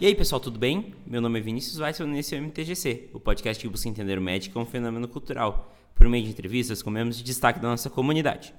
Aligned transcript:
E 0.00 0.06
aí, 0.06 0.14
pessoal, 0.14 0.38
tudo 0.38 0.60
bem? 0.60 0.94
Meu 1.04 1.20
nome 1.20 1.40
é 1.40 1.42
Vinícius 1.42 1.80
Weissman 1.80 2.14
e 2.14 2.20
esse 2.20 2.32
é 2.32 2.38
o 2.38 2.42
MTGC, 2.44 3.10
o 3.12 3.18
podcast 3.18 3.60
que 3.60 3.68
busca 3.68 3.88
entender 3.88 4.16
o 4.16 4.22
médico 4.22 4.52
como 4.52 4.64
um 4.64 4.68
fenômeno 4.68 5.08
cultural, 5.08 5.74
por 5.92 6.08
meio 6.08 6.22
de 6.22 6.30
entrevistas 6.30 6.80
com 6.80 6.88
membros 6.88 7.16
de 7.16 7.24
destaque 7.24 7.58
da 7.58 7.66
nossa 7.66 7.90
comunidade. 7.90 8.54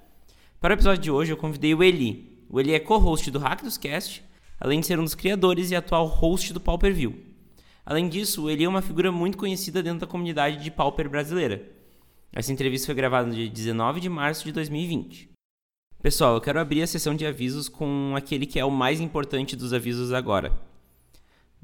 Para 0.60 0.74
o 0.74 0.76
episódio 0.76 1.02
de 1.02 1.10
hoje, 1.10 1.32
eu 1.32 1.38
convidei 1.38 1.74
o 1.74 1.82
Eli. 1.82 2.44
O 2.50 2.60
Eli 2.60 2.74
é 2.74 2.80
co-host 2.80 3.32
do 3.32 3.40
Hack 3.40 3.64
dos 3.64 3.78
Cast, 3.78 4.22
além 4.60 4.82
de 4.82 4.88
ser 4.88 5.00
um 5.00 5.04
dos 5.06 5.16
criadores 5.16 5.72
e 5.72 5.78
atual 5.78 6.08
host 6.08 6.52
do 6.52 6.60
Pauper 6.60 6.94
View. 6.94 7.16
Além 7.86 8.10
disso, 8.10 8.44
o 8.44 8.50
Eli 8.50 8.66
é 8.66 8.70
uma 8.70 8.82
figura 8.82 9.10
muito 9.10 9.38
conhecida 9.38 9.82
dentro 9.82 10.02
da 10.02 10.08
comunidade 10.08 10.62
de 10.62 10.70
Pauper 10.70 11.10
brasileira. 11.10 11.66
Essa 12.34 12.52
entrevista 12.52 12.88
foi 12.88 12.96
gravada 12.96 13.30
no 13.30 13.34
dia 13.34 13.50
19 13.50 14.02
de 14.02 14.10
março 14.10 14.44
de 14.44 14.52
2020. 14.52 15.30
Pessoal, 16.02 16.36
eu 16.36 16.42
quero 16.42 16.60
abrir 16.60 16.82
a 16.82 16.88
sessão 16.88 17.16
de 17.16 17.26
avisos 17.26 17.70
com 17.70 18.14
aquele 18.14 18.46
que 18.46 18.60
é 18.60 18.66
o 18.66 18.70
mais 18.70 19.00
importante 19.00 19.56
dos 19.56 19.72
avisos 19.72 20.12
agora 20.12 20.68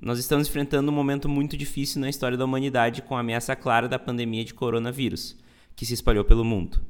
nós 0.02 0.20
estamos 0.20 0.48
enfrentando 0.48 0.92
um 0.92 0.96
momento 0.96 1.30
muito 1.30 1.56
difícil 1.56 2.02
na 2.02 2.10
história 2.10 2.38
da 2.38 2.46
humanidade 2.46 3.02
com 3.02 3.16
a 3.16 3.22
ameaça 3.22 3.56
clara 3.56 3.88
da 3.88 3.98
pandemia 3.98 4.44
de 4.44 4.54
coronavírus, 4.54 5.38
que 5.76 5.86
se 5.86 5.94
espalhou 5.94 6.26
pelo 6.26 6.44
mundo. 6.44 6.82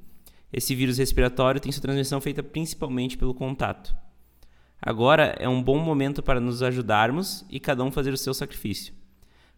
Esse 0.52 0.74
vírus 0.74 0.98
respiratório 0.98 1.62
tem 1.62 1.72
sua 1.72 1.82
transmissão 1.82 2.20
feita 2.20 2.42
principalmente 2.42 3.18
pelo 3.18 3.34
contato. 3.34 3.96
Agora 4.82 5.36
é 5.40 5.48
um 5.48 5.62
bom 5.62 5.78
momento 5.78 6.24
para 6.24 6.40
nos 6.40 6.64
ajudarmos 6.64 7.46
e 7.50 7.60
cada 7.60 7.84
um 7.84 7.92
fazer 7.92 8.14
o 8.14 8.18
seu 8.18 8.34
sacrifício. 8.34 8.94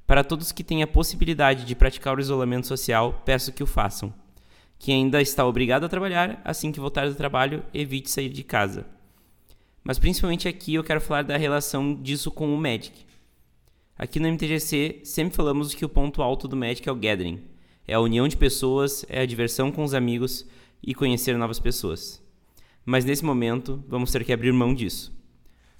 Para 0.05 0.23
todos 0.23 0.51
que 0.51 0.63
têm 0.63 0.83
a 0.83 0.87
possibilidade 0.87 1.65
de 1.65 1.75
praticar 1.75 2.17
o 2.17 2.21
isolamento 2.21 2.67
social, 2.67 3.21
peço 3.25 3.51
que 3.51 3.63
o 3.63 3.67
façam. 3.67 4.13
Quem 4.79 5.03
ainda 5.03 5.21
está 5.21 5.45
obrigado 5.45 5.85
a 5.85 5.89
trabalhar, 5.89 6.41
assim 6.45 6.71
que 6.71 6.79
voltar 6.79 7.09
do 7.09 7.15
trabalho, 7.15 7.63
evite 7.73 8.09
sair 8.09 8.29
de 8.29 8.43
casa. 8.43 8.85
Mas 9.83 9.97
principalmente 9.97 10.47
aqui 10.47 10.75
eu 10.75 10.83
quero 10.83 11.01
falar 11.01 11.23
da 11.23 11.37
relação 11.37 11.95
disso 11.95 12.29
com 12.29 12.53
o 12.53 12.57
Magic. 12.57 13.06
Aqui 13.97 14.19
no 14.19 14.27
MTGC 14.27 15.01
sempre 15.03 15.35
falamos 15.35 15.73
que 15.73 15.83
o 15.83 15.89
ponto 15.89 16.21
alto 16.21 16.47
do 16.47 16.55
Magic 16.55 16.87
é 16.87 16.91
o 16.91 16.95
gathering. 16.95 17.41
É 17.87 17.95
a 17.95 17.99
união 17.99 18.27
de 18.27 18.37
pessoas, 18.37 19.03
é 19.09 19.21
a 19.21 19.25
diversão 19.25 19.71
com 19.71 19.83
os 19.83 19.95
amigos 19.95 20.45
e 20.83 20.93
conhecer 20.93 21.35
novas 21.35 21.59
pessoas. 21.59 22.21
Mas 22.85 23.03
nesse 23.03 23.25
momento, 23.25 23.83
vamos 23.87 24.11
ter 24.11 24.23
que 24.23 24.31
abrir 24.31 24.53
mão 24.53 24.71
disso. 24.71 25.11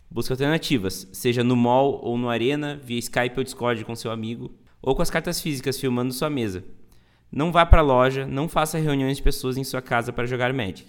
Busque 0.09 0.33
alternativas, 0.33 1.07
seja 1.11 1.43
no 1.43 1.55
mall 1.55 1.99
ou 2.03 2.17
no 2.17 2.27
arena, 2.27 2.81
via 2.83 2.97
Skype 2.97 3.37
ou 3.37 3.43
Discord 3.43 3.85
com 3.85 3.95
seu 3.95 4.09
amigo, 4.09 4.51
ou 4.81 4.95
com 4.95 5.03
as 5.03 5.11
cartas 5.11 5.39
físicas 5.39 5.79
filmando 5.79 6.11
sua 6.11 6.29
mesa. 6.29 6.63
Não 7.31 7.51
vá 7.51 7.67
para 7.67 7.81
a 7.81 7.83
loja, 7.83 8.25
não 8.25 8.49
faça 8.49 8.79
reuniões 8.79 9.17
de 9.17 9.23
pessoas 9.23 9.57
em 9.57 9.63
sua 9.63 9.81
casa 9.81 10.11
para 10.11 10.25
jogar 10.25 10.51
Magic. 10.53 10.87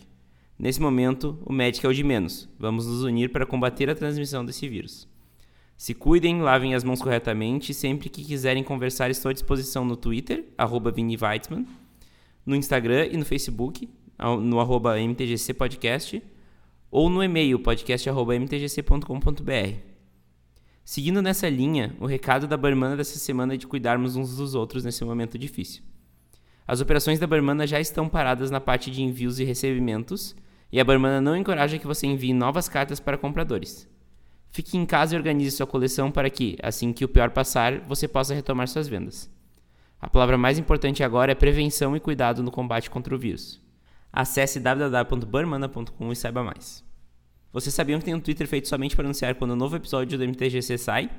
Nesse 0.59 0.81
momento, 0.81 1.39
o 1.45 1.53
Magic 1.53 1.85
é 1.85 1.89
o 1.91 1.95
de 1.95 2.03
menos. 2.03 2.49
Vamos 2.59 2.87
nos 2.87 3.03
unir 3.03 3.31
para 3.31 3.45
combater 3.45 3.91
a 3.91 3.95
transmissão 3.95 4.47
desse 4.47 4.67
vírus. 4.67 5.07
Se 5.79 5.95
cuidem, 5.95 6.43
lavem 6.43 6.75
as 6.75 6.83
mãos 6.83 7.01
corretamente. 7.01 7.73
Sempre 7.73 8.09
que 8.09 8.25
quiserem 8.25 8.65
conversar, 8.65 9.11
estou 9.11 9.31
à 9.31 9.33
disposição 9.33 9.85
no 9.85 9.97
Twitter, 9.97 10.45
arroba 10.59 10.93
Weitzman, 10.93 11.65
no 12.45 12.57
Instagram 12.57 13.07
e 13.13 13.17
no 13.17 13.25
Facebook, 13.25 13.89
no 14.43 14.59
arroba 14.59 15.01
MTGC 15.01 15.55
Podcast, 15.55 16.21
ou 16.91 17.09
no 17.09 17.23
e-mail 17.23 17.61
podcast.mtgc.com.br. 17.61 19.77
Seguindo 20.85 21.23
nessa 21.23 21.49
linha, 21.49 21.95
o 22.01 22.07
recado 22.07 22.49
da 22.49 22.57
Barmana 22.57 22.97
dessa 22.97 23.21
semana 23.21 23.55
é 23.55 23.57
de 23.57 23.69
cuidarmos 23.69 24.17
uns 24.17 24.37
dos 24.37 24.57
outros 24.57 24.83
nesse 24.83 25.05
momento 25.05 25.39
difícil. 25.39 25.85
As 26.67 26.81
operações 26.81 27.21
da 27.21 27.27
Barmana 27.27 27.69
já 27.69 27.79
estão 27.79 28.09
paradas 28.09 28.51
na 28.51 28.61
parte 28.61 28.91
de 28.91 29.01
envios 29.01 29.39
e 29.39 29.45
recebimentos, 29.45 30.35
e 30.73 30.81
a 30.81 30.85
Barmana 30.85 31.21
não 31.21 31.37
encoraja 31.37 31.79
que 31.79 31.87
você 31.87 32.09
envie 32.09 32.33
novas 32.33 32.69
cartas 32.69 32.99
para 32.99 33.17
compradores. 33.17 33.89
Fique 34.51 34.77
em 34.77 34.87
casa 34.87 35.15
e 35.15 35.19
organize 35.19 35.57
sua 35.57 35.67
coleção 35.67 36.11
para 36.11 36.31
que, 36.31 36.57
assim 36.63 36.93
que 36.93 37.05
o 37.05 37.09
pior 37.09 37.31
passar, 37.31 37.81
você 37.81 38.09
possa 38.09 38.35
retomar 38.35 38.69
suas 38.69 38.89
vendas. 38.89 39.31
A 40.01 40.09
palavra 40.09 40.39
mais 40.39 40.59
importante 40.59 41.03
agora 41.03 41.33
é 41.33 41.35
prevenção 41.35 41.97
e 41.97 42.01
cuidado 42.01 42.43
no 42.43 42.51
combate 42.51 42.89
contra 42.89 43.15
o 43.15 43.19
vírus. 43.19 43.61
Acesse 44.13 44.61
www.burmana.com 44.61 46.13
e 46.13 46.17
saiba 46.17 46.43
mais. 46.43 46.85
Vocês 47.53 47.75
sabiam 47.75 47.99
que 47.99 48.05
tem 48.05 48.15
um 48.15 48.21
Twitter 48.21 48.47
feito 48.47 48.69
somente 48.69 48.95
para 48.95 49.05
anunciar 49.05 49.35
quando 49.35 49.53
um 49.53 49.57
novo 49.57 49.77
episódio 49.77 50.17
do 50.17 50.25
MTGC 50.25 50.79
sai? 50.79 51.11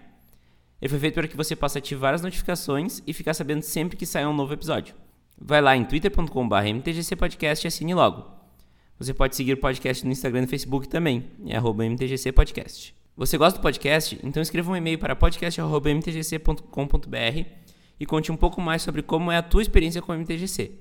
Ele 0.81 0.90
foi 0.90 1.00
feito 1.00 1.16
para 1.16 1.28
que 1.28 1.35
você 1.35 1.56
possa 1.56 1.79
ativar 1.79 2.13
as 2.13 2.22
notificações 2.22 3.01
e 3.06 3.13
ficar 3.13 3.34
sabendo 3.34 3.63
sempre 3.63 3.97
que 3.97 4.06
sai 4.06 4.25
um 4.25 4.34
novo 4.34 4.53
episódio. 4.53 4.96
Vai 5.38 5.61
lá 5.61 5.75
em 5.75 5.84
twitter.com.br 5.84 6.56
mtgcpodcast 6.56 7.66
e 7.66 7.67
assine 7.67 7.94
logo. 7.94 8.25
Você 8.97 9.13
pode 9.13 9.35
seguir 9.35 9.53
o 9.53 9.57
podcast 9.57 10.06
no 10.06 10.11
Instagram 10.11 10.40
e 10.40 10.41
no 10.44 10.47
Facebook 10.47 10.88
também, 10.88 11.25
é 11.47 11.57
mtgcpodcast. 11.57 12.98
Você 13.19 13.38
gosta 13.38 13.59
do 13.59 13.62
podcast? 13.62 14.18
Então 14.24 14.41
escreva 14.41 14.72
um 14.72 14.75
e-mail 14.78 14.97
para 14.97 15.13
podcast.mtgc.com.br 15.13 17.46
e 18.00 18.06
conte 18.06 18.31
um 18.31 18.38
pouco 18.38 18.62
mais 18.62 18.81
sobre 18.81 19.02
como 19.02 19.30
é 19.30 19.35
a 19.35 19.41
tua 19.41 19.62
experiência 19.62 20.02
com 20.02 20.13
o 20.13 20.16
MTGC. 20.16 20.72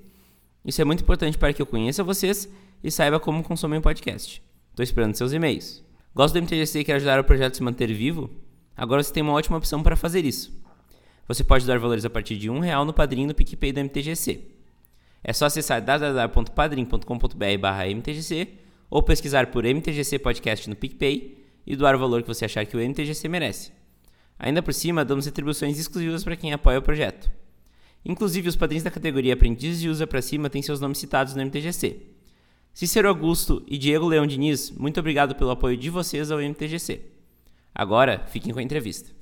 Isso 0.63 0.81
é 0.81 0.85
muito 0.85 1.03
importante 1.03 1.37
para 1.37 1.51
que 1.51 1.61
eu 1.61 1.65
conheça 1.65 2.01
vocês 2.01 2.47
e 2.81 2.89
saiba 2.89 3.19
como 3.19 3.43
consomem 3.43 3.79
o 3.79 3.81
podcast. 3.81 4.41
Estou 4.69 4.81
esperando 4.81 5.15
seus 5.15 5.33
e-mails. 5.33 5.83
Gosta 6.15 6.39
do 6.39 6.45
MTGC 6.45 6.79
e 6.79 6.85
quer 6.85 6.93
ajudar 6.93 7.19
o 7.19 7.25
projeto 7.25 7.51
a 7.51 7.55
se 7.55 7.61
manter 7.61 7.91
vivo? 7.91 8.29
Agora 8.73 9.03
você 9.03 9.11
tem 9.11 9.21
uma 9.21 9.33
ótima 9.33 9.57
opção 9.57 9.83
para 9.83 9.97
fazer 9.97 10.23
isso. 10.23 10.57
Você 11.27 11.43
pode 11.43 11.67
dar 11.67 11.77
valores 11.77 12.05
a 12.05 12.09
partir 12.09 12.37
de 12.37 12.49
um 12.49 12.59
real 12.59 12.85
no 12.85 12.93
padrinho 12.93 13.27
do 13.27 13.35
PicPay 13.35 13.73
do 13.73 13.81
MTGC. 13.81 14.39
É 15.21 15.33
só 15.33 15.47
acessar 15.47 15.81
www.padrim.com.br/mtgc 15.81 18.47
ou 18.89 19.03
pesquisar 19.03 19.47
por 19.47 19.65
MTGC 19.65 20.19
Podcast 20.19 20.69
no 20.69 20.77
PicPay 20.77 21.38
e 21.65 21.75
doar 21.75 21.95
o 21.95 21.99
valor 21.99 22.21
que 22.21 22.27
você 22.27 22.45
achar 22.45 22.65
que 22.65 22.75
o 22.75 22.79
MTGC 22.79 23.27
merece. 23.27 23.71
Ainda 24.37 24.61
por 24.61 24.73
cima, 24.73 25.03
damos 25.03 25.25
retribuições 25.25 25.77
exclusivas 25.77 26.23
para 26.23 26.35
quem 26.35 26.53
apoia 26.53 26.79
o 26.79 26.81
projeto. 26.81 27.29
Inclusive, 28.05 28.47
os 28.47 28.55
padrinhos 28.55 28.83
da 28.83 28.91
categoria 28.91 29.33
Aprendiz 29.33 29.79
de 29.79 29.89
Usa 29.89 30.07
para 30.07 30.21
cima 30.21 30.49
têm 30.49 30.61
seus 30.61 30.79
nomes 30.79 30.97
citados 30.97 31.35
no 31.35 31.41
MTGC. 31.41 31.97
Cícero 32.73 33.09
Augusto 33.09 33.61
e 33.67 33.77
Diego 33.77 34.07
Leão 34.07 34.25
Diniz, 34.25 34.71
muito 34.71 34.99
obrigado 34.99 35.35
pelo 35.35 35.51
apoio 35.51 35.75
de 35.75 35.89
vocês 35.89 36.31
ao 36.31 36.39
MTGC. 36.39 37.01
Agora, 37.75 38.25
fiquem 38.27 38.53
com 38.53 38.59
a 38.59 38.63
entrevista. 38.63 39.18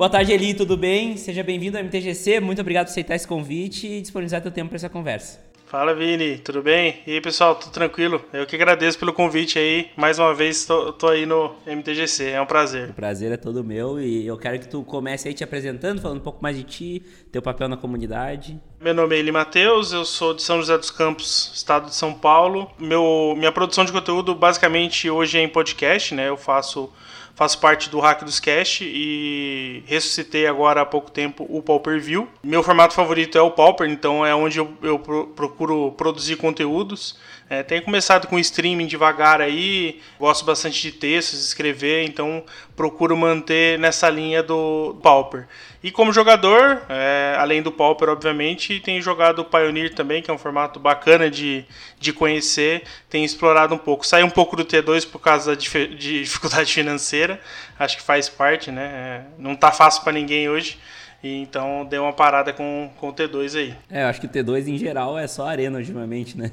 Boa 0.00 0.08
tarde, 0.08 0.32
Eli, 0.32 0.54
tudo 0.54 0.78
bem? 0.78 1.14
Seja 1.18 1.42
bem-vindo 1.42 1.76
ao 1.76 1.84
MTGC. 1.84 2.40
Muito 2.40 2.62
obrigado 2.62 2.86
por 2.86 2.92
aceitar 2.92 3.16
esse 3.16 3.28
convite 3.28 3.86
e 3.86 4.00
disponibilizar 4.00 4.40
teu 4.40 4.50
tempo 4.50 4.70
para 4.70 4.76
essa 4.76 4.88
conversa. 4.88 5.38
Fala, 5.66 5.94
Vini, 5.94 6.38
tudo 6.38 6.62
bem? 6.62 7.02
E 7.06 7.12
aí, 7.12 7.20
pessoal, 7.20 7.54
tudo 7.54 7.70
tranquilo? 7.70 8.24
Eu 8.32 8.46
que 8.46 8.56
agradeço 8.56 8.98
pelo 8.98 9.12
convite 9.12 9.58
aí. 9.58 9.90
Mais 9.98 10.18
uma 10.18 10.34
vez, 10.34 10.64
tô, 10.64 10.90
tô 10.94 11.06
aí 11.06 11.26
no 11.26 11.54
MTGC, 11.66 12.30
é 12.30 12.40
um 12.40 12.46
prazer. 12.46 12.88
O 12.88 12.94
prazer 12.94 13.30
é 13.30 13.36
todo 13.36 13.62
meu 13.62 14.00
e 14.00 14.26
eu 14.26 14.38
quero 14.38 14.58
que 14.58 14.66
tu 14.66 14.82
comece 14.84 15.28
aí 15.28 15.34
te 15.34 15.44
apresentando, 15.44 16.00
falando 16.00 16.16
um 16.16 16.24
pouco 16.24 16.42
mais 16.42 16.56
de 16.56 16.62
ti, 16.64 17.02
teu 17.30 17.42
papel 17.42 17.68
na 17.68 17.76
comunidade. 17.76 18.58
Meu 18.80 18.94
nome 18.94 19.14
é 19.14 19.18
Eli 19.18 19.30
Matheus, 19.30 19.92
eu 19.92 20.06
sou 20.06 20.32
de 20.32 20.42
São 20.42 20.56
José 20.56 20.78
dos 20.78 20.90
Campos, 20.90 21.52
estado 21.54 21.90
de 21.90 21.94
São 21.94 22.14
Paulo. 22.14 22.70
Meu, 22.78 23.34
minha 23.36 23.52
produção 23.52 23.84
de 23.84 23.92
conteúdo 23.92 24.34
basicamente 24.34 25.10
hoje 25.10 25.36
é 25.36 25.42
em 25.42 25.48
podcast, 25.48 26.14
né? 26.14 26.30
Eu 26.30 26.38
faço 26.38 26.90
faço 27.40 27.58
parte 27.58 27.88
do 27.88 27.98
Hack 28.00 28.22
dos 28.22 28.38
Cash 28.38 28.82
e 28.82 29.82
ressuscitei 29.86 30.46
agora 30.46 30.82
há 30.82 30.84
pouco 30.84 31.10
tempo 31.10 31.46
o 31.48 31.62
Pauper 31.62 31.98
View. 31.98 32.28
Meu 32.44 32.62
formato 32.62 32.92
favorito 32.92 33.38
é 33.38 33.40
o 33.40 33.50
Pauper, 33.50 33.88
então 33.88 34.26
é 34.26 34.34
onde 34.34 34.58
eu, 34.58 34.70
eu 34.82 34.98
procuro 34.98 35.90
produzir 35.92 36.36
conteúdos. 36.36 37.16
É, 37.52 37.64
tenho 37.64 37.82
começado 37.82 38.28
com 38.28 38.38
streaming 38.38 38.86
devagar 38.86 39.40
aí, 39.40 40.00
gosto 40.20 40.44
bastante 40.44 40.80
de 40.80 40.92
textos, 40.92 41.44
escrever, 41.44 42.04
então 42.04 42.44
procuro 42.76 43.16
manter 43.16 43.76
nessa 43.76 44.08
linha 44.08 44.40
do 44.40 44.96
Pauper. 45.02 45.48
E 45.82 45.90
como 45.90 46.12
jogador, 46.12 46.80
é, 46.88 47.34
além 47.36 47.60
do 47.60 47.72
Pauper, 47.72 48.08
obviamente, 48.08 48.78
tenho 48.78 49.02
jogado 49.02 49.44
Pioneer 49.44 49.92
também, 49.92 50.22
que 50.22 50.30
é 50.30 50.34
um 50.34 50.38
formato 50.38 50.78
bacana 50.78 51.28
de, 51.28 51.64
de 51.98 52.12
conhecer, 52.12 52.84
tenho 53.08 53.24
explorado 53.24 53.74
um 53.74 53.78
pouco. 53.78 54.06
Saí 54.06 54.22
um 54.22 54.30
pouco 54.30 54.54
do 54.54 54.64
T2 54.64 55.10
por 55.10 55.18
causa 55.18 55.50
da 55.50 55.60
dif 55.60 55.88
de 55.88 56.22
dificuldade 56.22 56.72
financeira, 56.72 57.40
acho 57.76 57.96
que 57.96 58.02
faz 58.04 58.28
parte, 58.28 58.70
né? 58.70 58.84
É, 58.84 59.22
não 59.36 59.56
tá 59.56 59.72
fácil 59.72 60.04
para 60.04 60.12
ninguém 60.12 60.48
hoje. 60.48 60.78
E 61.22 61.42
então 61.42 61.84
dei 61.84 61.98
uma 61.98 62.12
parada 62.12 62.52
com, 62.52 62.90
com 62.98 63.10
o 63.10 63.12
T2 63.12 63.58
aí. 63.58 63.74
É, 63.90 64.04
eu 64.04 64.06
acho 64.06 64.20
que 64.20 64.26
o 64.26 64.30
T2 64.30 64.68
em 64.68 64.78
geral 64.78 65.18
é 65.18 65.26
só 65.26 65.46
arena 65.46 65.78
ultimamente, 65.78 66.36
né? 66.36 66.50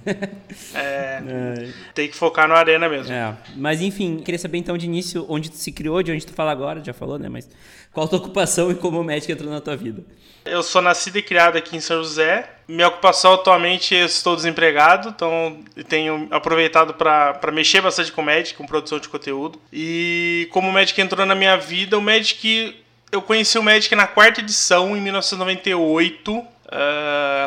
É, 0.73 1.21
é. 1.25 1.69
Tem 1.93 2.09
que 2.09 2.15
focar 2.15 2.47
no 2.47 2.53
arena 2.53 2.89
mesmo. 2.89 3.13
É, 3.13 3.33
mas 3.55 3.81
enfim, 3.81 4.17
queria 4.17 4.39
saber 4.39 4.57
então 4.57 4.77
de 4.77 4.85
início 4.85 5.25
onde 5.29 5.49
tu 5.49 5.57
se 5.57 5.71
criou, 5.71 6.03
de 6.03 6.11
onde 6.11 6.25
tu 6.25 6.33
fala 6.33 6.51
agora, 6.51 6.83
já 6.83 6.93
falou, 6.93 7.17
né? 7.17 7.29
Mas 7.29 7.49
qual 7.93 8.05
a 8.05 8.09
tua 8.09 8.19
ocupação 8.19 8.69
e 8.69 8.75
como 8.75 8.99
o 8.99 9.03
médico 9.03 9.31
entrou 9.31 9.49
na 9.49 9.61
tua 9.61 9.75
vida? 9.77 10.03
Eu 10.45 10.63
sou 10.63 10.81
nascido 10.81 11.17
e 11.17 11.21
criado 11.21 11.57
aqui 11.57 11.75
em 11.75 11.79
São 11.79 11.97
José. 11.97 12.49
Minha 12.67 12.87
ocupação 12.87 13.33
atualmente 13.33 13.93
eu 13.93 14.05
estou 14.05 14.35
desempregado, 14.35 15.09
então 15.09 15.59
tenho 15.87 16.27
aproveitado 16.31 16.93
para 16.93 17.51
mexer 17.51 17.81
bastante 17.81 18.11
com 18.11 18.21
o 18.21 18.25
Magic, 18.25 18.55
com 18.55 18.65
produção 18.65 18.99
de 18.99 19.09
conteúdo. 19.09 19.59
E 19.71 20.47
como 20.51 20.69
o 20.69 20.73
Magic 20.73 20.99
entrou 20.99 21.25
na 21.25 21.35
minha 21.35 21.57
vida, 21.57 21.97
o 21.97 22.01
Magic 22.01 22.75
eu 23.12 23.21
conheci 23.21 23.57
o 23.57 23.63
Magic 23.63 23.94
na 23.95 24.07
quarta 24.07 24.42
edição, 24.42 24.95
em 24.95 25.01
1998, 25.01 26.38
uh, 26.38 26.45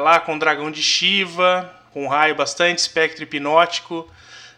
lá 0.02 0.18
com 0.20 0.34
o 0.34 0.38
Dragão 0.38 0.70
de 0.70 0.82
Shiva, 0.82 1.70
com 1.92 2.06
raio 2.08 2.34
bastante, 2.34 2.78
espectro 2.78 3.22
hipnótico. 3.22 4.08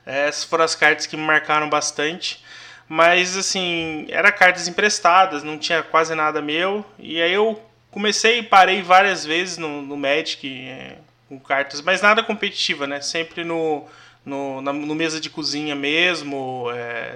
Essas 0.06 0.44
foram 0.44 0.64
as 0.64 0.74
cartas 0.74 1.06
que 1.06 1.16
me 1.16 1.22
marcaram 1.22 1.68
bastante. 1.68 2.42
Mas, 2.88 3.36
assim, 3.36 4.06
eram 4.10 4.30
cartas 4.32 4.68
emprestadas, 4.68 5.42
não 5.42 5.58
tinha 5.58 5.82
quase 5.82 6.14
nada 6.14 6.42
meu. 6.42 6.84
E 6.98 7.20
aí 7.20 7.32
eu 7.32 7.60
comecei 7.90 8.38
e 8.38 8.42
parei 8.42 8.82
várias 8.82 9.24
vezes 9.24 9.58
no, 9.58 9.82
no 9.82 9.96
Magic 9.96 10.46
é, 10.46 10.98
com 11.28 11.38
cartas, 11.38 11.80
mas 11.80 12.02
nada 12.02 12.22
competitiva, 12.22 12.86
né? 12.86 13.00
Sempre 13.00 13.44
no, 13.44 13.86
no, 14.24 14.60
na, 14.60 14.72
no 14.72 14.94
mesa 14.94 15.20
de 15.20 15.30
cozinha 15.30 15.74
mesmo, 15.74 16.66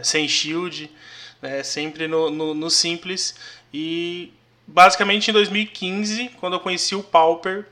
sem 0.02 0.26
shield, 0.26 0.90
né? 1.40 1.62
sempre 1.62 2.06
no, 2.08 2.30
no, 2.30 2.54
no 2.54 2.70
simples. 2.70 3.34
E 3.72 4.32
basicamente 4.66 5.30
em 5.30 5.34
2015, 5.34 6.30
quando 6.40 6.54
eu 6.54 6.60
conheci 6.60 6.94
o 6.94 7.02
Pauper, 7.02 7.66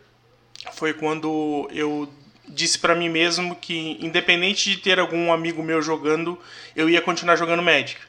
foi 0.73 0.93
quando 0.93 1.69
eu 1.73 2.09
disse 2.47 2.79
para 2.79 2.95
mim 2.95 3.09
mesmo 3.09 3.57
que 3.57 3.99
independente 4.01 4.71
de 4.71 4.77
ter 4.77 4.99
algum 4.99 5.33
amigo 5.33 5.63
meu 5.63 5.81
jogando, 5.81 6.39
eu 6.77 6.89
ia 6.89 7.01
continuar 7.01 7.37
jogando 7.37 7.63
Magic. 7.63 8.01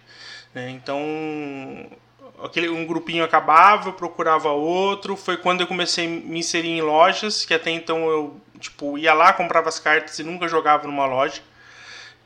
Né? 0.53 0.69
Então, 0.71 0.99
aquele 2.43 2.69
um 2.69 2.85
grupinho 2.85 3.23
acabava, 3.23 3.89
eu 3.89 3.93
procurava 3.93 4.49
outro. 4.49 5.15
Foi 5.15 5.37
quando 5.37 5.61
eu 5.61 5.67
comecei 5.67 6.05
a 6.05 6.09
me 6.09 6.39
inserir 6.39 6.69
em 6.69 6.81
lojas, 6.81 7.45
que 7.45 7.53
até 7.53 7.71
então 7.71 8.07
eu 8.09 8.41
tipo 8.59 8.97
ia 8.97 9.13
lá, 9.13 9.33
comprava 9.33 9.69
as 9.69 9.79
cartas 9.79 10.17
e 10.19 10.23
nunca 10.23 10.47
jogava 10.47 10.87
numa 10.87 11.05
loja. 11.05 11.41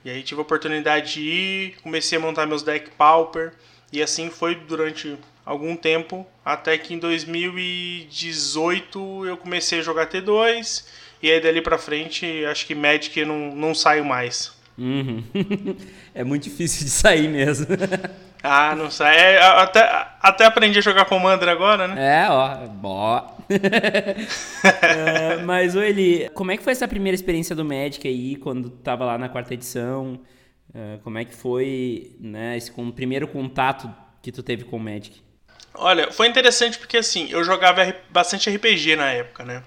E 0.03 0.09
aí 0.09 0.23
tive 0.23 0.39
a 0.39 0.43
oportunidade 0.43 1.13
de 1.13 1.21
ir, 1.21 1.75
comecei 1.81 2.17
a 2.17 2.21
montar 2.21 2.45
meus 2.45 2.63
deck 2.63 2.89
Pauper 2.91 3.53
e 3.91 4.01
assim 4.01 4.29
foi 4.29 4.55
durante 4.55 5.17
algum 5.45 5.75
tempo, 5.75 6.25
até 6.45 6.77
que 6.77 6.93
em 6.93 6.99
2018 6.99 9.25
eu 9.25 9.35
comecei 9.35 9.79
a 9.79 9.81
jogar 9.81 10.07
T2, 10.07 10.85
e 11.23 11.31
aí 11.31 11.41
dali 11.41 11.61
pra 11.61 11.77
frente 11.77 12.45
acho 12.45 12.65
que 12.67 12.75
Magic 12.75 13.25
não, 13.25 13.53
não 13.55 13.73
saio 13.73 14.05
mais. 14.05 14.53
Uhum. 14.77 15.23
é 16.13 16.23
muito 16.23 16.43
difícil 16.43 16.85
de 16.85 16.91
sair 16.91 17.27
mesmo. 17.27 17.65
ah, 18.41 18.75
não 18.75 18.89
sai. 18.89 19.17
É, 19.17 19.41
até, 19.41 20.07
até 20.21 20.45
aprendi 20.45 20.79
a 20.79 20.81
jogar 20.81 21.05
Commander 21.05 21.49
agora, 21.49 21.87
né? 21.87 22.25
É, 22.25 22.29
ó. 22.29 22.67
Bó. 22.67 23.37
é, 24.81 25.37
mas, 25.43 25.75
ô 25.75 25.81
Eli, 25.81 26.29
como 26.33 26.51
é 26.51 26.57
que 26.57 26.63
foi 26.63 26.73
essa 26.73 26.87
primeira 26.87 27.15
experiência 27.15 27.55
do 27.55 27.65
Magic 27.65 28.07
aí, 28.07 28.35
quando 28.37 28.69
tava 28.69 29.05
lá 29.05 29.17
na 29.17 29.27
quarta 29.27 29.53
edição? 29.53 30.19
É, 30.73 30.99
como 31.03 31.17
é 31.17 31.25
que 31.25 31.35
foi, 31.35 32.15
né, 32.19 32.55
esse 32.55 32.71
com, 32.71 32.89
primeiro 32.91 33.27
contato 33.27 33.93
que 34.21 34.31
tu 34.31 34.43
teve 34.43 34.63
com 34.63 34.77
o 34.77 34.79
Magic? 34.79 35.21
Olha, 35.73 36.11
foi 36.11 36.27
interessante 36.27 36.77
porque 36.77 36.97
assim, 36.97 37.27
eu 37.31 37.43
jogava 37.43 37.93
bastante 38.09 38.49
RPG 38.49 38.95
na 38.95 39.11
época, 39.11 39.43
né? 39.43 39.63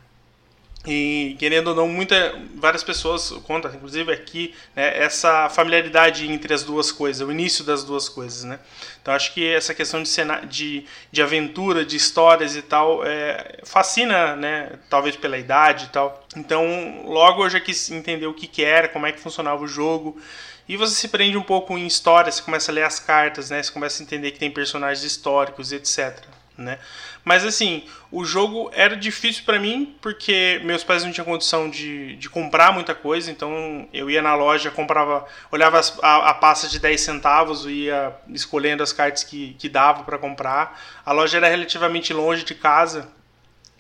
E 0.85 1.37
querendo 1.39 1.69
ou 1.69 1.77
não, 1.77 1.87
muita, 1.87 2.35
várias 2.57 2.83
pessoas 2.83 3.31
contam, 3.45 3.73
inclusive 3.73 4.13
aqui, 4.13 4.53
né, 4.75 4.99
essa 4.99 5.49
familiaridade 5.49 6.27
entre 6.31 6.53
as 6.53 6.65
duas 6.65 6.91
coisas, 6.91 7.27
o 7.27 7.31
início 7.31 7.65
das 7.65 7.85
duas 7.85 8.09
coisas, 8.09 8.43
né? 8.43 8.59
Então 9.01 9.15
acho 9.15 9.33
que 9.33 9.47
essa 9.47 9.73
questão 9.75 10.03
de, 10.03 10.09
cena, 10.09 10.41
de, 10.41 10.85
de 11.13 11.23
aventura, 11.23 11.85
de 11.85 11.97
histórias 11.97 12.57
e 12.57 12.63
tal, 12.63 13.07
é, 13.07 13.61
fascina, 13.63 14.35
né? 14.35 14.73
Talvez 14.91 15.15
pela 15.15 15.39
idade 15.39 15.85
e 15.85 15.89
tal. 15.89 16.27
Então 16.37 17.05
logo 17.05 17.45
eu 17.45 17.51
já 17.51 17.61
quis 17.61 17.89
entender 17.93 18.27
o 18.27 18.35
que, 18.35 18.49
que 18.49 18.65
era, 18.65 18.89
como 18.89 19.07
é 19.07 19.13
que 19.13 19.21
funcionava 19.21 19.63
o 19.63 19.69
jogo. 19.69 20.21
E 20.69 20.77
você 20.77 20.95
se 20.97 21.09
prende 21.09 21.37
um 21.37 21.43
pouco 21.43 21.79
em 21.79 21.87
história, 21.87 22.31
você 22.31 22.43
começa 22.43 22.73
a 22.73 22.75
ler 22.75 22.85
as 22.85 22.99
cartas, 22.99 23.51
né? 23.51 23.63
Você 23.63 23.71
começa 23.71 24.03
a 24.03 24.05
entender 24.05 24.33
que 24.33 24.39
tem 24.41 24.51
personagens 24.51 25.05
históricos, 25.05 25.71
etc. 25.71 26.25
Né? 26.63 26.79
Mas 27.25 27.45
assim, 27.45 27.85
o 28.11 28.25
jogo 28.25 28.71
era 28.73 28.97
difícil 28.97 29.45
para 29.45 29.59
mim 29.59 29.97
porque 30.01 30.61
meus 30.65 30.85
pais 30.85 31.05
não 31.05 31.13
tinham 31.13 31.25
condição 31.25 31.69
de, 31.69 32.17
de 32.17 32.31
comprar 32.31 32.73
muita 32.73 32.95
coisa, 32.95 33.31
então 33.31 33.89
eu 33.93 34.09
ia 34.09 34.23
na 34.23 34.35
loja, 34.35 34.71
comprava, 34.71 35.27
olhava 35.51 35.81
a, 36.03 36.31
a 36.31 36.35
pasta 36.35 36.69
de 36.69 36.79
10 36.79 37.01
centavos, 37.01 37.67
ia 37.67 38.15
escolhendo 38.29 38.83
as 38.83 38.93
cartas 38.93 39.25
que, 39.25 39.55
que 39.55 39.69
dava 39.69 40.05
para 40.05 40.19
comprar. 40.19 40.81
A 41.05 41.13
loja 41.13 41.37
era 41.37 41.49
relativamente 41.49 42.13
longe 42.13 42.45
de 42.45 42.55
casa, 42.55 43.09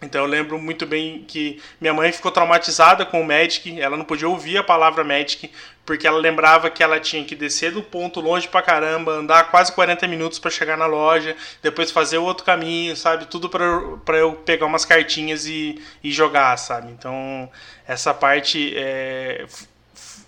então 0.03 0.23
eu 0.23 0.27
lembro 0.27 0.59
muito 0.59 0.85
bem 0.87 1.25
que 1.27 1.61
minha 1.81 1.95
mãe 1.95 2.13
ficou 2.13 2.31
traumatizada 2.31 3.07
com 3.07 3.21
o 3.21 3.27
Magic, 3.27 3.81
ela 3.81 3.97
não 3.97 4.05
podia 4.05 4.29
ouvir 4.29 4.59
a 4.59 4.65
palavra 4.65 5.05
Magic, 5.05 5.51
porque 5.85 6.07
ela 6.07 6.19
lembrava 6.19 6.71
que 6.71 6.83
ela 6.83 7.01
tinha 7.01 7.25
que 7.25 7.35
descer 7.35 7.73
do 7.73 7.83
ponto 7.83 8.21
longe 8.21 8.49
pra 8.49 8.63
caramba, 8.63 9.13
andar 9.13 9.51
quase 9.51 9.73
40 9.73 10.07
minutos 10.07 10.39
para 10.39 10.51
chegar 10.51 10.77
na 10.77 10.87
loja, 10.87 11.37
depois 11.63 11.91
fazer 11.91 12.19
o 12.19 12.25
outro 12.25 12.45
caminho, 12.45 12.97
sabe? 12.97 13.27
Tudo 13.27 13.49
para 13.49 14.19
eu 14.19 14.33
pegar 14.35 14.67
umas 14.67 14.85
cartinhas 14.85 15.47
e, 15.47 15.81
e 16.03 16.11
jogar, 16.11 16.57
sabe? 16.57 16.91
Então 16.93 17.51
essa 17.87 18.13
parte 18.15 18.73
é, 18.77 19.47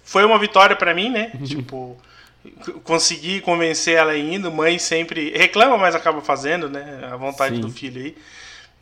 foi 0.02 0.24
uma 0.24 0.38
vitória 0.38 0.76
para 0.76 0.94
mim, 0.94 1.10
né? 1.10 1.32
tipo 1.44 1.96
consegui 2.82 3.40
convencer 3.40 3.96
ela 3.96 4.16
indo, 4.16 4.52
mãe 4.52 4.78
sempre 4.78 5.30
reclama, 5.30 5.78
mas 5.78 5.94
acaba 5.94 6.20
fazendo, 6.20 6.68
né? 6.68 7.08
A 7.10 7.16
vontade 7.16 7.56
Sim. 7.56 7.60
do 7.60 7.70
filho 7.70 8.02
aí. 8.02 8.16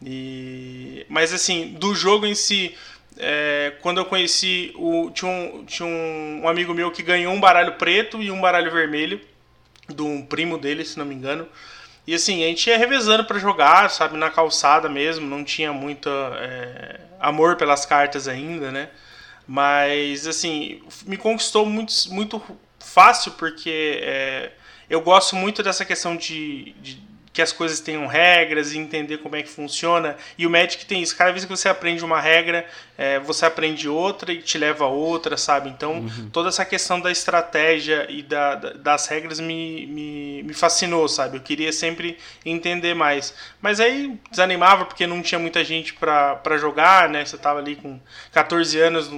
E... 0.04 1.06
Mas 1.08 1.32
assim, 1.32 1.75
do 1.78 1.94
jogo 1.94 2.26
em 2.26 2.34
si, 2.34 2.75
é, 3.19 3.75
quando 3.81 3.99
eu 3.99 4.04
conheci, 4.04 4.72
o, 4.76 5.10
tinha, 5.10 5.31
um, 5.31 5.64
tinha 5.64 5.87
um, 5.87 6.49
amigo 6.49 6.75
meu 6.75 6.90
que 6.90 7.02
ganhou 7.02 7.32
um 7.32 7.40
baralho 7.40 7.75
preto 7.75 8.22
e 8.22 8.31
um 8.31 8.40
baralho 8.40 8.70
vermelho, 8.70 9.20
de 9.88 10.02
um 10.02 10.25
primo 10.25 10.58
dele, 10.58 10.84
se 10.84 10.99
não 10.99 11.04
me 11.04 11.14
engano. 11.14 11.46
E 12.06 12.14
assim, 12.14 12.43
a 12.43 12.49
gente 12.49 12.69
ia 12.69 12.76
revezando 12.76 13.25
para 13.25 13.38
jogar, 13.38 13.90
sabe, 13.90 14.16
na 14.16 14.31
calçada 14.31 14.88
mesmo, 14.88 15.26
não 15.26 15.44
tinha 15.44 15.72
muito 15.72 16.08
é, 16.10 17.00
amor 17.20 17.56
pelas 17.56 17.87
cartas 17.87 18.26
ainda, 18.26 18.72
né? 18.72 18.88
Mas 19.46 20.26
assim, 20.26 20.82
me 21.06 21.16
conquistou 21.16 21.66
muito, 21.66 21.93
muito 22.10 22.42
fácil 22.78 23.32
porque 23.32 24.00
é, 24.02 24.52
eu 24.90 25.00
gosto 25.00 25.37
muito 25.37 25.62
dessa 25.62 25.85
questão 25.85 26.16
de, 26.16 26.73
de 26.80 27.00
que 27.33 27.41
as 27.41 27.51
coisas 27.51 27.81
tenham 27.81 28.07
regras 28.07 28.73
e 28.73 28.79
entender 28.79 29.19
como 29.19 29.37
é 29.37 29.43
que 29.43 29.49
funciona. 29.49 30.17
E 30.37 30.47
o 30.47 30.51
Magic 30.51 30.85
tem 30.85 31.03
isso. 31.03 31.17
Cada 31.17 31.33
vez 31.33 31.45
que 31.45 31.51
você 31.51 31.69
aprende 31.69 32.05
uma 32.05 32.21
regra, 32.21 32.67
é, 32.99 33.19
você 33.21 33.47
aprende 33.47 33.89
outra 33.89 34.33
e 34.33 34.43
te 34.43 34.59
leva 34.59 34.85
a 34.85 34.89
outra, 34.89 35.37
sabe? 35.37 35.71
Então, 35.71 36.01
uhum. 36.01 36.29
toda 36.31 36.51
essa 36.51 36.65
questão 36.65 37.01
da 37.01 37.11
estratégia 37.11 38.07
e 38.11 38.23
da, 38.23 38.55
da, 38.55 38.73
das 38.75 39.07
regras 39.07 39.41
me, 39.41 39.87
me, 39.87 40.43
me 40.43 40.53
fascinou, 40.53 41.09
sabe? 41.09 41.39
Eu 41.39 41.43
queria 41.43 41.73
sempre 41.73 42.19
entender 42.45 42.93
mais. 42.93 43.35
Mas 43.62 43.81
aí 43.81 44.19
desanimava 44.31 44.85
porque 44.85 45.07
não 45.07 45.23
tinha 45.23 45.39
muita 45.39 45.65
gente 45.65 45.95
para 45.95 46.59
jogar, 46.59 47.09
né? 47.09 47.25
Você 47.25 47.39
tava 47.39 47.61
ali 47.61 47.77
com 47.77 47.99
14 48.33 48.79
anos, 48.79 49.11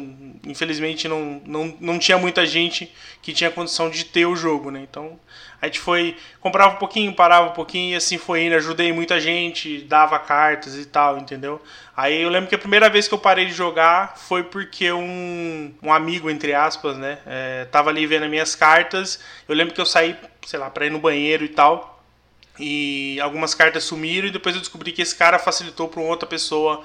infelizmente 0.46 1.08
não, 1.08 1.42
não, 1.44 1.76
não 1.80 1.98
tinha 1.98 2.16
muita 2.16 2.46
gente 2.46 2.92
que 3.20 3.32
tinha 3.32 3.50
condição 3.50 3.90
de 3.90 4.04
ter 4.04 4.26
o 4.26 4.36
jogo, 4.36 4.70
né? 4.70 4.86
Então, 4.88 5.18
a 5.64 5.66
gente 5.66 5.80
foi, 5.80 6.16
comprava 6.40 6.74
um 6.74 6.78
pouquinho, 6.78 7.14
parava 7.14 7.48
um 7.48 7.52
pouquinho 7.52 7.94
e 7.94 7.96
assim 7.96 8.18
foi 8.18 8.44
indo. 8.44 8.54
Ajudei 8.54 8.92
muita 8.92 9.18
gente, 9.18 9.78
dava 9.78 10.18
cartas 10.18 10.76
e 10.76 10.84
tal, 10.84 11.16
entendeu? 11.16 11.60
Aí 11.96 12.20
eu 12.20 12.28
lembro 12.28 12.48
que 12.50 12.54
a 12.54 12.58
primeira 12.58 12.90
vez 12.90 13.08
que 13.08 13.14
eu 13.14 13.18
parei 13.18 13.46
de 13.46 13.52
jogar 13.52 14.18
foi 14.18 14.42
porque 14.42 14.92
um, 14.92 15.72
um 15.82 15.90
amigo, 15.90 16.28
entre 16.28 16.52
aspas, 16.52 16.98
né, 16.98 17.18
é, 17.26 17.64
tava 17.66 17.88
ali 17.88 18.06
vendo 18.06 18.24
as 18.24 18.30
minhas 18.30 18.54
cartas. 18.54 19.20
Eu 19.48 19.54
lembro 19.54 19.74
que 19.74 19.80
eu 19.80 19.86
saí, 19.86 20.14
sei 20.46 20.58
lá, 20.58 20.68
pra 20.68 20.84
ir 20.84 20.90
no 20.90 20.98
banheiro 20.98 21.44
e 21.44 21.48
tal. 21.48 22.02
E 22.58 23.18
algumas 23.20 23.54
cartas 23.54 23.84
sumiram 23.84 24.28
e 24.28 24.30
depois 24.30 24.54
eu 24.54 24.60
descobri 24.60 24.92
que 24.92 25.00
esse 25.00 25.16
cara 25.16 25.38
facilitou 25.38 25.88
para 25.88 26.02
outra 26.02 26.28
pessoa 26.28 26.84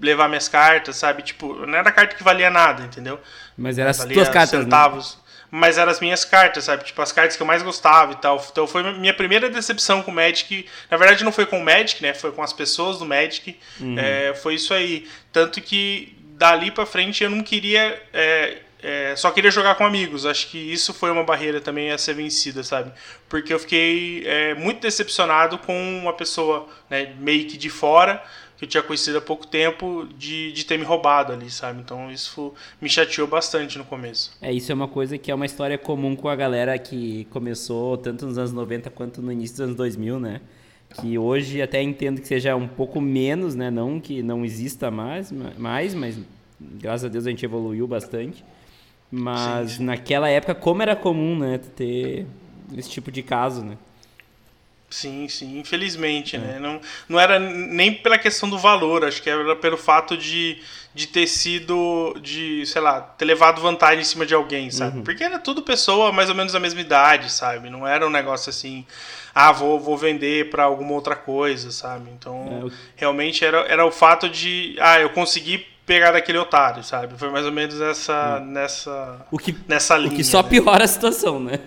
levar 0.00 0.28
minhas 0.28 0.48
cartas, 0.48 0.96
sabe? 0.96 1.22
Tipo, 1.22 1.66
não 1.66 1.76
era 1.76 1.90
carta 1.90 2.14
que 2.14 2.22
valia 2.22 2.48
nada, 2.48 2.84
entendeu? 2.84 3.20
Mas 3.58 3.76
eram 3.76 3.90
as 3.90 4.04
tuas 4.04 4.28
cartas, 4.28 4.60
né? 4.60 4.64
centavos. 4.64 5.18
Mas 5.50 5.78
eram 5.78 5.90
as 5.90 6.00
minhas 6.00 6.24
cartas, 6.24 6.64
sabe? 6.64 6.84
Tipo, 6.84 7.02
as 7.02 7.10
cartas 7.10 7.36
que 7.36 7.42
eu 7.42 7.46
mais 7.46 7.62
gostava 7.62 8.12
e 8.12 8.16
tal. 8.16 8.44
Então 8.50 8.66
foi 8.66 8.82
minha 8.94 9.12
primeira 9.12 9.50
decepção 9.50 10.02
com 10.02 10.10
o 10.10 10.14
Magic. 10.14 10.66
Na 10.90 10.96
verdade, 10.96 11.24
não 11.24 11.32
foi 11.32 11.44
com 11.44 11.58
o 11.58 11.64
Magic, 11.64 12.00
né? 12.02 12.14
Foi 12.14 12.30
com 12.30 12.42
as 12.42 12.52
pessoas 12.52 12.98
do 12.98 13.04
Magic. 13.04 13.58
Uhum. 13.80 13.98
É, 13.98 14.34
foi 14.34 14.54
isso 14.54 14.72
aí. 14.72 15.08
Tanto 15.32 15.60
que 15.60 16.16
dali 16.40 16.70
pra 16.70 16.86
frente 16.86 17.24
eu 17.24 17.30
não 17.30 17.42
queria. 17.42 18.00
É, 18.12 18.58
é, 18.82 19.14
só 19.14 19.30
queria 19.30 19.50
jogar 19.50 19.74
com 19.74 19.84
amigos. 19.84 20.24
Acho 20.24 20.48
que 20.48 20.58
isso 20.58 20.94
foi 20.94 21.10
uma 21.10 21.22
barreira 21.22 21.60
também 21.60 21.90
a 21.90 21.98
ser 21.98 22.14
vencida, 22.14 22.62
sabe? 22.62 22.92
Porque 23.28 23.52
eu 23.52 23.58
fiquei 23.58 24.22
é, 24.26 24.54
muito 24.54 24.80
decepcionado 24.80 25.58
com 25.58 25.98
uma 25.98 26.12
pessoa 26.12 26.68
né, 26.88 27.12
meio 27.18 27.46
que 27.46 27.58
de 27.58 27.68
fora, 27.68 28.22
que 28.60 28.66
eu 28.66 28.68
tinha 28.68 28.82
conhecido 28.82 29.16
há 29.16 29.20
pouco 29.22 29.46
tempo, 29.46 30.06
de, 30.18 30.52
de 30.52 30.66
ter 30.66 30.78
me 30.78 30.84
roubado 30.84 31.32
ali, 31.32 31.50
sabe? 31.50 31.80
Então 31.80 32.12
isso 32.12 32.52
me 32.78 32.90
chateou 32.90 33.26
bastante 33.26 33.78
no 33.78 33.86
começo. 33.86 34.36
É, 34.42 34.52
isso 34.52 34.70
é 34.70 34.74
uma 34.74 34.86
coisa 34.86 35.16
que 35.16 35.30
é 35.30 35.34
uma 35.34 35.46
história 35.46 35.78
comum 35.78 36.14
com 36.14 36.28
a 36.28 36.36
galera 36.36 36.78
que 36.78 37.24
começou 37.30 37.96
tanto 37.96 38.26
nos 38.26 38.36
anos 38.36 38.52
90 38.52 38.90
quanto 38.90 39.22
no 39.22 39.32
início 39.32 39.56
dos 39.56 39.60
anos 39.62 39.76
2000, 39.76 40.20
né? 40.20 40.42
Que 41.00 41.16
hoje 41.16 41.62
até 41.62 41.80
entendo 41.80 42.20
que 42.20 42.28
seja 42.28 42.54
um 42.54 42.68
pouco 42.68 43.00
menos, 43.00 43.54
né? 43.54 43.70
Não 43.70 43.98
que 43.98 44.22
não 44.22 44.44
exista 44.44 44.90
mais, 44.90 45.32
mais 45.56 45.94
mas 45.94 46.18
graças 46.60 47.06
a 47.06 47.08
Deus 47.08 47.26
a 47.26 47.30
gente 47.30 47.42
evoluiu 47.42 47.86
bastante. 47.86 48.44
Mas 49.10 49.72
sim, 49.72 49.84
naquela 49.84 50.28
época, 50.28 50.54
como 50.54 50.82
era 50.82 50.94
comum, 50.94 51.38
né, 51.38 51.58
ter 51.74 52.26
esse 52.76 52.90
tipo 52.90 53.10
de 53.10 53.22
caso, 53.22 53.64
né? 53.64 53.78
Sim, 54.90 55.28
sim, 55.28 55.60
infelizmente, 55.60 56.34
é. 56.34 56.38
né? 56.40 56.58
Não, 56.58 56.80
não 57.08 57.18
era 57.18 57.38
nem 57.38 57.94
pela 57.94 58.18
questão 58.18 58.50
do 58.50 58.58
valor, 58.58 59.04
acho 59.04 59.22
que 59.22 59.30
era 59.30 59.54
pelo 59.54 59.76
fato 59.76 60.16
de, 60.16 60.60
de 60.92 61.06
ter 61.06 61.28
sido, 61.28 62.16
de, 62.20 62.66
sei 62.66 62.82
lá, 62.82 63.00
ter 63.00 63.24
levado 63.24 63.60
vantagem 63.60 64.00
em 64.00 64.04
cima 64.04 64.26
de 64.26 64.34
alguém, 64.34 64.68
sabe? 64.70 64.98
Uhum. 64.98 65.04
Porque 65.04 65.22
era 65.22 65.38
tudo 65.38 65.62
pessoa 65.62 66.10
mais 66.12 66.28
ou 66.28 66.34
menos 66.34 66.52
da 66.52 66.58
mesma 66.58 66.80
idade, 66.80 67.30
sabe? 67.30 67.70
Não 67.70 67.86
era 67.86 68.04
um 68.04 68.10
negócio 68.10 68.50
assim, 68.50 68.84
ah, 69.32 69.52
vou, 69.52 69.78
vou 69.78 69.96
vender 69.96 70.50
para 70.50 70.64
alguma 70.64 70.92
outra 70.92 71.14
coisa, 71.14 71.70
sabe? 71.70 72.10
Então, 72.10 72.68
é, 72.68 72.76
realmente 72.96 73.44
era, 73.44 73.58
era 73.68 73.86
o 73.86 73.92
fato 73.92 74.28
de, 74.28 74.76
ah, 74.80 74.98
eu 74.98 75.10
consegui 75.10 75.64
pegar 75.86 76.10
daquele 76.10 76.38
otário, 76.38 76.82
sabe? 76.82 77.14
Foi 77.16 77.30
mais 77.30 77.46
ou 77.46 77.52
menos 77.52 77.80
essa, 77.80 78.40
hum. 78.40 78.46
nessa, 78.46 79.26
o 79.30 79.38
que, 79.38 79.56
nessa 79.68 79.96
linha. 79.96 80.12
O 80.12 80.16
que 80.16 80.24
só 80.24 80.42
né? 80.42 80.48
piora 80.48 80.84
a 80.84 80.88
situação, 80.88 81.38
né? 81.38 81.60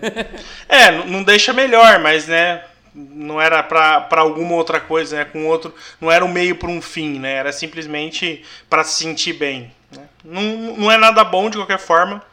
é, 0.68 0.92
não 1.06 1.24
deixa 1.24 1.54
melhor, 1.54 2.00
mas, 2.00 2.28
né? 2.28 2.64
Não 2.94 3.42
era 3.42 3.64
para 3.64 4.22
alguma 4.22 4.54
outra 4.56 4.80
coisa, 4.80 5.18
né? 5.18 5.26
Com 5.26 5.46
outro, 5.48 5.74
não 6.00 6.12
era 6.12 6.24
um 6.24 6.32
meio 6.32 6.56
para 6.56 6.70
um 6.70 6.82
fim, 6.82 7.20
né? 7.20 7.34
Era 7.34 7.52
simplesmente 7.52 8.44
para 8.70 8.84
se 8.84 9.04
sentir 9.04 9.34
bem. 9.34 9.72
Né? 9.92 10.04
Não, 10.24 10.42
não 10.78 10.92
é 10.92 10.98
nada 10.98 11.24
bom 11.24 11.50
de 11.50 11.58
qualquer 11.58 11.80
forma, 11.80 12.24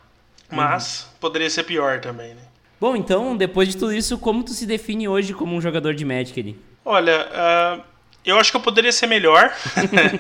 mas 0.51 1.03
uhum. 1.03 1.09
poderia 1.21 1.49
ser 1.49 1.65
pior 1.65 2.01
também, 2.01 2.35
né? 2.35 2.43
Bom, 2.81 2.97
então, 2.97 3.37
depois 3.37 3.69
de 3.69 3.77
tudo 3.77 3.93
isso, 3.93 4.17
como 4.19 4.43
tu 4.43 4.53
se 4.53 4.65
define 4.65 5.07
hoje 5.07 5.35
como 5.35 5.55
um 5.55 5.61
jogador 5.61 5.95
de 5.95 6.05
Magic 6.05 6.41
ali? 6.41 6.59
Olha, 6.83 7.29
uh, 7.29 7.83
eu 8.25 8.39
acho 8.39 8.51
que 8.51 8.57
eu 8.57 8.63
poderia 8.63 8.93
ser 8.93 9.07
melhor. 9.07 9.55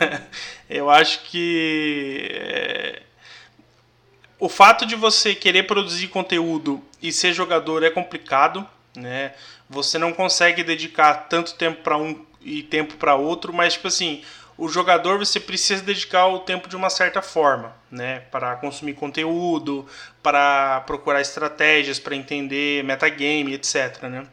eu 0.69 0.91
acho 0.91 1.23
que 1.23 2.29
é, 2.33 3.03
o 4.39 4.49
fato 4.49 4.87
de 4.87 4.95
você 4.95 5.35
querer 5.35 5.65
produzir 5.65 6.09
conteúdo 6.09 6.83
e 7.03 7.13
ser 7.13 7.33
jogador 7.33 7.83
é 7.83 7.91
complicado, 7.91 8.67
né? 8.97 9.33
Você 9.71 9.99
não 9.99 10.13
consegue 10.13 10.65
dedicar 10.65 11.15
tanto 11.29 11.55
tempo 11.55 11.83
para 11.83 11.97
um 11.97 12.27
e 12.43 12.63
tempo 12.63 12.97
para 12.97 13.15
outro, 13.15 13.53
mas 13.53 13.75
tipo 13.75 13.87
assim, 13.87 14.23
o 14.59 14.69
jogador 14.69 15.19
você 15.19 15.39
precisa 15.39 15.83
dedicar 15.83 16.27
o 16.27 16.41
tempo 16.41 16.69
de 16.69 16.75
uma 16.75 16.91
certa 16.91 17.23
forma, 17.23 17.75
né? 17.91 18.21
Para 18.31 18.57
consumir 18.57 18.95
conteúdo, 18.95 19.87
para 20.23 20.81
procurar 20.81 21.21
estratégias, 21.21 22.01
para 22.01 22.17
entender 22.17 22.83
metagame, 22.83 23.55
etc, 23.55 24.03
né? 24.03 24.27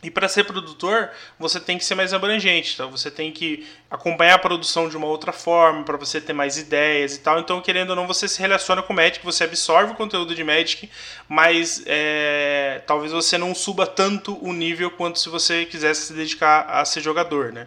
E 0.00 0.12
para 0.12 0.28
ser 0.28 0.44
produtor, 0.44 1.10
você 1.40 1.58
tem 1.58 1.76
que 1.76 1.84
ser 1.84 1.96
mais 1.96 2.14
abrangente, 2.14 2.74
então 2.74 2.88
você 2.88 3.10
tem 3.10 3.32
que 3.32 3.66
acompanhar 3.90 4.34
a 4.34 4.38
produção 4.38 4.88
de 4.88 4.96
uma 4.96 5.08
outra 5.08 5.32
forma, 5.32 5.82
para 5.82 5.96
você 5.96 6.20
ter 6.20 6.32
mais 6.32 6.56
ideias 6.56 7.16
e 7.16 7.18
tal. 7.18 7.40
Então, 7.40 7.60
querendo 7.60 7.90
ou 7.90 7.96
não, 7.96 8.06
você 8.06 8.28
se 8.28 8.38
relaciona 8.38 8.80
com 8.80 8.92
o 8.92 8.96
Magic, 8.96 9.24
você 9.24 9.42
absorve 9.42 9.92
o 9.92 9.96
conteúdo 9.96 10.36
de 10.36 10.44
Magic, 10.44 10.88
mas 11.28 11.82
é, 11.84 12.80
talvez 12.86 13.10
você 13.10 13.36
não 13.36 13.52
suba 13.56 13.88
tanto 13.88 14.38
o 14.40 14.52
nível 14.52 14.88
quanto 14.92 15.18
se 15.18 15.28
você 15.28 15.64
quisesse 15.64 16.06
se 16.06 16.12
dedicar 16.12 16.66
a 16.68 16.84
ser 16.84 17.00
jogador, 17.00 17.52
né? 17.52 17.66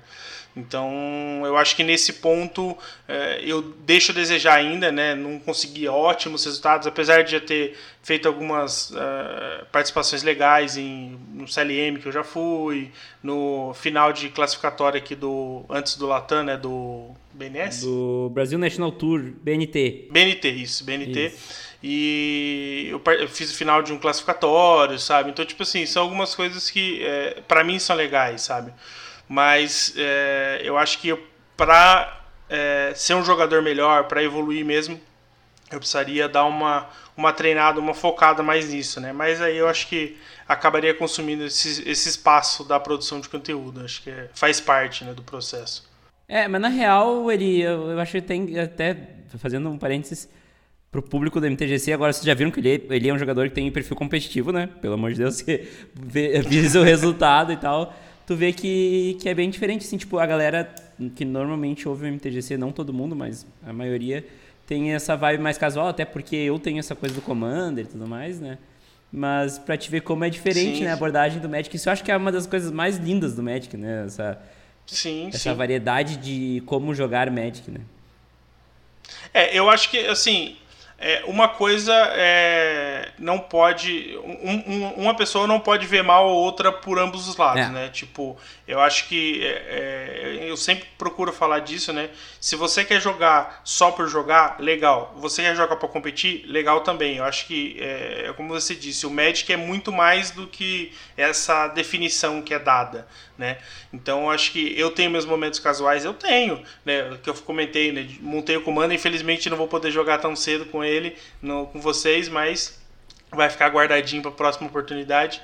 Então, 0.56 1.44
eu 1.46 1.56
acho 1.56 1.76
que 1.76 1.84
nesse 1.84 2.14
ponto 2.14 2.78
é, 3.08 3.42
eu 3.44 3.62
deixo 3.62 4.12
a 4.12 4.16
desejar 4.16 4.56
ainda, 4.56 4.92
né? 4.92 5.16
Não 5.16 5.40
consegui 5.40 5.88
ótimos 5.88 6.44
resultados, 6.44 6.86
apesar 6.86 7.24
de 7.24 7.32
já 7.32 7.40
ter 7.40 7.78
feito 8.04 8.28
algumas 8.28 8.90
uh, 8.92 9.66
participações 9.72 10.24
legais 10.24 10.76
em, 10.76 11.18
no 11.34 11.48
CLM 11.48 12.00
que 12.02 12.08
eu 12.08 12.12
já 12.12 12.24
fui, 12.24 12.92
no 13.24 13.74
final 13.76 14.12
de 14.12 14.30
classificatória 14.30 14.98
aqui 14.98 15.16
do 15.16 15.64
antes 15.70 15.96
do 15.96 16.06
Latam, 16.06 16.44
né? 16.44 16.58
Do 16.58 17.12
BNS? 17.34 17.86
Do 17.86 18.30
Brasil 18.34 18.60
National 18.60 18.92
Tour, 18.92 19.32
BNT. 19.42 20.10
BNT, 20.12 20.50
isso, 20.50 20.84
BNT. 20.84 21.28
Isso. 21.28 21.72
E 21.84 22.90
eu, 22.92 23.02
eu, 23.14 23.28
fiz 23.28 23.52
o 23.52 23.56
final 23.56 23.82
de 23.82 23.92
um 23.92 23.98
classificatório, 23.98 25.00
sabe? 25.00 25.32
Então, 25.32 25.44
tipo 25.44 25.64
assim, 25.64 25.86
são 25.86 26.04
algumas 26.04 26.36
coisas 26.36 26.70
que 26.70 27.04
é, 27.04 27.42
para 27.48 27.64
mim 27.64 27.80
são 27.80 27.96
legais, 27.96 28.42
sabe? 28.42 28.72
Mas 29.32 29.94
é, 29.96 30.60
eu 30.62 30.78
acho 30.78 31.00
que 31.00 31.18
para 31.56 32.22
é, 32.50 32.92
ser 32.94 33.14
um 33.14 33.24
jogador 33.24 33.62
melhor, 33.62 34.04
para 34.04 34.22
evoluir 34.22 34.66
mesmo, 34.66 35.00
eu 35.72 35.80
precisaria 35.80 36.28
dar 36.28 36.44
uma, 36.44 36.90
uma 37.16 37.32
treinada, 37.32 37.80
uma 37.80 37.94
focada 37.94 38.44
mais 38.44 38.74
nisso, 38.74 39.00
né? 39.00 39.14
Mas 39.14 39.42
aí 39.42 39.56
eu 39.56 39.70
acho 39.70 39.88
que 39.88 40.18
acabaria 40.46 40.94
consumindo 40.94 41.46
esse, 41.46 41.90
esse 41.90 42.10
espaço 42.10 42.66
da 42.66 42.78
produção 42.78 43.22
de 43.22 43.30
conteúdo. 43.30 43.86
Acho 43.86 44.04
que 44.04 44.10
é, 44.10 44.30
faz 44.34 44.60
parte 44.60 45.06
né, 45.06 45.14
do 45.14 45.24
processo. 45.24 45.90
É, 46.28 46.46
mas 46.50 46.60
na 46.60 46.68
real, 46.68 47.32
ele, 47.32 47.62
eu, 47.62 47.90
eu 47.92 48.00
acho 48.02 48.12
que 48.12 48.22
tem 48.22 48.60
até, 48.60 48.98
fazendo 49.38 49.70
um 49.70 49.78
parênteses, 49.78 50.28
pro 50.92 51.02
público 51.02 51.40
do 51.40 51.50
MTGC, 51.50 51.94
agora 51.94 52.12
vocês 52.12 52.26
já 52.26 52.34
viram 52.34 52.52
que 52.52 52.60
ele, 52.60 52.86
ele 52.90 53.08
é 53.08 53.14
um 53.14 53.18
jogador 53.18 53.48
que 53.48 53.56
tem 53.56 53.72
perfil 53.72 53.96
competitivo, 53.96 54.52
né? 54.52 54.68
Pelo 54.82 54.96
amor 54.96 55.14
de 55.14 55.20
Deus, 55.20 55.36
você 55.40 55.70
visa 56.50 56.82
o 56.82 56.84
resultado 56.84 57.54
e 57.54 57.56
tal 57.56 57.96
tu 58.32 58.36
vê 58.38 58.54
que, 58.54 59.18
que 59.20 59.28
é 59.28 59.34
bem 59.34 59.50
diferente, 59.50 59.86
assim, 59.86 59.98
tipo, 59.98 60.18
a 60.18 60.26
galera 60.26 60.74
que 61.18 61.26
normalmente 61.26 61.86
ouve 61.86 62.06
o 62.06 62.08
MTGC, 62.08 62.56
não 62.56 62.72
todo 62.72 62.94
mundo, 62.94 63.14
mas 63.14 63.46
a 63.62 63.74
maioria 63.74 64.26
tem 64.66 64.94
essa 64.94 65.18
vibe 65.18 65.44
mais 65.44 65.58
casual, 65.58 65.90
até 65.90 66.06
porque 66.06 66.38
eu 66.38 66.58
tenho 66.58 66.80
essa 66.80 66.96
coisa 66.96 67.14
do 67.14 67.22
Commander 67.22 67.84
e 67.84 67.88
tudo 67.90 68.08
mais, 68.08 68.40
né? 68.40 68.58
Mas 69.12 69.60
pra 69.60 69.76
te 69.76 69.92
ver 69.92 70.00
como 70.00 70.24
é 70.24 70.30
diferente, 70.30 70.78
sim, 70.78 70.84
né, 70.86 70.92
a 70.92 70.94
abordagem 70.94 71.42
do 71.42 71.50
Magic, 71.50 71.76
isso 71.76 71.90
eu 71.90 71.92
acho 71.92 72.06
que 72.06 72.10
é 72.10 72.16
uma 72.16 72.32
das 72.32 72.48
coisas 72.48 72.72
mais 72.72 72.96
lindas 72.96 73.36
do 73.36 73.44
Magic, 73.44 73.76
né? 73.76 74.06
Essa, 74.06 74.42
sim, 74.88 75.28
essa 75.28 75.52
sim. 75.52 75.54
variedade 75.54 76.16
de 76.16 76.64
como 76.66 76.96
jogar 76.96 77.30
Magic, 77.30 77.70
né? 77.70 77.82
É, 79.34 79.60
eu 79.60 79.70
acho 79.70 79.90
que, 79.90 79.98
assim, 80.08 80.56
é, 81.04 81.24
uma 81.26 81.50
coisa 81.50 81.94
é, 82.12 83.10
não 83.18 83.40
pode. 83.40 84.16
Um, 84.24 84.72
um, 84.72 84.88
uma 84.98 85.16
pessoa 85.16 85.48
não 85.48 85.60
pode 85.60 85.88
ver 85.88 86.04
mal 86.04 86.30
a 86.30 86.32
outra 86.32 86.72
por 86.72 87.00
ambos 87.00 87.28
os 87.28 87.36
lados, 87.36 87.64
é. 87.64 87.70
né? 87.70 87.90
Tipo, 87.90 88.38
eu 88.72 88.80
acho 88.80 89.10
que. 89.10 89.46
É, 89.46 90.38
é, 90.40 90.50
eu 90.50 90.56
sempre 90.56 90.88
procuro 90.98 91.34
falar 91.34 91.60
disso, 91.60 91.92
né? 91.92 92.10
Se 92.40 92.56
você 92.56 92.86
quer 92.86 93.02
jogar 93.02 93.62
só 93.66 93.92
por 93.92 94.08
jogar, 94.08 94.62
legal. 94.62 95.14
Você 95.18 95.42
quer 95.42 95.54
jogar 95.58 95.76
para 95.76 95.90
competir, 95.90 96.46
legal 96.48 96.80
também. 96.80 97.18
Eu 97.18 97.26
acho 97.26 97.48
que, 97.48 97.76
é, 97.82 98.28
é, 98.28 98.34
como 98.34 98.48
você 98.48 98.74
disse, 98.74 99.06
o 99.06 99.10
Magic 99.10 99.52
é 99.52 99.58
muito 99.58 99.92
mais 99.92 100.32
do 100.32 100.48
que 100.48 100.94
essa 101.18 101.68
definição 101.68 102.42
que 102.42 102.54
é 102.54 102.60
dada, 102.60 103.06
né? 103.38 103.58
Então, 103.92 104.24
eu 104.24 104.30
acho 104.30 104.54
que 104.54 104.80
eu 104.80 104.90
tenho 104.90 105.12
meus 105.12 105.26
momentos 105.26 105.60
casuais, 105.60 106.06
eu 106.06 106.14
tenho, 106.14 106.64
né? 106.86 107.18
Que 107.22 107.30
eu 107.30 107.34
comentei, 107.34 107.92
né? 107.92 108.08
Montei 108.22 108.56
o 108.56 108.62
comando, 108.62 108.94
infelizmente 108.94 109.50
não 109.50 109.58
vou 109.58 109.68
poder 109.68 109.92
jogar 109.92 110.20
tão 110.20 110.34
cedo 110.34 110.66
com 110.66 110.82
ele 110.82 111.18
no, 111.42 111.68
com 111.68 111.82
vocês, 111.82 112.30
mas 112.30 112.80
vai 113.30 113.50
ficar 113.50 113.68
guardadinho 113.68 114.22
para 114.22 114.32
a 114.32 114.36
próxima 114.36 114.68
oportunidade. 114.68 115.42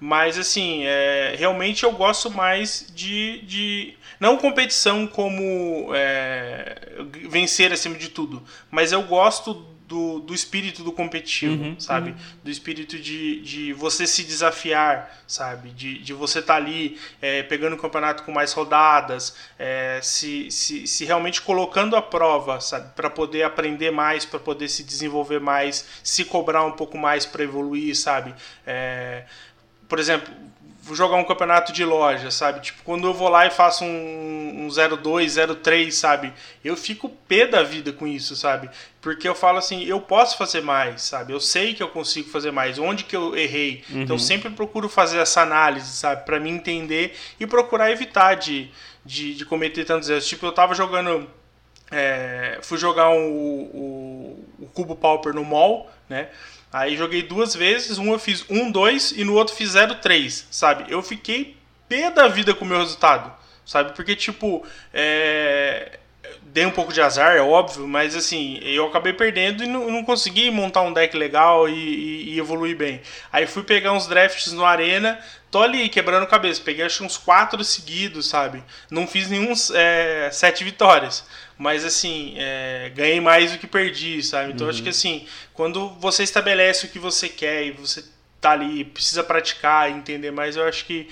Mas 0.00 0.38
assim, 0.38 0.82
é, 0.84 1.34
realmente 1.38 1.84
eu 1.84 1.92
gosto 1.92 2.30
mais 2.30 2.90
de, 2.94 3.42
de 3.42 3.94
não 4.18 4.38
competição 4.38 5.06
como 5.06 5.90
é, 5.94 7.04
vencer 7.28 7.70
acima 7.70 7.96
de 7.96 8.08
tudo, 8.08 8.42
mas 8.70 8.92
eu 8.92 9.02
gosto 9.02 9.70
do, 9.90 10.20
do 10.20 10.32
espírito 10.32 10.84
do 10.84 10.92
competitivo, 10.92 11.64
uhum, 11.64 11.80
sabe? 11.80 12.10
Uhum. 12.10 12.16
Do 12.44 12.50
espírito 12.50 12.96
de, 12.96 13.40
de 13.40 13.72
você 13.72 14.06
se 14.06 14.22
desafiar, 14.22 15.20
sabe? 15.26 15.70
De, 15.70 15.98
de 15.98 16.12
você 16.12 16.38
estar 16.38 16.54
tá 16.54 16.60
ali 16.60 16.96
é, 17.20 17.42
pegando 17.42 17.74
o 17.74 17.76
campeonato 17.76 18.22
com 18.22 18.30
mais 18.30 18.52
rodadas, 18.52 19.34
é, 19.58 19.98
se, 20.00 20.48
se, 20.48 20.86
se 20.86 21.04
realmente 21.04 21.42
colocando 21.42 21.96
à 21.96 22.02
prova, 22.02 22.60
sabe? 22.60 22.94
Para 22.94 23.10
poder 23.10 23.42
aprender 23.42 23.90
mais, 23.90 24.24
para 24.24 24.38
poder 24.38 24.68
se 24.68 24.84
desenvolver 24.84 25.40
mais, 25.40 25.84
se 26.04 26.24
cobrar 26.24 26.64
um 26.64 26.72
pouco 26.72 26.96
mais 26.96 27.26
para 27.26 27.42
evoluir, 27.42 27.96
sabe? 27.96 28.32
É, 28.64 29.24
por 29.90 29.98
exemplo, 29.98 30.32
jogar 30.94 31.16
um 31.16 31.24
campeonato 31.24 31.72
de 31.72 31.84
loja, 31.84 32.30
sabe? 32.30 32.60
Tipo, 32.60 32.82
quando 32.84 33.06
eu 33.06 33.12
vou 33.12 33.28
lá 33.28 33.44
e 33.44 33.50
faço 33.50 33.84
um, 33.84 34.66
um 34.66 34.96
02, 34.96 35.36
03, 35.60 35.94
sabe? 35.94 36.32
Eu 36.64 36.76
fico 36.76 37.08
pé 37.08 37.46
da 37.46 37.64
vida 37.64 37.92
com 37.92 38.06
isso, 38.06 38.36
sabe? 38.36 38.70
Porque 39.00 39.28
eu 39.28 39.34
falo 39.34 39.58
assim, 39.58 39.84
eu 39.84 40.00
posso 40.00 40.38
fazer 40.38 40.60
mais, 40.60 41.02
sabe? 41.02 41.32
Eu 41.32 41.40
sei 41.40 41.74
que 41.74 41.82
eu 41.82 41.88
consigo 41.88 42.30
fazer 42.30 42.52
mais. 42.52 42.78
Onde 42.78 43.02
que 43.04 43.16
eu 43.16 43.36
errei? 43.36 43.82
Uhum. 43.90 44.02
Então 44.02 44.14
eu 44.14 44.20
sempre 44.20 44.48
procuro 44.50 44.88
fazer 44.88 45.18
essa 45.18 45.42
análise, 45.42 45.90
sabe? 45.92 46.24
Para 46.24 46.38
me 46.38 46.50
entender 46.50 47.16
e 47.38 47.46
procurar 47.48 47.90
evitar 47.90 48.36
de, 48.36 48.70
de, 49.04 49.34
de 49.34 49.44
cometer 49.44 49.84
tantos 49.84 50.08
erros. 50.08 50.26
Tipo, 50.26 50.46
eu 50.46 50.52
tava 50.52 50.72
jogando... 50.72 51.28
É, 51.92 52.60
fui 52.62 52.78
jogar 52.78 53.10
um, 53.10 53.28
o, 53.74 54.46
o 54.60 54.66
cubo 54.72 54.94
Pauper 54.94 55.34
no 55.34 55.44
mall, 55.44 55.90
né? 56.08 56.28
Aí 56.72 56.96
joguei 56.96 57.22
duas 57.22 57.54
vezes, 57.54 57.98
um 57.98 58.12
eu 58.12 58.18
fiz 58.18 58.44
1, 58.48 58.70
2 58.70 59.12
e 59.12 59.24
no 59.24 59.34
outro 59.34 59.54
fiz 59.54 59.70
0, 59.70 59.96
3, 59.96 60.46
sabe? 60.50 60.84
Eu 60.88 61.02
fiquei 61.02 61.56
pé 61.88 62.10
da 62.10 62.28
vida 62.28 62.54
com 62.54 62.64
o 62.64 62.68
meu 62.68 62.78
resultado, 62.78 63.32
sabe? 63.66 63.92
Porque, 63.96 64.14
tipo, 64.14 64.64
é... 64.94 65.98
dei 66.42 66.64
um 66.64 66.70
pouco 66.70 66.92
de 66.92 67.00
azar, 67.00 67.36
é 67.36 67.40
óbvio, 67.40 67.88
mas 67.88 68.14
assim, 68.14 68.60
eu 68.62 68.86
acabei 68.86 69.12
perdendo 69.12 69.64
e 69.64 69.66
não, 69.66 69.90
não 69.90 70.04
consegui 70.04 70.48
montar 70.52 70.82
um 70.82 70.92
deck 70.92 71.16
legal 71.16 71.68
e, 71.68 71.72
e, 71.72 72.34
e, 72.34 72.38
evoluir 72.38 72.76
bem. 72.76 73.00
Aí 73.32 73.48
fui 73.48 73.64
pegar 73.64 73.92
uns 73.92 74.06
drafts 74.06 74.52
no 74.52 74.64
Arena, 74.64 75.18
tô 75.50 75.62
ali 75.62 75.88
quebrando 75.88 76.26
cabeça, 76.26 76.62
peguei 76.64 76.84
acho 76.84 77.04
uns 77.04 77.16
quatro 77.16 77.62
seguidos, 77.64 78.28
sabe? 78.28 78.62
Não 78.90 79.06
fiz 79.06 79.28
nenhum 79.28 79.52
é, 79.74 80.30
sete 80.32 80.64
vitórias 80.64 81.24
mas 81.60 81.84
assim, 81.84 82.36
é, 82.38 82.90
ganhei 82.94 83.20
mais 83.20 83.52
do 83.52 83.58
que 83.58 83.66
perdi, 83.66 84.22
sabe? 84.22 84.54
Então 84.54 84.66
uhum. 84.66 84.70
acho 84.70 84.82
que 84.82 84.88
assim, 84.88 85.26
quando 85.52 85.90
você 86.00 86.22
estabelece 86.22 86.86
o 86.86 86.88
que 86.88 86.98
você 86.98 87.28
quer 87.28 87.66
e 87.66 87.70
você 87.70 88.02
tá 88.40 88.52
ali, 88.52 88.82
precisa 88.82 89.22
praticar, 89.22 89.90
entender 89.90 90.30
mais, 90.30 90.56
eu 90.56 90.66
acho 90.66 90.86
que 90.86 91.10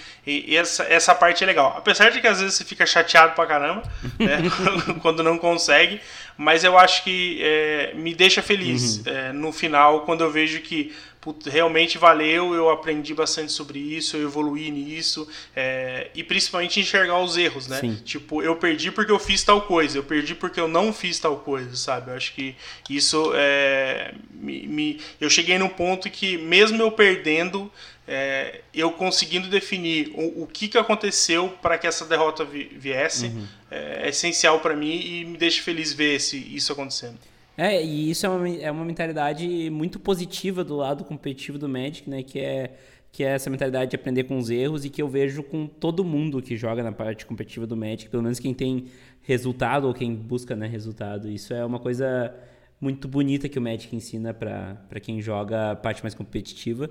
essa, 0.50 0.84
essa 0.84 1.14
parte 1.14 1.44
é 1.44 1.46
legal. 1.46 1.74
Apesar 1.76 2.10
de 2.10 2.22
que 2.22 2.26
às 2.26 2.40
vezes 2.40 2.54
você 2.54 2.64
fica 2.64 2.86
chateado 2.86 3.34
pra 3.34 3.44
caramba, 3.44 3.82
né? 4.18 4.38
quando 5.02 5.22
não 5.22 5.36
consegue, 5.36 6.00
mas 6.38 6.64
eu 6.64 6.78
acho 6.78 7.04
que 7.04 7.38
é, 7.42 7.92
me 7.94 8.14
deixa 8.14 8.40
feliz 8.40 9.02
uhum. 9.04 9.12
é, 9.12 9.32
no 9.34 9.52
final, 9.52 10.06
quando 10.06 10.24
eu 10.24 10.30
vejo 10.30 10.60
que 10.60 10.96
realmente 11.46 11.98
valeu, 11.98 12.54
eu 12.54 12.70
aprendi 12.70 13.12
bastante 13.12 13.52
sobre 13.52 13.78
isso, 13.78 14.16
eu 14.16 14.22
evoluí 14.22 14.70
nisso, 14.70 15.28
é, 15.54 16.10
e 16.14 16.22
principalmente 16.22 16.80
enxergar 16.80 17.20
os 17.20 17.36
erros, 17.36 17.66
né? 17.66 17.80
Sim. 17.80 17.96
Tipo, 18.04 18.42
eu 18.42 18.56
perdi 18.56 18.90
porque 18.90 19.10
eu 19.10 19.18
fiz 19.18 19.42
tal 19.42 19.62
coisa, 19.62 19.98
eu 19.98 20.02
perdi 20.02 20.34
porque 20.34 20.60
eu 20.60 20.68
não 20.68 20.92
fiz 20.92 21.18
tal 21.18 21.36
coisa, 21.38 21.74
sabe? 21.76 22.10
Eu 22.10 22.16
acho 22.16 22.32
que 22.34 22.54
isso 22.88 23.32
é, 23.34 24.14
me, 24.32 24.66
me, 24.66 25.00
eu 25.20 25.28
cheguei 25.28 25.58
num 25.58 25.68
ponto 25.68 26.08
que, 26.08 26.38
mesmo 26.38 26.80
eu 26.80 26.90
perdendo, 26.90 27.70
é, 28.06 28.62
eu 28.72 28.90
conseguindo 28.92 29.48
definir 29.48 30.10
o, 30.14 30.44
o 30.44 30.46
que, 30.46 30.68
que 30.68 30.78
aconteceu 30.78 31.48
para 31.60 31.76
que 31.76 31.86
essa 31.86 32.06
derrota 32.06 32.44
viesse, 32.44 33.26
uhum. 33.26 33.46
é, 33.70 34.06
é 34.06 34.08
essencial 34.08 34.60
para 34.60 34.74
mim 34.74 34.98
e 34.98 35.24
me 35.24 35.36
deixa 35.36 35.62
feliz 35.62 35.92
ver 35.92 36.14
esse, 36.14 36.38
isso 36.54 36.72
acontecendo. 36.72 37.18
É, 37.60 37.84
e 37.84 38.08
isso 38.08 38.24
é 38.24 38.28
uma, 38.28 38.48
é 38.48 38.70
uma 38.70 38.84
mentalidade 38.84 39.68
muito 39.68 39.98
positiva 39.98 40.62
do 40.62 40.76
lado 40.76 41.04
competitivo 41.04 41.58
do 41.58 41.68
Magic, 41.68 42.08
né? 42.08 42.22
Que 42.22 42.38
é, 42.38 42.78
que 43.10 43.24
é 43.24 43.30
essa 43.30 43.50
mentalidade 43.50 43.90
de 43.90 43.96
aprender 43.96 44.24
com 44.24 44.38
os 44.38 44.48
erros 44.48 44.84
e 44.84 44.90
que 44.90 45.02
eu 45.02 45.08
vejo 45.08 45.42
com 45.42 45.66
todo 45.66 46.04
mundo 46.04 46.40
que 46.40 46.56
joga 46.56 46.84
na 46.84 46.92
parte 46.92 47.26
competitiva 47.26 47.66
do 47.66 47.76
Magic, 47.76 48.08
pelo 48.08 48.22
menos 48.22 48.38
quem 48.38 48.54
tem 48.54 48.84
resultado 49.22 49.88
ou 49.88 49.92
quem 49.92 50.14
busca 50.14 50.54
né, 50.54 50.68
resultado. 50.68 51.28
Isso 51.28 51.52
é 51.52 51.64
uma 51.64 51.80
coisa 51.80 52.32
muito 52.80 53.08
bonita 53.08 53.48
que 53.48 53.58
o 53.58 53.62
Magic 53.62 53.94
ensina 53.94 54.32
para 54.32 55.00
quem 55.02 55.20
joga 55.20 55.72
a 55.72 55.76
parte 55.76 56.00
mais 56.00 56.14
competitiva. 56.14 56.88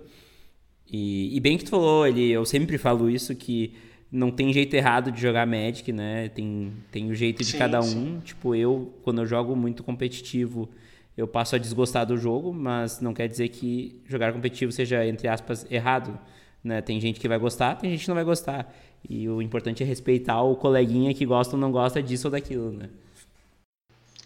E, 0.86 1.34
e 1.34 1.40
bem 1.40 1.58
que 1.58 1.64
tu 1.64 1.70
falou, 1.70 2.06
ele, 2.06 2.30
eu 2.30 2.46
sempre 2.46 2.78
falo 2.78 3.10
isso, 3.10 3.34
que 3.34 3.74
não 4.12 4.32
tem 4.32 4.54
jeito 4.54 4.74
errado 4.74 5.12
de 5.12 5.22
jogar 5.22 5.46
Magic, 5.46 5.92
né? 5.92 6.30
Tem, 6.30 6.74
tem 6.92 7.10
o 7.10 7.16
jeito 7.16 7.44
de 7.44 7.52
sim, 7.52 7.58
cada 7.58 7.80
um. 7.80 7.84
Sim. 7.84 8.22
Tipo, 8.24 8.56
eu, 8.56 8.94
quando 9.04 9.22
eu 9.22 9.26
jogo 9.26 9.56
muito 9.56 9.84
competitivo, 9.84 10.70
eu 11.18 11.28
passo 11.28 11.56
a 11.56 11.60
desgostar 11.60 12.06
do 12.06 12.18
jogo, 12.18 12.54
mas 12.54 13.02
não 13.02 13.14
quer 13.14 13.28
dizer 13.28 13.50
que 13.50 14.02
jogar 14.08 14.32
competitivo 14.32 14.72
seja, 14.72 15.06
entre 15.06 15.28
aspas, 15.28 15.66
errado. 15.70 16.18
Né? 16.64 16.82
Tem 16.82 17.00
gente 17.00 17.20
que 17.20 17.28
vai 17.28 17.38
gostar, 17.38 17.76
tem 17.76 17.90
gente 17.92 18.02
que 18.02 18.08
não 18.08 18.16
vai 18.16 18.24
gostar. 18.24 18.74
E 19.08 19.28
o 19.28 19.42
importante 19.42 19.84
é 19.84 19.86
respeitar 19.86 20.42
o 20.42 20.56
coleguinha 20.56 21.14
que 21.14 21.26
gosta 21.26 21.56
ou 21.56 21.60
não 21.60 21.72
gosta 21.72 22.02
disso 22.02 22.28
ou 22.28 22.32
daquilo, 22.32 22.72
né? 22.72 22.90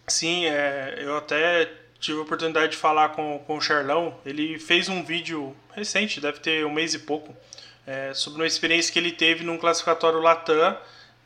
Sim, 0.08 0.46
é, 0.46 0.96
eu 1.00 1.16
até 1.18 1.70
tive 2.00 2.20
a 2.20 2.24
oportunidade 2.24 2.72
de 2.72 2.78
falar 2.78 3.10
com, 3.10 3.40
com 3.46 3.58
o 3.58 3.62
Charlão. 3.62 4.14
Ele 4.26 4.58
fez 4.60 4.90
um 4.90 5.04
vídeo 5.04 5.56
recente, 5.74 6.20
deve 6.20 6.40
ter 6.40 6.66
um 6.66 6.74
mês 6.74 6.94
e 6.94 7.00
pouco, 7.00 7.34
é, 7.92 8.14
sobre 8.14 8.42
uma 8.42 8.48
experiência 8.48 8.92
que 8.94 8.98
ele 8.98 9.12
teve 9.12 9.44
num 9.44 9.58
classificatório 9.58 10.22
Latam 10.22 10.78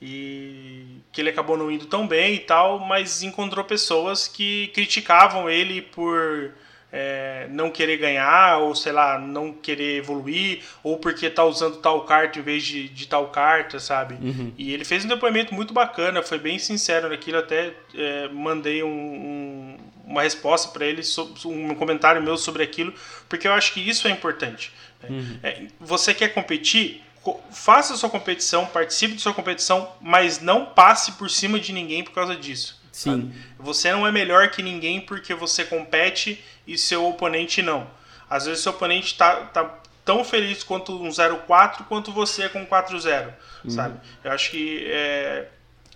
e 0.01 0.99
que 1.11 1.21
ele 1.21 1.29
acabou 1.29 1.55
não 1.55 1.69
indo 1.69 1.85
tão 1.85 2.07
bem 2.07 2.33
e 2.33 2.39
tal, 2.39 2.79
mas 2.79 3.21
encontrou 3.21 3.63
pessoas 3.63 4.27
que 4.27 4.67
criticavam 4.69 5.47
ele 5.47 5.81
por 5.81 6.51
é, 6.91 7.47
não 7.51 7.69
querer 7.69 7.97
ganhar, 7.97 8.57
ou 8.57 8.73
sei 8.73 8.91
lá, 8.91 9.19
não 9.19 9.53
querer 9.53 9.97
evoluir, 9.97 10.63
ou 10.81 10.97
porque 10.97 11.29
tá 11.29 11.43
usando 11.43 11.77
tal 11.77 12.03
carta 12.05 12.39
em 12.39 12.41
vez 12.41 12.63
de, 12.63 12.89
de 12.89 13.07
tal 13.07 13.27
carta, 13.27 13.79
sabe? 13.79 14.15
Uhum. 14.15 14.51
E 14.57 14.73
ele 14.73 14.83
fez 14.83 15.05
um 15.05 15.07
depoimento 15.07 15.53
muito 15.53 15.73
bacana, 15.73 16.23
foi 16.23 16.39
bem 16.39 16.57
sincero 16.57 17.09
naquilo, 17.09 17.37
até 17.37 17.73
é, 17.93 18.27
mandei 18.29 18.81
um, 18.81 18.87
um, 18.87 19.77
uma 20.05 20.21
resposta 20.21 20.69
para 20.69 20.85
ele, 20.85 21.01
um 21.45 21.73
comentário 21.75 22.21
meu 22.21 22.37
sobre 22.37 22.63
aquilo, 22.63 22.93
porque 23.27 23.47
eu 23.47 23.53
acho 23.53 23.73
que 23.73 23.79
isso 23.79 24.07
é 24.07 24.11
importante. 24.11 24.71
Uhum. 25.09 25.39
É, 25.43 25.63
você 25.79 26.13
quer 26.13 26.29
competir? 26.29 27.03
Faça 27.51 27.93
a 27.93 27.97
sua 27.97 28.09
competição, 28.09 28.67
participe 28.67 29.15
de 29.15 29.21
sua 29.21 29.33
competição, 29.33 29.91
mas 29.99 30.39
não 30.39 30.65
passe 30.65 31.13
por 31.13 31.29
cima 31.29 31.59
de 31.59 31.73
ninguém 31.73 32.03
por 32.03 32.13
causa 32.13 32.35
disso. 32.35 32.79
Sim. 32.91 33.09
Sabe? 33.09 33.33
Você 33.59 33.91
não 33.91 34.05
é 34.05 34.11
melhor 34.11 34.49
que 34.51 34.61
ninguém 34.61 35.01
porque 35.01 35.33
você 35.33 35.65
compete 35.65 36.43
e 36.67 36.77
seu 36.77 37.05
oponente 37.05 37.61
não. 37.61 37.89
Às 38.29 38.45
vezes 38.45 38.61
seu 38.61 38.71
oponente 38.71 39.07
está 39.07 39.35
tá 39.45 39.79
tão 40.03 40.23
feliz 40.23 40.63
quanto 40.63 40.93
um 40.93 41.09
0-4 41.09 41.85
quanto 41.89 42.11
você 42.11 42.47
com 42.47 42.65
4-0, 42.65 43.33
uhum. 43.63 43.69
sabe? 43.71 43.99
Eu 44.23 44.31
acho 44.31 44.51
que 44.51 44.85
é, 44.87 45.47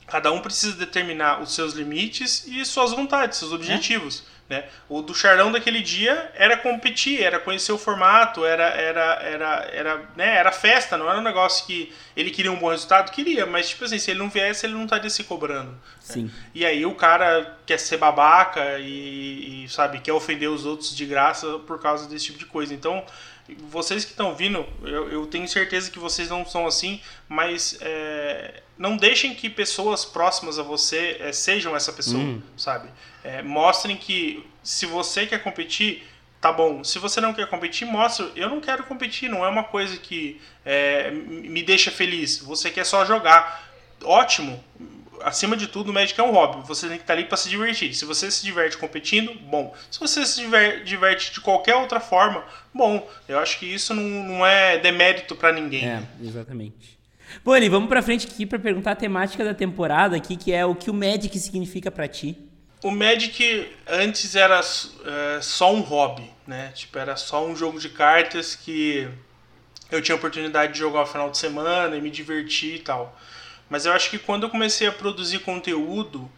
cada 0.09 0.31
um 0.31 0.41
precisa 0.41 0.75
determinar 0.75 1.41
os 1.41 1.53
seus 1.53 1.73
limites 1.73 2.45
e 2.47 2.63
suas 2.65 2.91
vontades, 2.91 3.37
seus 3.37 3.53
objetivos. 3.53 4.23
É? 4.25 4.39
Né? 4.49 4.63
O 4.89 5.03
do 5.03 5.13
Charlão 5.13 5.51
daquele 5.51 5.79
dia 5.79 6.31
era 6.33 6.57
competir, 6.57 7.21
era 7.21 7.39
conhecer 7.39 7.71
o 7.71 7.77
formato, 7.77 8.43
era 8.43 8.63
era 8.63 9.13
era 9.21 9.69
era, 9.71 10.09
né, 10.17 10.37
era 10.37 10.51
festa, 10.51 10.97
não 10.97 11.07
era 11.07 11.19
um 11.19 11.23
negócio 11.23 11.67
que 11.67 11.93
ele 12.17 12.31
queria 12.31 12.51
um 12.51 12.57
bom 12.57 12.71
resultado, 12.71 13.11
queria, 13.11 13.45
mas 13.45 13.69
tipo 13.69 13.85
assim, 13.85 13.99
se 13.99 14.09
ele 14.09 14.19
não 14.19 14.29
viesse, 14.29 14.65
ele 14.65 14.73
não 14.73 14.85
estaria 14.85 15.09
se 15.09 15.23
cobrando. 15.23 15.69
Né? 15.69 15.77
Sim. 15.99 16.23
Né? 16.23 16.31
E 16.55 16.65
aí 16.65 16.83
o 16.83 16.95
cara 16.95 17.59
quer 17.63 17.77
ser 17.77 17.97
babaca 17.97 18.79
e, 18.79 19.65
e, 19.65 19.69
sabe, 19.69 19.99
quer 19.99 20.13
ofender 20.13 20.49
os 20.49 20.65
outros 20.65 20.95
de 20.95 21.05
graça 21.05 21.59
por 21.59 21.79
causa 21.79 22.09
desse 22.09 22.25
tipo 22.25 22.39
de 22.39 22.45
coisa. 22.45 22.73
Então, 22.73 23.05
vocês 23.69 24.03
que 24.05 24.12
estão 24.12 24.35
vindo, 24.35 24.65
eu, 24.83 25.09
eu, 25.09 25.27
tenho 25.27 25.47
certeza 25.47 25.89
que 25.89 25.99
vocês 25.99 26.29
não 26.29 26.45
são 26.45 26.67
assim, 26.67 27.01
mas 27.27 27.77
é, 27.81 28.62
não 28.77 28.97
deixem 28.97 29.33
que 29.33 29.49
pessoas 29.49 30.05
próximas 30.05 30.59
a 30.59 30.63
você 30.63 31.17
é, 31.19 31.31
sejam 31.31 31.75
essa 31.75 31.91
pessoa, 31.93 32.21
hum. 32.21 32.41
sabe? 32.57 32.89
É, 33.23 33.41
mostrem 33.41 33.97
que 33.97 34.45
se 34.63 34.85
você 34.85 35.25
quer 35.25 35.43
competir, 35.43 36.07
tá 36.39 36.51
bom. 36.51 36.83
Se 36.83 36.99
você 36.99 37.19
não 37.19 37.33
quer 37.33 37.47
competir, 37.47 37.85
mostra. 37.85 38.31
Eu 38.35 38.49
não 38.49 38.62
quero 38.62 38.83
competir, 38.83 39.29
não 39.29 39.45
é 39.45 39.49
uma 39.49 39.63
coisa 39.63 39.97
que 39.97 40.39
é, 40.65 41.12
me 41.12 41.63
deixa 41.63 41.91
feliz. 41.91 42.39
Você 42.39 42.69
quer 42.69 42.85
só 42.85 43.05
jogar. 43.05 43.69
Ótimo. 44.03 44.63
Acima 45.23 45.55
de 45.55 45.67
tudo, 45.67 45.89
o 45.89 45.93
Magic 45.93 46.19
é 46.19 46.23
um 46.23 46.32
hobby. 46.32 46.67
Você 46.67 46.88
tem 46.88 46.97
que 46.97 47.03
estar 47.03 47.13
ali 47.13 47.25
para 47.25 47.38
se 47.38 47.49
divertir. 47.49 47.93
Se 47.93 48.05
você 48.05 48.29
se 48.32 48.43
diverte 48.43 48.77
competindo, 48.77 49.34
bom. 49.34 49.73
Se 49.89 49.99
você 49.99 50.25
se 50.25 50.41
diverte 50.84 51.34
de 51.34 51.41
qualquer 51.41 51.75
outra 51.75 51.99
forma, 51.99 52.43
bom. 52.73 53.08
Eu 53.27 53.39
acho 53.39 53.60
que 53.60 53.65
isso 53.65 53.93
não, 53.93 54.03
não 54.03 54.45
é 54.45 54.77
demérito 54.77 55.36
para 55.36 55.51
ninguém. 55.51 55.88
É, 55.88 56.03
exatamente. 56.21 56.99
Bom, 57.43 57.55
Eli, 57.55 57.69
vamos 57.69 57.89
para 57.89 58.01
frente 58.01 58.27
aqui 58.27 58.45
para 58.45 58.58
perguntar 58.58 58.91
a 58.91 58.95
temática 58.95 59.45
da 59.45 59.53
temporada 59.53 60.15
aqui, 60.15 60.36
que 60.36 60.51
é 60.51 60.65
o 60.65 60.73
que 60.73 60.89
o 60.89 60.93
Magic 60.93 61.38
significa 61.38 61.91
para 61.91 62.08
ti 62.08 62.49
o 62.84 62.91
Magic 62.91 63.75
antes 63.88 64.36
era 64.36 64.60
é, 64.60 65.41
só 65.41 65.73
um 65.73 65.82
hobby, 65.82 66.29
né? 66.47 66.71
Tipo, 66.73 66.97
era 66.97 67.15
só 67.15 67.45
um 67.45 67.55
jogo 67.55 67.79
de 67.79 67.89
cartas 67.89 68.55
que 68.55 69.08
eu 69.91 70.01
tinha 70.01 70.15
oportunidade 70.15 70.73
de 70.73 70.79
jogar 70.79 71.01
no 71.01 71.05
final 71.08 71.29
de 71.29 71.38
semana 71.38 71.95
e 71.95 72.01
me 72.01 72.10
divertir 72.10 72.75
e 72.75 72.79
tal. 72.79 73.17
Mas 73.69 73.86
eu 73.86 73.93
acho 73.93 74.10
que 74.10 74.17
quando 74.17 74.43
eu 74.43 74.49
comecei 74.49 74.88
a 74.88 74.91
produzir 74.91 75.39
conteúdo, 75.39 76.29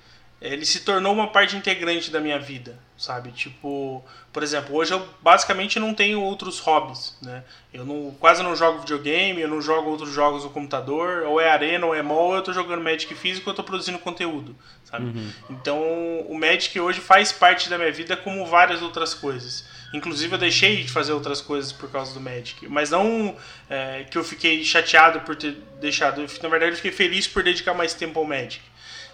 ele 0.41 0.65
se 0.65 0.80
tornou 0.80 1.13
uma 1.13 1.28
parte 1.28 1.56
integrante 1.56 2.10
da 2.10 2.20
minha 2.20 2.39
vida, 2.39 2.78
sabe? 2.98 3.32
Tipo, 3.32 4.04
por 4.34 4.41
exemplo, 4.41 4.76
hoje 4.76 4.91
eu 4.91 5.08
basicamente 5.22 5.80
não 5.80 5.94
tenho 5.94 6.20
outros 6.20 6.60
hobbies, 6.60 7.15
né? 7.22 7.44
Eu 7.72 7.86
não, 7.86 8.12
quase 8.20 8.41
não 8.41 8.56
jogo 8.56 8.80
videogame, 8.80 9.39
eu 9.39 9.48
não 9.48 9.62
jogo 9.62 9.91
outros 9.91 10.12
jogos 10.12 10.44
no 10.44 10.50
computador, 10.50 11.28
ou 11.28 11.39
é 11.39 11.50
arena, 11.50 11.86
ou 11.86 11.94
é 11.94 12.02
mall, 12.02 12.36
eu 12.36 12.41
tô 12.41 12.52
jogando 12.52 12.84
Magic 12.84 13.13
físico, 13.13 13.52
eu 13.52 13.54
tô 13.54 13.63
produzindo 13.63 14.00
conteúdo, 14.00 14.56
sabe? 14.84 15.06
Uhum. 15.06 15.32
Então, 15.52 15.80
o 16.28 16.36
Magic 16.38 16.78
hoje 16.80 17.00
faz 17.00 17.32
parte 17.32 17.70
da 17.70 17.78
minha 17.78 17.91
vida 17.91 18.17
como 18.17 18.44
várias 18.48 18.82
outras 18.82 19.13
coisas. 19.13 19.63
Inclusive, 19.93 20.34
eu 20.34 20.39
deixei 20.39 20.84
de 20.84 20.89
fazer 20.89 21.12
outras 21.12 21.41
coisas 21.41 21.71
por 21.71 21.91
causa 21.91 22.13
do 22.13 22.21
Magic. 22.21 22.67
Mas 22.67 22.89
não 22.89 23.36
é, 23.69 24.06
que 24.10 24.17
eu 24.17 24.23
fiquei 24.23 24.63
chateado 24.63 25.21
por 25.21 25.36
ter 25.36 25.58
deixado. 25.80 26.21
Na 26.21 26.49
verdade, 26.49 26.71
eu 26.71 26.75
fiquei 26.77 26.91
feliz 26.91 27.27
por 27.27 27.43
dedicar 27.43 27.73
mais 27.73 27.93
tempo 27.93 28.19
ao 28.19 28.25
Magic. 28.25 28.62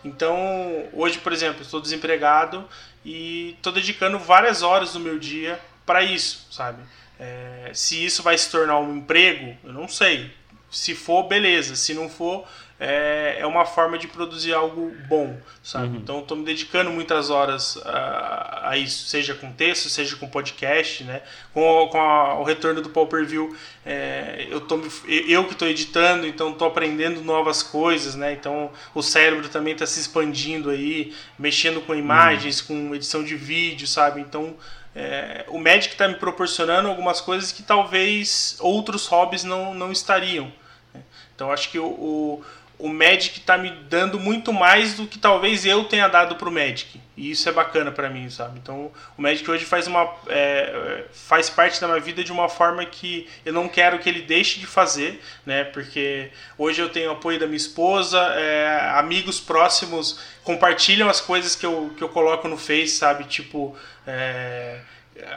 Então, 0.06 0.88
hoje, 0.94 1.18
por 1.18 1.34
exemplo, 1.34 1.62
estou 1.62 1.82
desempregado 1.82 2.68
e 3.04 3.56
estou 3.58 3.74
dedicando 3.74 4.20
várias 4.20 4.62
horas 4.62 4.94
do 4.94 5.00
meu 5.00 5.18
dia 5.18 5.60
para 5.86 6.04
isso, 6.04 6.48
sabe? 6.52 6.84
É, 7.20 7.72
se 7.74 8.06
isso 8.06 8.22
vai 8.22 8.38
se 8.38 8.52
tornar 8.52 8.80
um 8.80 8.98
emprego, 8.98 9.58
eu 9.64 9.74
não 9.74 9.88
sei. 9.88 10.32
Se 10.70 10.94
for, 10.94 11.24
beleza. 11.24 11.76
Se 11.76 11.94
não 11.94 12.10
for, 12.10 12.48
é, 12.80 13.38
é 13.40 13.46
uma 13.46 13.66
forma 13.66 13.98
de 13.98 14.08
produzir 14.08 14.54
algo 14.54 14.96
bom, 15.08 15.36
sabe? 15.64 15.88
Uhum. 15.88 15.96
Então, 15.96 16.20
estou 16.20 16.38
me 16.38 16.46
dedicando 16.46 16.92
muitas 16.92 17.30
horas 17.30 17.78
a, 17.86 18.70
a, 18.70 18.78
isso, 18.78 19.08
seja 19.08 19.34
com 19.34 19.52
texto, 19.52 19.90
seja 19.90 20.16
com 20.16 20.28
podcast, 20.28 21.04
né? 21.04 21.22
Com, 21.54 21.88
com 21.92 22.00
a, 22.00 22.40
o 22.40 22.44
retorno 22.44 22.82
do 22.82 22.90
Paul 22.90 23.08
View, 23.26 23.56
é, 23.86 24.48
eu, 24.50 24.62
tô, 24.62 24.80
eu 25.08 25.46
que 25.46 25.54
estou 25.54 25.68
editando, 25.68 26.28
então 26.28 26.52
estou 26.52 26.68
aprendendo 26.68 27.22
novas 27.22 27.64
coisas, 27.64 28.14
né? 28.16 28.34
Então, 28.34 28.72
o 28.94 29.02
cérebro 29.02 29.50
também 29.50 29.74
está 29.74 29.86
se 29.86 30.00
expandindo 30.00 30.70
aí, 30.70 31.16
mexendo 31.38 31.82
com 31.82 31.96
imagens, 31.96 32.68
uhum. 32.70 32.90
com 32.90 32.96
edição 32.96 33.24
de 33.24 33.36
vídeo, 33.36 33.88
sabe? 33.88 34.22
Então, 34.22 34.56
é, 35.00 35.46
o 35.50 35.60
Magic 35.60 35.94
está 35.94 36.08
me 36.08 36.16
proporcionando 36.16 36.90
algumas 36.90 37.22
coisas 37.22 37.52
que 37.52 37.62
talvez 37.62 38.58
outros 38.60 39.06
hobbies 39.06 39.44
não, 39.44 39.76
não 39.76 39.92
estariam. 39.92 40.52
Né? 40.92 41.02
Então 41.36 41.52
acho 41.52 41.70
que 41.70 41.78
o, 41.78 41.86
o, 41.86 42.44
o 42.80 42.88
Magic 42.88 43.40
está 43.40 43.58
me 43.58 43.72
dando 43.72 44.20
muito 44.20 44.54
mais 44.54 44.94
do 44.94 45.08
que 45.08 45.18
talvez 45.18 45.66
eu 45.66 45.86
tenha 45.86 46.08
dado 46.08 46.36
para 46.36 46.48
o 46.48 46.52
Magic. 46.52 47.02
E 47.16 47.32
isso 47.32 47.50
é 47.50 47.52
bacana 47.52 47.92
para 47.92 48.08
mim, 48.10 48.30
sabe? 48.30 48.60
Então 48.60 48.92
o 49.18 49.22
Magic 49.22 49.50
hoje 49.50 49.66
faz, 49.66 49.88
uma, 49.88 50.08
é, 50.28 51.06
faz 51.12 51.50
parte 51.50 51.82
da 51.82 51.88
minha 51.88 52.00
vida 52.00 52.24
de 52.24 52.32
uma 52.32 52.48
forma 52.48 52.86
que 52.86 53.28
eu 53.44 53.52
não 53.52 53.68
quero 53.68 53.98
que 53.98 54.08
ele 54.08 54.22
deixe 54.22 54.60
de 54.60 54.68
fazer, 54.68 55.20
né? 55.44 55.64
Porque 55.64 56.30
hoje 56.56 56.80
eu 56.80 56.90
tenho 56.90 57.10
apoio 57.10 57.40
da 57.40 57.48
minha 57.48 57.58
esposa, 57.58 58.20
é, 58.20 58.92
amigos 58.96 59.40
próximos 59.40 60.20
compartilham 60.44 61.10
as 61.10 61.20
coisas 61.20 61.56
que 61.56 61.66
eu, 61.66 61.92
que 61.98 62.04
eu 62.04 62.10
coloco 62.10 62.48
no 62.48 62.58
Face, 62.58 62.90
sabe? 62.90 63.24
Tipo, 63.24 63.76
é, 64.06 64.80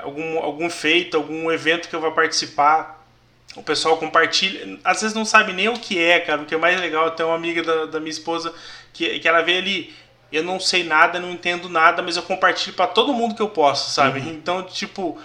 algum, 0.03 0.38
algum 0.38 0.68
feito, 0.68 1.16
algum 1.16 1.50
evento 1.50 1.88
que 1.88 1.96
eu 1.96 2.00
vou 2.00 2.12
participar 2.12 3.00
o 3.57 3.63
pessoal 3.63 3.97
compartilha, 3.97 4.79
às 4.85 5.01
vezes 5.01 5.15
não 5.15 5.25
sabe 5.25 5.53
nem 5.53 5.69
o 5.69 5.75
que 5.75 5.99
é, 5.99 6.21
cara. 6.21 6.43
O 6.43 6.47
que 6.47 6.55
é 6.55 6.59
mais 6.59 6.81
legal, 6.81 7.11
tem 7.11 7.27
uma 7.27 7.35
amiga 7.35 7.63
da, 7.63 7.87
da 7.87 8.01
minha 8.01 8.11
esposa 8.11 8.55
que, 8.93 9.19
que 9.19 9.29
ela 9.29 9.43
vê 9.43 9.59
ali, 9.59 9.95
eu 10.31 10.45
não 10.45 10.61
sei 10.61 10.85
nada, 10.85 11.19
não 11.19 11.31
entendo 11.33 11.69
nada, 11.69 12.03
mas 12.03 12.17
eu 12.17 12.23
compartilho 12.23 12.77
para 12.77 12.87
todo 12.87 13.13
mundo 13.13 13.35
que 13.35 13.43
eu 13.43 13.51
posso, 13.51 13.91
sabe? 13.91 14.21
Uhum. 14.21 14.31
Então, 14.31 14.63
tipo, 14.63 15.19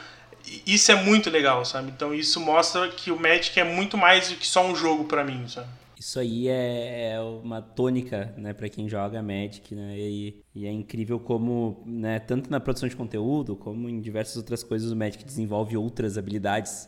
isso 0.65 0.91
é 0.91 0.95
muito 0.95 1.29
legal, 1.29 1.63
sabe? 1.65 1.91
Então 1.95 2.13
isso 2.13 2.39
mostra 2.39 2.87
que 2.89 3.11
o 3.11 3.19
Magic 3.19 3.59
é 3.59 3.63
muito 3.63 3.97
mais 3.97 4.29
do 4.29 4.35
que 4.35 4.47
só 4.47 4.65
um 4.65 4.75
jogo 4.75 5.05
para 5.05 5.23
mim, 5.23 5.47
sabe? 5.47 5.67
Isso 5.97 6.19
aí 6.19 6.47
é, 6.47 7.13
é 7.13 7.21
uma 7.21 7.61
tônica, 7.61 8.33
né, 8.37 8.53
para 8.53 8.69
quem 8.69 8.87
joga 8.87 9.23
Magic, 9.23 9.73
né? 9.73 9.97
E, 9.97 10.43
e, 10.53 10.67
é 10.67 10.71
incrível 10.71 11.19
como, 11.19 11.81
né, 11.85 12.19
tanto 12.19 12.51
na 12.51 12.59
produção 12.59 12.87
de 12.87 12.95
conteúdo 12.95 13.55
como 13.55 13.89
em 13.89 13.99
diversas 14.01 14.35
outras 14.37 14.61
coisas 14.61 14.91
o 14.91 14.95
Magic 14.95 15.23
desenvolve 15.23 15.77
outras 15.77 16.17
habilidades 16.17 16.87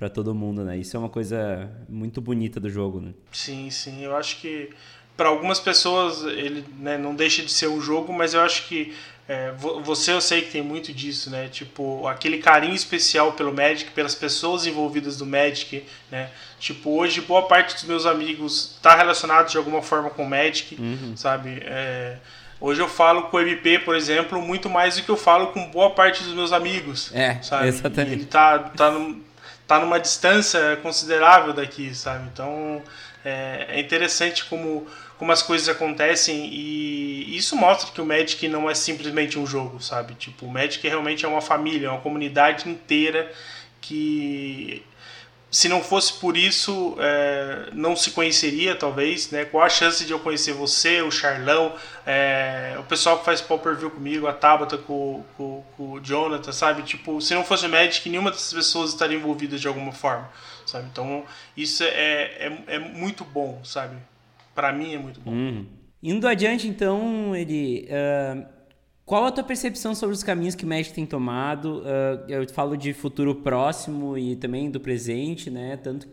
para 0.00 0.08
todo 0.08 0.34
mundo, 0.34 0.64
né? 0.64 0.78
Isso 0.78 0.96
é 0.96 0.98
uma 0.98 1.10
coisa 1.10 1.70
muito 1.86 2.22
bonita 2.22 2.58
do 2.58 2.70
jogo, 2.70 3.02
né? 3.02 3.12
Sim, 3.30 3.68
sim. 3.68 4.02
Eu 4.02 4.16
acho 4.16 4.40
que 4.40 4.70
para 5.14 5.28
algumas 5.28 5.60
pessoas 5.60 6.22
ele 6.22 6.64
né, 6.78 6.96
não 6.96 7.14
deixa 7.14 7.42
de 7.42 7.52
ser 7.52 7.68
um 7.68 7.82
jogo, 7.82 8.10
mas 8.10 8.32
eu 8.32 8.40
acho 8.40 8.66
que 8.66 8.94
é, 9.28 9.52
você 9.84 10.14
eu 10.14 10.20
sei 10.22 10.40
que 10.40 10.52
tem 10.52 10.62
muito 10.62 10.90
disso, 10.90 11.28
né? 11.28 11.48
Tipo, 11.48 12.08
aquele 12.08 12.38
carinho 12.38 12.74
especial 12.74 13.32
pelo 13.32 13.52
Magic, 13.52 13.90
pelas 13.90 14.14
pessoas 14.14 14.66
envolvidas 14.66 15.18
do 15.18 15.26
Magic, 15.26 15.84
né? 16.10 16.30
Tipo, 16.58 16.98
hoje 16.98 17.20
boa 17.20 17.42
parte 17.42 17.74
dos 17.74 17.84
meus 17.84 18.06
amigos 18.06 18.76
está 18.76 18.96
relacionado 18.96 19.50
de 19.50 19.58
alguma 19.58 19.82
forma 19.82 20.08
com 20.08 20.24
o 20.24 20.28
Magic, 20.30 20.80
uhum. 20.80 21.14
sabe? 21.14 21.60
É, 21.62 22.16
hoje 22.58 22.80
eu 22.80 22.88
falo 22.88 23.24
com 23.24 23.36
o 23.36 23.40
MP, 23.40 23.80
por 23.80 23.94
exemplo, 23.94 24.40
muito 24.40 24.70
mais 24.70 24.96
do 24.96 25.02
que 25.02 25.10
eu 25.10 25.16
falo 25.18 25.48
com 25.48 25.70
boa 25.70 25.90
parte 25.90 26.24
dos 26.24 26.32
meus 26.32 26.54
amigos, 26.54 27.14
é, 27.14 27.38
sabe? 27.42 27.68
Exatamente. 27.68 28.12
Ele 28.14 28.24
tá, 28.24 28.58
tá 28.58 28.90
no, 28.90 29.28
tá 29.70 29.78
numa 29.78 30.00
distância 30.00 30.76
considerável 30.82 31.52
daqui, 31.52 31.94
sabe? 31.94 32.28
Então 32.32 32.82
é, 33.24 33.66
é, 33.68 33.80
interessante 33.80 34.44
como, 34.46 34.84
como 35.16 35.30
as 35.30 35.44
coisas 35.44 35.68
acontecem 35.68 36.52
e 36.52 37.36
isso 37.36 37.54
mostra 37.54 37.92
que 37.92 38.00
o 38.00 38.04
Magic 38.04 38.48
não 38.48 38.68
é 38.68 38.74
simplesmente 38.74 39.38
um 39.38 39.46
jogo, 39.46 39.80
sabe? 39.80 40.14
Tipo, 40.14 40.46
o 40.46 40.50
Magic 40.50 40.84
realmente 40.88 41.24
é 41.24 41.28
uma 41.28 41.40
família, 41.40 41.86
é 41.86 41.90
uma 41.90 42.00
comunidade 42.00 42.68
inteira 42.68 43.30
que 43.80 44.82
se 45.50 45.68
não 45.68 45.82
fosse 45.82 46.12
por 46.14 46.36
isso, 46.36 46.96
é, 47.00 47.70
não 47.72 47.96
se 47.96 48.12
conheceria, 48.12 48.76
talvez, 48.76 49.30
né? 49.32 49.44
Qual 49.44 49.64
a 49.64 49.68
chance 49.68 50.04
de 50.04 50.12
eu 50.12 50.20
conhecer 50.20 50.52
você, 50.52 51.02
o 51.02 51.10
Charlão, 51.10 51.74
é, 52.06 52.76
o 52.78 52.84
pessoal 52.84 53.18
que 53.18 53.24
faz 53.24 53.40
pop 53.40 53.62
per 53.62 53.76
view 53.76 53.90
comigo, 53.90 54.28
a 54.28 54.32
Tabata 54.32 54.78
com, 54.78 55.24
com, 55.36 55.64
com, 55.76 55.92
o 55.92 56.00
Jonathan, 56.00 56.52
sabe? 56.52 56.82
Tipo, 56.82 57.20
se 57.20 57.34
não 57.34 57.42
fosse 57.42 57.66
o 57.66 57.68
Magic, 57.68 58.08
nenhuma 58.08 58.30
dessas 58.30 58.52
pessoas 58.52 58.90
estaria 58.90 59.16
envolvida 59.16 59.58
de 59.58 59.66
alguma 59.66 59.90
forma, 59.90 60.30
sabe? 60.64 60.86
Então, 60.92 61.24
isso 61.56 61.82
é, 61.82 61.88
é, 61.88 62.62
é 62.68 62.78
muito 62.78 63.24
bom, 63.24 63.60
sabe? 63.64 63.96
Para 64.54 64.72
mim 64.72 64.94
é 64.94 64.98
muito 64.98 65.20
bom. 65.20 65.32
Hum. 65.32 65.66
Indo 66.00 66.28
adiante, 66.28 66.68
então, 66.68 67.34
ele... 67.34 67.88
Uh 67.90 68.59
qual 69.10 69.24
a 69.24 69.32
tua 69.32 69.42
percepção 69.42 69.92
sobre 69.92 70.14
os 70.14 70.22
caminhos 70.22 70.54
que 70.54 70.64
o 70.64 70.68
Magic 70.68 70.94
tem 70.94 71.04
tomado? 71.04 71.80
Uh, 71.80 72.30
eu 72.30 72.48
falo 72.48 72.76
de 72.76 72.92
futuro 72.92 73.34
próximo 73.34 74.16
e 74.16 74.36
também 74.36 74.70
do 74.70 74.78
presente, 74.78 75.50
né? 75.50 75.76
Tanto, 75.76 76.06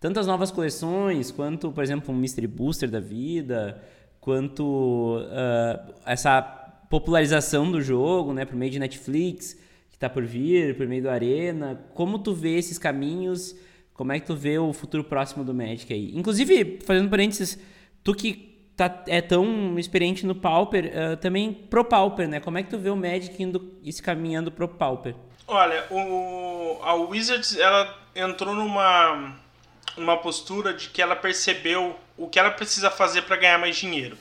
tanto 0.00 0.18
as 0.18 0.26
novas 0.26 0.50
coleções, 0.50 1.30
quanto, 1.30 1.70
por 1.70 1.84
exemplo, 1.84 2.10
um 2.10 2.16
Mystery 2.16 2.46
Booster 2.46 2.90
da 2.90 3.00
vida, 3.00 3.84
quanto 4.18 5.18
uh, 5.18 5.92
essa 6.06 6.40
popularização 6.88 7.70
do 7.70 7.82
jogo, 7.82 8.32
né? 8.32 8.46
Por 8.46 8.56
meio 8.56 8.70
de 8.70 8.78
Netflix, 8.78 9.52
que 9.90 9.96
está 9.96 10.08
por 10.08 10.24
vir, 10.24 10.74
por 10.74 10.86
meio 10.86 11.02
do 11.02 11.10
Arena. 11.10 11.84
Como 11.92 12.18
tu 12.18 12.32
vê 12.32 12.56
esses 12.56 12.78
caminhos? 12.78 13.54
Como 13.92 14.10
é 14.10 14.18
que 14.18 14.26
tu 14.26 14.34
vê 14.34 14.58
o 14.58 14.72
futuro 14.72 15.04
próximo 15.04 15.44
do 15.44 15.52
Magic 15.52 15.92
aí? 15.92 16.16
Inclusive, 16.16 16.78
fazendo 16.82 17.10
parênteses, 17.10 17.58
tu 18.02 18.14
que 18.14 18.51
tá, 18.76 19.02
é 19.06 19.20
tão 19.20 19.78
experiente 19.78 20.26
no 20.26 20.34
Pauper, 20.34 20.86
uh, 20.86 21.16
também 21.16 21.52
pro 21.52 21.84
Pauper, 21.84 22.28
né? 22.28 22.40
Como 22.40 22.58
é 22.58 22.62
que 22.62 22.70
tu 22.70 22.78
vê 22.78 22.90
o 22.90 22.96
Magic 22.96 23.42
indo 23.42 23.78
e 23.82 23.92
se 23.92 24.02
caminhando 24.02 24.50
pro 24.50 24.68
Pauper? 24.68 25.14
Olha, 25.46 25.86
o, 25.90 26.78
a 26.82 26.94
Wizards 26.94 27.56
ela 27.56 27.98
entrou 28.14 28.54
numa, 28.54 29.36
numa 29.96 30.16
postura 30.16 30.72
de 30.72 30.88
que 30.88 31.02
ela 31.02 31.16
percebeu 31.16 31.98
o 32.16 32.28
que 32.28 32.38
ela 32.38 32.50
precisa 32.50 32.90
fazer 32.90 33.22
para 33.22 33.36
ganhar 33.36 33.58
mais 33.58 33.76
dinheiro. 33.76 34.16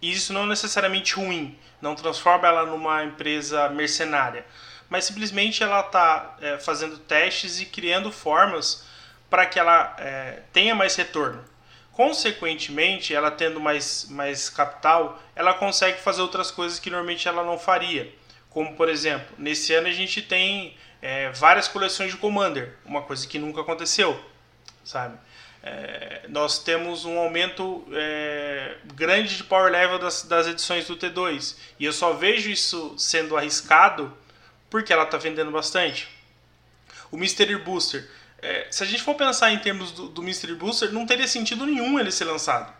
E 0.00 0.12
isso 0.12 0.32
não 0.32 0.42
é 0.42 0.46
necessariamente 0.46 1.14
ruim, 1.14 1.56
não 1.80 1.94
transforma 1.94 2.46
ela 2.46 2.66
numa 2.66 3.04
empresa 3.04 3.68
mercenária, 3.68 4.44
mas 4.88 5.04
simplesmente 5.04 5.62
ela 5.62 5.80
está 5.80 6.36
é, 6.40 6.58
fazendo 6.58 6.98
testes 6.98 7.60
e 7.60 7.66
criando 7.66 8.10
formas 8.10 8.84
para 9.30 9.46
que 9.46 9.58
ela 9.58 9.96
é, 9.98 10.42
tenha 10.52 10.74
mais 10.74 10.94
retorno. 10.96 11.42
Consequentemente, 11.92 13.14
ela 13.14 13.30
tendo 13.30 13.60
mais, 13.60 14.06
mais 14.08 14.48
capital, 14.48 15.22
ela 15.36 15.52
consegue 15.54 16.00
fazer 16.00 16.22
outras 16.22 16.50
coisas 16.50 16.78
que 16.78 16.88
normalmente 16.88 17.28
ela 17.28 17.44
não 17.44 17.58
faria. 17.58 18.12
Como, 18.48 18.74
por 18.74 18.88
exemplo, 18.88 19.34
nesse 19.38 19.74
ano 19.74 19.88
a 19.88 19.92
gente 19.92 20.22
tem 20.22 20.76
é, 21.02 21.30
várias 21.30 21.68
coleções 21.68 22.10
de 22.10 22.16
Commander, 22.16 22.76
uma 22.84 23.02
coisa 23.02 23.26
que 23.26 23.38
nunca 23.38 23.60
aconteceu, 23.60 24.18
sabe? 24.84 25.18
É, 25.62 26.22
nós 26.28 26.58
temos 26.58 27.04
um 27.04 27.18
aumento 27.18 27.86
é, 27.92 28.76
grande 28.94 29.36
de 29.36 29.44
power 29.44 29.70
level 29.70 29.98
das, 29.98 30.22
das 30.22 30.46
edições 30.48 30.86
do 30.86 30.96
T2 30.96 31.56
e 31.78 31.84
eu 31.84 31.92
só 31.92 32.14
vejo 32.14 32.50
isso 32.50 32.94
sendo 32.98 33.36
arriscado 33.36 34.12
porque 34.68 34.92
ela 34.92 35.04
está 35.04 35.18
vendendo 35.18 35.50
bastante. 35.50 36.08
O 37.12 37.16
Mystery 37.16 37.56
Booster 37.58 38.08
é, 38.42 38.66
se 38.70 38.82
a 38.82 38.86
gente 38.86 39.02
for 39.02 39.14
pensar 39.14 39.52
em 39.52 39.58
termos 39.58 39.92
do, 39.92 40.08
do 40.08 40.22
Mystery 40.22 40.54
Booster, 40.56 40.92
não 40.92 41.06
teria 41.06 41.28
sentido 41.28 41.64
nenhum 41.64 41.98
ele 41.98 42.10
ser 42.10 42.24
lançado. 42.24 42.74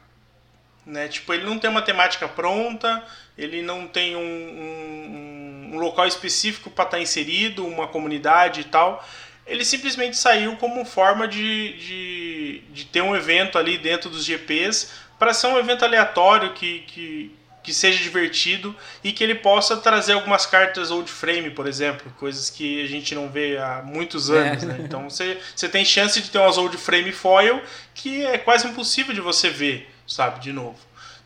Né? 0.84 1.06
Tipo, 1.06 1.32
ele 1.32 1.44
não 1.44 1.58
tem 1.58 1.70
uma 1.70 1.82
temática 1.82 2.26
pronta, 2.28 3.02
ele 3.38 3.62
não 3.62 3.86
tem 3.86 4.16
um, 4.16 4.20
um, 4.20 5.70
um 5.74 5.78
local 5.78 6.06
específico 6.06 6.68
para 6.68 6.84
estar 6.84 6.96
tá 6.96 7.02
inserido, 7.02 7.64
uma 7.64 7.86
comunidade 7.86 8.62
e 8.62 8.64
tal. 8.64 9.06
Ele 9.46 9.64
simplesmente 9.64 10.16
saiu 10.16 10.56
como 10.56 10.84
forma 10.84 11.28
de, 11.28 11.72
de, 11.78 12.62
de 12.70 12.84
ter 12.86 13.00
um 13.00 13.14
evento 13.14 13.56
ali 13.56 13.78
dentro 13.78 14.10
dos 14.10 14.24
GPs 14.24 14.90
para 15.16 15.32
ser 15.32 15.46
um 15.46 15.58
evento 15.58 15.84
aleatório 15.84 16.52
que, 16.54 16.80
que, 16.80 17.36
que 17.62 17.72
seja 17.72 18.02
divertido 18.02 18.74
e 19.04 19.12
que 19.12 19.22
ele 19.22 19.36
possa 19.36 19.76
trazer 19.76 20.14
algumas 20.14 20.44
cartas 20.44 20.90
old 20.90 21.10
frame, 21.10 21.50
por 21.50 21.66
exemplo, 21.66 22.12
coisas 22.18 22.50
que 22.50 22.82
a 22.82 22.86
gente 22.86 23.14
não 23.14 23.28
vê 23.28 23.56
há 23.56 23.82
muitos 23.84 24.30
anos, 24.30 24.62
é. 24.62 24.66
né? 24.66 24.76
Então 24.80 25.08
você, 25.08 25.38
você 25.54 25.68
tem 25.68 25.84
chance 25.84 26.20
de 26.20 26.30
ter 26.30 26.38
umas 26.38 26.58
old 26.58 26.76
frame 26.76 27.12
foil 27.12 27.62
que 27.94 28.24
é 28.24 28.38
quase 28.38 28.66
impossível 28.66 29.14
de 29.14 29.20
você 29.20 29.48
ver, 29.48 29.88
sabe, 30.06 30.40
de 30.40 30.52
novo. 30.52 30.78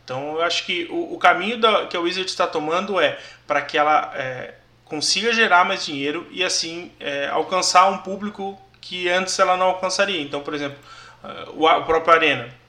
Então 0.04 0.34
eu 0.34 0.42
acho 0.42 0.64
que 0.66 0.86
o, 0.90 1.14
o 1.14 1.18
caminho 1.18 1.58
da, 1.58 1.86
que 1.86 1.96
a 1.96 2.00
Wizard 2.00 2.28
está 2.28 2.46
tomando 2.46 3.00
é 3.00 3.18
para 3.46 3.62
que 3.62 3.78
ela 3.78 4.12
é, 4.14 4.54
consiga 4.84 5.32
gerar 5.32 5.64
mais 5.64 5.84
dinheiro 5.84 6.26
e 6.30 6.44
assim 6.44 6.92
é, 7.00 7.28
alcançar 7.28 7.88
um 7.88 7.98
público 7.98 8.60
que 8.80 9.08
antes 9.08 9.38
ela 9.38 9.56
não 9.56 9.66
alcançaria. 9.66 10.20
Então, 10.20 10.42
por 10.42 10.54
exemplo, 10.54 10.78
uh, 11.24 11.50
o, 11.56 11.66
o 11.66 11.84
próprio 11.84 12.14
Arena 12.14 12.65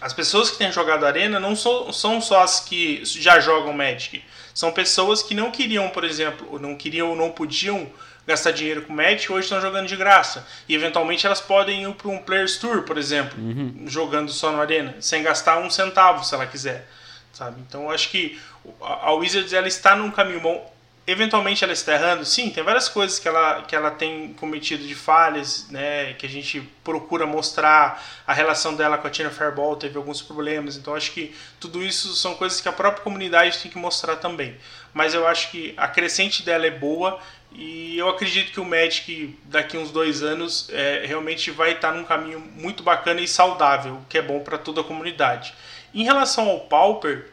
as 0.00 0.12
pessoas 0.12 0.50
que 0.50 0.58
têm 0.58 0.70
jogado 0.70 1.04
Arena 1.04 1.40
não 1.40 1.56
so, 1.56 1.92
são 1.92 2.20
só 2.20 2.42
as 2.42 2.60
que 2.60 3.04
já 3.04 3.40
jogam 3.40 3.72
Magic. 3.72 4.22
São 4.54 4.72
pessoas 4.72 5.22
que 5.22 5.34
não 5.34 5.50
queriam, 5.50 5.88
por 5.90 6.04
exemplo, 6.04 6.58
não 6.58 6.76
queriam 6.76 7.10
ou 7.10 7.16
não 7.16 7.30
podiam 7.30 7.88
gastar 8.26 8.50
dinheiro 8.50 8.82
com 8.82 8.92
Magic, 8.92 9.32
hoje 9.32 9.44
estão 9.44 9.60
jogando 9.60 9.88
de 9.88 9.96
graça. 9.96 10.46
E 10.68 10.74
eventualmente 10.74 11.24
elas 11.26 11.40
podem 11.40 11.82
ir 11.82 11.94
para 11.94 12.08
um 12.08 12.18
Players 12.18 12.58
Tour, 12.58 12.82
por 12.82 12.98
exemplo, 12.98 13.38
uhum. 13.38 13.84
jogando 13.86 14.30
só 14.30 14.52
no 14.52 14.60
Arena, 14.60 14.96
sem 15.00 15.22
gastar 15.22 15.58
um 15.58 15.70
centavo 15.70 16.24
se 16.24 16.34
ela 16.34 16.46
quiser. 16.46 16.88
Sabe? 17.32 17.60
Então 17.66 17.84
eu 17.84 17.90
acho 17.90 18.10
que 18.10 18.38
a 18.80 19.12
Wizards 19.12 19.52
ela 19.52 19.68
está 19.68 19.96
num 19.96 20.10
caminho 20.10 20.40
bom 20.40 20.77
eventualmente 21.08 21.64
ela 21.64 21.72
está 21.72 21.94
errando? 21.94 22.22
Sim, 22.26 22.50
tem 22.50 22.62
várias 22.62 22.86
coisas 22.86 23.18
que 23.18 23.26
ela, 23.26 23.62
que 23.62 23.74
ela 23.74 23.90
tem 23.90 24.34
cometido 24.34 24.86
de 24.86 24.94
falhas, 24.94 25.66
né, 25.70 26.12
que 26.12 26.26
a 26.26 26.28
gente 26.28 26.60
procura 26.84 27.26
mostrar. 27.26 28.04
A 28.26 28.34
relação 28.34 28.76
dela 28.76 28.98
com 28.98 29.06
a 29.06 29.10
Tina 29.10 29.30
Fairball 29.30 29.74
teve 29.74 29.96
alguns 29.96 30.20
problemas, 30.20 30.76
então 30.76 30.94
acho 30.94 31.12
que 31.12 31.34
tudo 31.58 31.82
isso 31.82 32.14
são 32.14 32.34
coisas 32.34 32.60
que 32.60 32.68
a 32.68 32.72
própria 32.72 33.02
comunidade 33.02 33.58
tem 33.58 33.70
que 33.70 33.78
mostrar 33.78 34.16
também. 34.16 34.54
Mas 34.92 35.14
eu 35.14 35.26
acho 35.26 35.50
que 35.50 35.72
a 35.78 35.88
crescente 35.88 36.42
dela 36.42 36.66
é 36.66 36.70
boa 36.70 37.18
e 37.52 37.96
eu 37.96 38.10
acredito 38.10 38.52
que 38.52 38.60
o 38.60 38.64
Magic 38.66 39.34
daqui 39.44 39.78
uns 39.78 39.90
dois 39.90 40.22
anos 40.22 40.68
é, 40.70 41.06
realmente 41.06 41.50
vai 41.50 41.72
estar 41.72 41.92
num 41.92 42.04
caminho 42.04 42.38
muito 42.38 42.82
bacana 42.82 43.22
e 43.22 43.28
saudável, 43.28 44.02
que 44.10 44.18
é 44.18 44.22
bom 44.22 44.40
para 44.40 44.58
toda 44.58 44.82
a 44.82 44.84
comunidade. 44.84 45.54
Em 45.94 46.04
relação 46.04 46.50
ao 46.50 46.60
Pauper, 46.60 47.30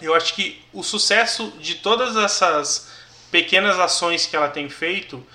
eu 0.00 0.14
acho 0.14 0.34
que 0.34 0.62
o 0.72 0.82
sucesso 0.82 1.52
de 1.60 1.74
todas 1.74 2.16
essas 2.16 2.93
pequenas 3.34 3.80
ações 3.80 4.26
que 4.26 4.36
ela 4.36 4.48
tem 4.48 4.68
feito 4.68 5.26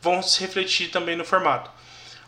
vão 0.00 0.22
se 0.22 0.40
refletir 0.40 0.92
também 0.92 1.16
no 1.16 1.24
formato. 1.24 1.68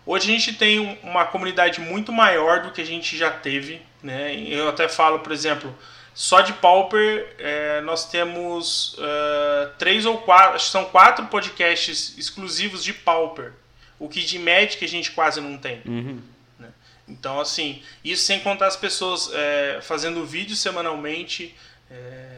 Hoje 0.04 0.28
a 0.28 0.32
gente 0.36 0.54
tem 0.54 0.98
uma 1.04 1.24
comunidade 1.24 1.80
muito 1.80 2.10
maior 2.10 2.64
do 2.64 2.72
que 2.72 2.80
a 2.80 2.84
gente 2.84 3.16
já 3.16 3.30
teve. 3.30 3.80
Né? 4.02 4.34
Eu 4.48 4.68
até 4.68 4.88
falo, 4.88 5.20
por 5.20 5.30
exemplo, 5.30 5.72
só 6.12 6.40
de 6.40 6.52
Pauper 6.54 7.32
é, 7.38 7.80
nós 7.82 8.10
temos 8.10 8.94
uh, 8.94 9.70
três 9.78 10.04
ou 10.04 10.18
quatro, 10.18 10.56
acho 10.56 10.64
que 10.64 10.72
são 10.72 10.86
quatro 10.86 11.24
podcasts 11.26 12.18
exclusivos 12.18 12.82
de 12.82 12.92
Pauper. 12.92 13.52
O 14.00 14.08
que 14.08 14.22
de 14.22 14.36
Magic 14.36 14.84
a 14.84 14.88
gente 14.88 15.12
quase 15.12 15.40
não 15.40 15.56
tem. 15.56 15.80
Uhum. 15.86 16.20
Né? 16.58 16.70
Então, 17.06 17.38
assim, 17.38 17.84
isso 18.02 18.24
sem 18.24 18.40
contar 18.40 18.66
as 18.66 18.76
pessoas 18.76 19.30
é, 19.32 19.78
fazendo 19.80 20.26
vídeos 20.26 20.58
semanalmente, 20.58 21.54
é, 21.88 22.29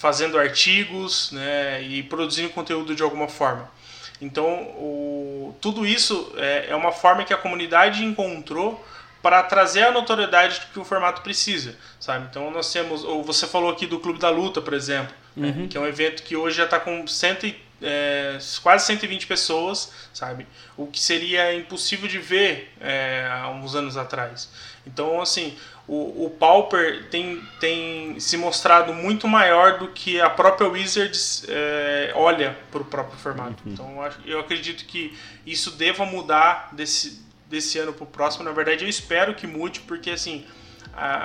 fazendo 0.00 0.38
artigos 0.38 1.30
né, 1.30 1.82
e 1.82 2.02
produzindo 2.02 2.48
conteúdo 2.48 2.94
de 2.94 3.02
alguma 3.02 3.28
forma. 3.28 3.70
Então, 4.18 4.46
o, 4.78 5.54
tudo 5.60 5.86
isso 5.86 6.32
é, 6.38 6.70
é 6.70 6.74
uma 6.74 6.90
forma 6.90 7.22
que 7.22 7.34
a 7.34 7.36
comunidade 7.36 8.02
encontrou 8.02 8.82
para 9.22 9.42
trazer 9.42 9.82
a 9.82 9.92
notoriedade 9.92 10.62
que 10.72 10.80
o 10.80 10.84
formato 10.86 11.20
precisa, 11.20 11.76
sabe? 12.00 12.26
Então 12.30 12.50
nós 12.50 12.72
temos, 12.72 13.04
ou 13.04 13.22
você 13.22 13.46
falou 13.46 13.70
aqui 13.70 13.86
do 13.86 14.00
Clube 14.00 14.18
da 14.18 14.30
Luta, 14.30 14.62
por 14.62 14.72
exemplo, 14.72 15.14
né, 15.36 15.48
uhum. 15.48 15.54
né? 15.62 15.68
que 15.68 15.76
é 15.76 15.80
um 15.80 15.86
evento 15.86 16.22
que 16.22 16.34
hoje 16.34 16.56
já 16.56 16.64
está 16.64 16.80
com 16.80 17.06
cento 17.06 17.44
é, 17.82 18.38
quase 18.62 18.86
120 18.86 19.26
pessoas, 19.26 19.92
sabe? 20.12 20.46
O 20.76 20.86
que 20.86 21.00
seria 21.00 21.54
impossível 21.54 22.08
de 22.08 22.18
ver 22.18 22.72
é, 22.80 23.28
há 23.30 23.48
uns 23.48 23.74
anos 23.74 23.96
atrás. 23.96 24.50
Então, 24.86 25.20
assim, 25.20 25.56
o, 25.86 26.26
o 26.26 26.30
Pauper 26.30 27.08
tem, 27.10 27.42
tem 27.58 28.20
se 28.20 28.36
mostrado 28.36 28.94
muito 28.94 29.26
maior 29.26 29.78
do 29.78 29.88
que 29.88 30.20
a 30.20 30.30
própria 30.30 30.68
Wizards 30.68 31.44
é, 31.48 32.12
olha 32.14 32.56
para 32.70 32.80
o 32.80 32.84
próprio 32.84 33.18
formato. 33.18 33.62
Uhum. 33.66 33.72
Então 33.72 34.12
eu 34.24 34.38
acredito 34.38 34.84
que 34.84 35.18
isso 35.44 35.72
deva 35.72 36.06
mudar 36.06 36.68
desse, 36.72 37.24
desse 37.46 37.76
ano 37.78 37.92
para 37.92 38.04
o 38.04 38.06
próximo. 38.06 38.44
Na 38.44 38.52
verdade, 38.52 38.84
eu 38.84 38.88
espero 38.88 39.34
que 39.34 39.46
mude, 39.46 39.80
porque 39.80 40.10
assim 40.10 40.46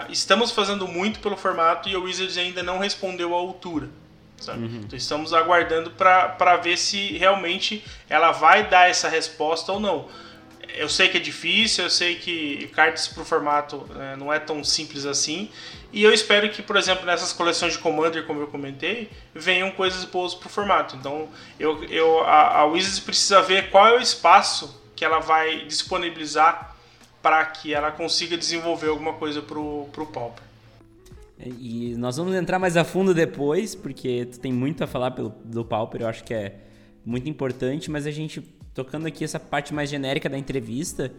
estamos 0.09 0.51
fazendo 0.51 0.87
muito 0.87 1.19
pelo 1.19 1.35
formato 1.35 1.89
e 1.89 1.95
a 1.95 1.99
Wizards 1.99 2.37
ainda 2.37 2.63
não 2.63 2.79
respondeu 2.79 3.35
à 3.35 3.37
altura. 3.37 3.89
Uhum. 4.53 4.81
Então 4.86 4.97
estamos 4.97 5.34
aguardando 5.34 5.91
para 5.91 6.58
ver 6.58 6.77
se 6.77 7.17
realmente 7.17 7.84
ela 8.10 8.31
vai 8.31 8.69
dar 8.69 8.89
essa 8.89 9.10
resposta 9.10 9.71
ou 9.71 9.79
não 9.79 10.08
eu 10.77 10.89
sei 10.89 11.10
que 11.10 11.17
é 11.17 11.19
difícil, 11.19 11.86
eu 11.86 11.89
sei 11.89 12.15
que 12.15 12.67
cartas 12.73 13.08
para 13.08 13.21
o 13.21 13.25
formato 13.25 13.88
né, 13.93 14.15
não 14.17 14.31
é 14.31 14.39
tão 14.39 14.63
simples 14.63 15.05
assim. 15.05 15.49
E 15.91 16.03
eu 16.03 16.13
espero 16.13 16.49
que, 16.49 16.62
por 16.62 16.75
exemplo, 16.75 17.05
nessas 17.05 17.31
coleções 17.31 17.73
de 17.73 17.79
Commander, 17.79 18.25
como 18.25 18.41
eu 18.41 18.47
comentei, 18.47 19.10
venham 19.34 19.71
coisas 19.71 20.03
boas 20.03 20.34
para 20.34 20.47
o 20.47 20.49
formato. 20.49 20.95
Então, 20.95 21.29
eu, 21.60 21.84
eu, 21.86 22.21
a, 22.21 22.60
a 22.60 22.65
Wizards 22.65 22.99
precisa 22.99 23.41
ver 23.41 23.69
qual 23.69 23.88
é 23.88 23.97
o 23.97 24.01
espaço 24.01 24.81
que 24.95 25.05
ela 25.05 25.19
vai 25.19 25.65
disponibilizar 25.65 26.75
para 27.21 27.43
que 27.45 27.73
ela 27.73 27.91
consiga 27.91 28.38
desenvolver 28.38 28.89
alguma 28.89 29.13
coisa 29.13 29.41
para 29.41 29.58
o 29.58 30.10
Pauper. 30.13 30.43
E 31.39 31.95
nós 31.98 32.17
vamos 32.17 32.34
entrar 32.34 32.60
mais 32.60 32.78
a 32.78 32.84
fundo 32.84 33.13
depois, 33.13 33.76
porque 33.76 34.26
tu 34.26 34.39
tem 34.39 34.54
muito 34.54 34.84
a 34.84 34.88
falar 34.88 35.12
pelo, 35.12 35.30
do 35.43 35.65
Pauper, 35.65 36.02
eu 36.02 36.08
acho 36.08 36.24
que 36.24 36.34
é 36.34 36.60
muito 37.06 37.30
importante, 37.30 37.91
mas 37.91 38.08
a 38.08 38.12
gente 38.12 38.41
tocando 38.74 39.06
aqui 39.06 39.24
essa 39.24 39.39
parte 39.39 39.74
mais 39.74 39.89
genérica 39.89 40.30
da 40.30 40.38
entrevista, 40.38 41.12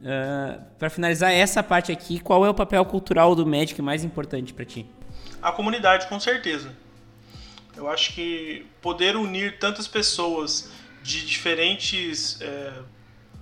uh, 0.00 0.06
ah, 0.06 0.60
para 0.78 0.90
finalizar 0.90 1.32
essa 1.32 1.62
parte 1.62 1.92
aqui, 1.92 2.18
qual 2.18 2.44
é 2.44 2.50
o 2.50 2.54
papel 2.54 2.84
cultural 2.84 3.34
do 3.34 3.46
Magic 3.46 3.80
mais 3.80 4.02
importante 4.04 4.52
para 4.52 4.64
ti? 4.64 4.86
A 5.40 5.52
comunidade, 5.52 6.08
com 6.08 6.18
certeza. 6.18 6.74
Eu 7.76 7.88
acho 7.88 8.12
que 8.14 8.66
poder 8.82 9.16
unir 9.16 9.58
tantas 9.58 9.86
pessoas 9.86 10.72
de 11.02 11.24
diferentes 11.24 12.40
é, 12.40 12.72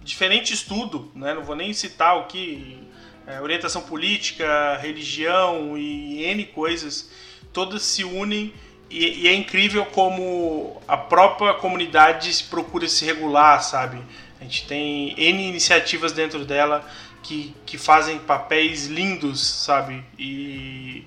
diferente 0.06 0.54
estudo, 0.54 1.10
né? 1.14 1.34
não 1.34 1.42
vou 1.42 1.56
nem 1.56 1.72
citar 1.72 2.16
o 2.18 2.26
que 2.26 2.78
é, 3.26 3.40
orientação 3.40 3.82
política, 3.82 4.78
religião 4.80 5.76
e 5.76 6.24
n 6.24 6.44
coisas, 6.46 7.10
todas 7.52 7.82
se 7.82 8.04
unem 8.04 8.52
e, 8.88 9.22
e, 9.22 9.28
é 9.28 9.34
incrível 9.34 9.84
como 9.86 10.80
a 10.86 10.96
própria 10.96 11.54
comunidade 11.54 12.44
procura 12.44 12.88
se 12.88 13.04
regular, 13.04 13.60
sabe? 13.62 14.00
A 14.40 14.44
gente 14.44 14.66
tem 14.66 15.14
N 15.18 15.48
iniciativas 15.48 16.12
dentro 16.12 16.44
dela 16.44 16.88
que, 17.22 17.54
que 17.64 17.76
fazem 17.76 18.18
papéis 18.18 18.86
lindos, 18.86 19.44
sabe? 19.44 20.04
E, 20.18 21.04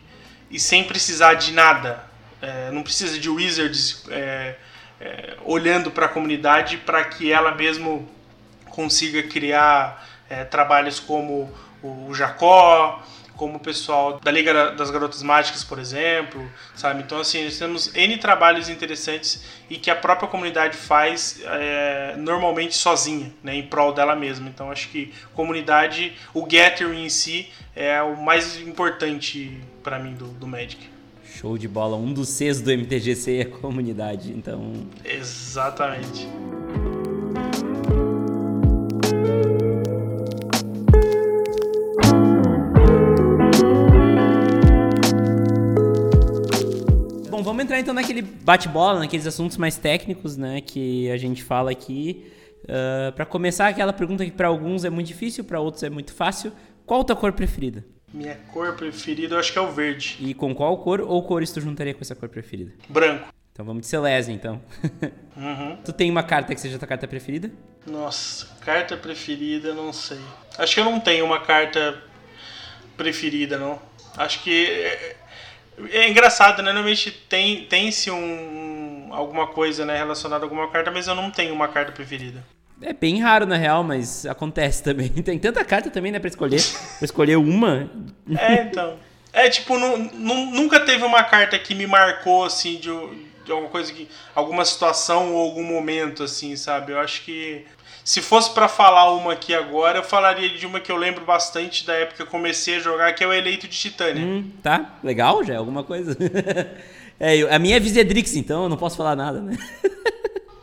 e 0.52 0.60
sem 0.60 0.84
precisar 0.84 1.36
de 1.36 1.54
nada. 1.54 2.04
É, 2.42 2.72
não 2.72 2.84
precisa 2.84 3.20
de 3.20 3.30
wizards 3.30 4.04
é, 4.10 4.56
é, 5.00 5.38
olhando 5.46 5.92
para 5.92 6.06
a 6.06 6.10
comunidade 6.10 6.78
para 6.78 7.04
que 7.06 7.32
ela 7.32 7.54
mesmo 7.56 8.10
consiga 8.70 9.24
criar 9.24 10.08
é, 10.30 10.44
trabalhos 10.44 11.00
como 11.00 11.54
o 11.84 12.14
Jacó, 12.14 13.02
como 13.40 13.56
o 13.56 13.60
pessoal 13.60 14.20
da 14.20 14.30
Liga 14.30 14.72
das 14.72 14.92
Garotas 14.92 15.24
Mágicas, 15.24 15.64
por 15.64 15.80
exemplo, 15.80 16.46
sabe? 16.76 17.02
Então, 17.02 17.22
assim, 17.22 17.46
nós 17.46 17.58
temos 17.58 17.96
N 17.96 18.18
trabalhos 18.18 18.68
interessantes 18.68 19.42
e 19.70 19.78
que 19.78 19.90
a 19.90 19.96
própria 19.96 20.28
comunidade 20.28 20.76
faz 20.76 21.40
é, 21.46 22.16
normalmente 22.18 22.76
sozinha, 22.76 23.34
né, 23.42 23.56
em 23.56 23.64
prol 23.64 23.94
dela 23.94 24.14
mesma. 24.14 24.50
Então, 24.50 24.70
acho 24.70 24.90
que 24.90 25.14
comunidade, 25.34 26.18
o 26.34 26.46
gathering 26.46 27.06
em 27.06 27.10
si 27.10 27.50
é 27.74 28.02
o 28.02 28.18
mais 28.18 28.60
importante 28.60 29.58
para 29.82 29.98
mim 29.98 30.14
do, 30.14 30.26
do 30.26 30.46
Magic. 30.46 30.90
Show 31.24 31.58
de 31.58 31.70
bola. 31.70 31.96
Um 31.96 32.12
dos 32.12 32.28
Cs 32.28 32.60
do 32.60 32.72
MTGC 32.72 33.38
é 33.38 33.42
a 33.44 33.50
comunidade, 33.50 34.34
então... 34.34 34.86
Exatamente. 35.06 36.28
Entrar 47.70 47.80
então 47.80 47.94
naquele 47.94 48.24
bate-bola, 48.24 49.00
naqueles 49.00 49.28
assuntos 49.28 49.56
mais 49.56 49.78
técnicos, 49.78 50.36
né, 50.36 50.60
que 50.62 51.10
a 51.12 51.18
gente 51.18 51.44
fala 51.44 51.70
aqui. 51.70 52.26
Uh, 52.64 53.10
ah, 53.10 53.12
para 53.12 53.26
começar, 53.26 53.68
aquela 53.68 53.94
pergunta 53.94 54.26
que 54.26 54.32
para 54.32 54.48
alguns 54.48 54.84
é 54.84 54.90
muito 54.90 55.08
difícil, 55.08 55.44
para 55.44 55.60
outros 55.60 55.84
é 55.84 55.90
muito 55.90 56.12
fácil. 56.12 56.52
Qual 56.86 57.02
a 57.02 57.04
tua 57.04 57.16
cor 57.16 57.32
preferida? 57.32 57.86
Minha 58.12 58.36
cor 58.52 58.76
preferida 58.76 59.36
eu 59.36 59.40
acho 59.40 59.54
que 59.54 59.60
é 59.60 59.62
o 59.62 59.72
verde. 59.72 60.18
E 60.20 60.34
com 60.34 60.54
qual 60.56 60.76
cor 60.80 61.00
ou 61.00 61.22
cores 61.22 61.52
tu 61.52 61.62
juntaria 61.62 61.94
com 61.94 62.02
essa 62.02 62.16
cor 62.16 62.28
preferida? 62.28 62.74
Branco. 62.90 63.32
Então 63.54 63.64
vamos 63.64 63.82
de 63.82 63.88
Celeste, 63.88 64.32
então. 64.32 64.62
Uhum. 65.40 65.78
tu 65.86 65.94
tem 65.94 66.12
uma 66.12 66.22
carta 66.22 66.54
que 66.54 66.60
seja 66.60 66.78
tua 66.78 66.86
carta 66.86 67.08
preferida? 67.08 67.50
Nossa, 67.88 68.46
carta 68.60 68.98
preferida, 68.98 69.74
não 69.74 69.94
sei. 69.94 70.20
Acho 70.58 70.74
que 70.74 70.82
eu 70.82 70.84
não 70.84 71.00
tenho 71.00 71.24
uma 71.24 71.40
carta 71.40 71.98
preferida, 72.98 73.58
não. 73.58 73.80
Acho 74.18 74.44
que 74.44 75.16
é, 75.92 76.10
engraçado, 76.10 76.62
né? 76.62 76.72
Normalmente 76.72 77.12
tem, 77.12 77.64
tem-se 77.66 78.12
um, 78.12 79.10
alguma 79.12 79.48
coisa 79.48 79.86
né, 79.86 79.98
relacionada 79.98 80.44
a 80.44 80.46
alguma 80.46 80.70
carta, 80.70 80.92
mas 80.92 81.08
eu 81.08 81.16
não 81.16 81.32
tenho 81.32 81.54
uma 81.54 81.68
carta 81.68 81.92
preferida. 81.92 82.44
É 82.82 82.94
bem 82.94 83.20
raro, 83.20 83.46
na 83.46 83.58
real, 83.58 83.84
mas 83.84 84.26
acontece 84.26 84.82
também. 84.84 85.10
Tem 85.10 85.38
tanta 85.38 85.64
carta 85.64 85.90
também, 85.90 86.12
né, 86.12 86.20
pra 86.20 86.30
escolher. 86.30 86.62
pra 86.98 87.06
escolher 87.06 87.38
uma. 87.38 87.90
É, 88.38 88.64
então. 88.64 88.98
É, 89.32 89.48
tipo, 89.50 89.78
nunca 89.78 90.80
teve 90.80 91.04
uma 91.04 91.24
carta 91.24 91.58
que 91.60 91.76
me 91.76 91.86
marcou, 91.86 92.46
assim, 92.46 92.78
de, 92.78 92.90
de 93.46 93.52
alguma 93.52 93.70
coisa 93.70 93.94
que. 93.94 94.08
alguma 94.34 94.66
situação 94.66 95.34
ou 95.34 95.42
algum 95.42 95.64
momento, 95.64 96.24
assim, 96.24 96.56
sabe? 96.56 96.94
Eu 96.94 97.00
acho 97.00 97.24
que 97.24 97.66
se 98.10 98.24
fosse 98.24 98.50
para 98.50 98.68
falar 98.68 99.14
uma 99.14 99.34
aqui 99.34 99.54
agora, 99.54 100.00
eu 100.00 100.04
falaria 100.04 100.50
de 100.50 100.66
uma 100.66 100.80
que 100.80 100.92
eu 100.92 100.98
lembro 100.98 101.24
bastante 101.24 101.86
da 101.86 101.94
época 101.94 102.16
que 102.16 102.22
eu 102.24 102.26
comecei 102.26 102.78
a 102.78 102.80
jogar, 102.80 103.14
que 103.14 103.24
é 103.24 103.28
o 103.28 103.32
Eleito 103.32 103.68
de 103.68 103.78
Titânia. 103.78 104.26
Hum, 104.26 104.50
tá, 104.64 104.98
legal, 105.04 105.44
já 105.44 105.54
é 105.54 105.58
alguma 105.58 105.84
coisa. 105.84 106.18
é, 107.20 107.42
a 107.54 107.60
minha 107.60 107.78
é 107.78 107.80
Visedrix, 107.80 108.36
então 108.36 108.64
eu 108.64 108.70
não 108.70 108.78
posso 108.78 108.98
falar 108.98 109.16
nada, 109.16 109.40
né? 109.42 109.56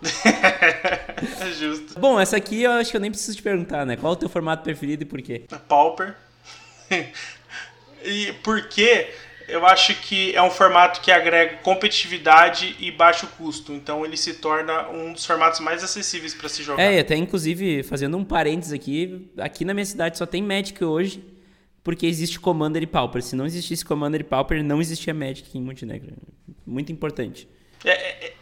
justo. 1.57 2.01
Bom, 2.01 2.19
essa 2.19 2.37
aqui 2.37 2.65
eu 2.65 2.73
acho 2.73 2.91
que 2.91 2.97
eu 2.97 3.01
nem 3.01 3.13
preciso 3.13 3.37
te 3.37 3.45
perguntar, 3.45 3.87
né? 3.87 3.95
Qual 3.95 4.13
é 4.13 4.17
o 4.17 4.19
teu 4.19 4.29
formato 4.29 4.65
preferido 4.65 5.05
e 5.05 5.07
por 5.07 5.23
quê? 5.23 5.45
Pauper. 5.69 6.17
e 8.05 8.33
por 8.43 8.67
quê? 8.69 9.15
Eu 9.49 9.65
acho 9.65 9.95
que 10.01 10.35
é 10.35 10.43
um 10.43 10.51
formato 10.51 11.01
que 11.01 11.11
agrega 11.11 11.59
competitividade 11.59 12.75
e 12.81 12.91
baixo 12.91 13.27
custo. 13.39 13.73
Então 13.73 14.05
ele 14.05 14.17
se 14.17 14.35
torna 14.35 14.89
um 14.89 15.13
dos 15.13 15.25
formatos 15.25 15.61
mais 15.61 15.85
acessíveis 15.85 16.35
para 16.35 16.49
se 16.49 16.63
jogar. 16.63 16.83
É, 16.83 16.97
e 16.97 16.99
até 16.99 17.15
inclusive, 17.17 17.83
fazendo 17.83 18.17
um 18.17 18.25
parênteses 18.25 18.73
aqui, 18.73 19.31
aqui 19.39 19.65
na 19.65 19.73
minha 19.73 19.87
cidade 19.87 20.19
só 20.19 20.27
tem 20.27 20.43
Magic 20.43 20.83
hoje, 20.85 21.25
porque 21.85 22.07
existe 22.07 22.41
Commander 22.41 22.83
e 22.83 22.87
Pauper. 22.87 23.23
Se 23.23 23.37
não 23.37 23.47
existisse 23.47 23.85
Commander 23.85 24.21
e 24.21 24.25
Pauper, 24.25 24.63
não 24.65 24.81
existia 24.81 25.15
Magic 25.15 25.57
em 25.57 25.61
Montenegro. 25.61 26.13
Muito 26.67 26.91
importante. 26.91 27.49
É, 27.85 28.27
é, 28.27 28.35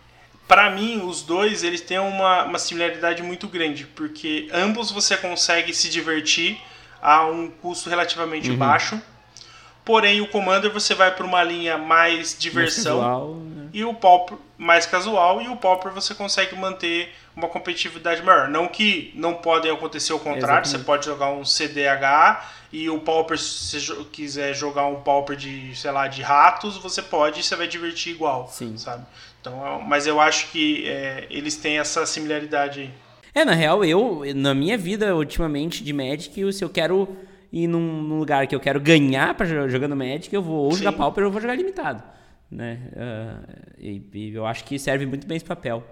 para 0.49 0.71
mim, 0.71 1.03
os 1.05 1.23
dois 1.23 1.63
eles 1.63 1.83
têm 1.83 1.99
uma, 1.99 2.45
uma 2.45 2.59
similaridade 2.59 3.23
muito 3.23 3.47
grande, 3.47 3.87
porque 3.87 4.49
ambos 4.53 4.91
você 4.91 5.17
consegue 5.17 5.75
se 5.75 5.91
divertir 5.91 6.59
a 7.03 7.27
um 7.27 7.51
custo 7.51 7.91
relativamente 7.91 8.51
uhum. 8.51 8.57
baixo 8.57 9.01
Porém, 9.85 10.21
o 10.21 10.29
Commander 10.29 10.73
você 10.73 10.95
vai 10.95 11.15
para 11.15 11.27
uma 11.27 11.43
linha 11.43 11.77
mais 11.77 12.37
diversão 12.39 12.99
mais 12.99 13.07
casual, 13.07 13.35
né? 13.35 13.69
e 13.73 13.85
o 13.85 13.93
Pauper 13.93 14.39
mais 14.57 14.87
casual 14.87 15.43
e 15.43 15.49
o 15.49 15.57
Pauper 15.57 15.93
você 15.93 16.15
consegue 16.15 16.57
manter 16.57 17.13
uma 17.37 17.49
competitividade 17.49 18.23
maior. 18.23 18.49
Não 18.49 18.67
que 18.67 19.13
não 19.15 19.35
podem 19.35 19.71
acontecer 19.71 20.13
o 20.13 20.19
contrário, 20.19 20.65
Exatamente. 20.65 20.69
você 20.71 20.79
pode 20.79 21.05
jogar 21.05 21.31
um 21.31 21.45
CDH 21.45 22.45
e 22.73 22.89
o 22.89 22.99
Pauper, 22.99 23.39
se 23.39 23.81
você 23.81 24.05
quiser 24.11 24.55
jogar 24.55 24.87
um 24.87 25.03
Pauper 25.03 25.37
de, 25.37 25.77
sei 25.77 25.91
lá, 25.91 26.09
de 26.09 26.23
ratos, 26.23 26.77
você 26.77 27.03
pode 27.03 27.41
e 27.41 27.43
você 27.43 27.55
vai 27.55 27.69
divertir 27.69 28.13
igual, 28.13 28.49
Sim. 28.49 28.77
sabe? 28.79 29.05
Então, 29.41 29.65
é 29.65 29.85
mas 29.87 30.07
eu 30.07 30.21
acho 30.21 30.51
que 30.51 30.89
é, 30.89 31.27
eles 31.31 31.57
têm 31.57 31.79
essa 31.79 32.07
similaridade 32.07 32.81
aí. 32.81 32.91
É, 33.35 33.45
na 33.45 33.53
real, 33.53 33.85
eu, 33.85 34.23
na 34.35 34.55
minha 34.55 34.79
vida, 34.79 35.15
ultimamente, 35.15 35.85
de 35.85 35.93
Magic, 35.93 36.53
se 36.53 36.65
eu 36.65 36.71
quero 36.71 37.17
e 37.55 37.69
num, 37.69 38.03
num 38.03 38.19
lugar 38.19 38.49
que 38.49 38.55
eu 38.55 38.59
quero 38.59 38.81
ganhar 38.81 39.33
para 39.33 39.69
jogando 39.69 39.95
Magic, 39.95 40.35
eu 40.35 40.43
vou 40.43 40.65
ou 40.65 40.75
jogar 40.75 40.91
Pauper 40.91 41.25
ou 41.25 41.31
vou 41.31 41.41
jogar 41.41 41.55
limitado. 41.55 42.03
Né? 42.51 42.81
Uh, 42.93 43.53
e, 43.79 44.03
e, 44.13 44.35
eu 44.35 44.45
acho 44.45 44.65
que 44.65 44.77
serve 44.77 45.07
muito 45.07 45.25
bem 45.25 45.37
esse 45.37 45.45
papel. 45.47 45.85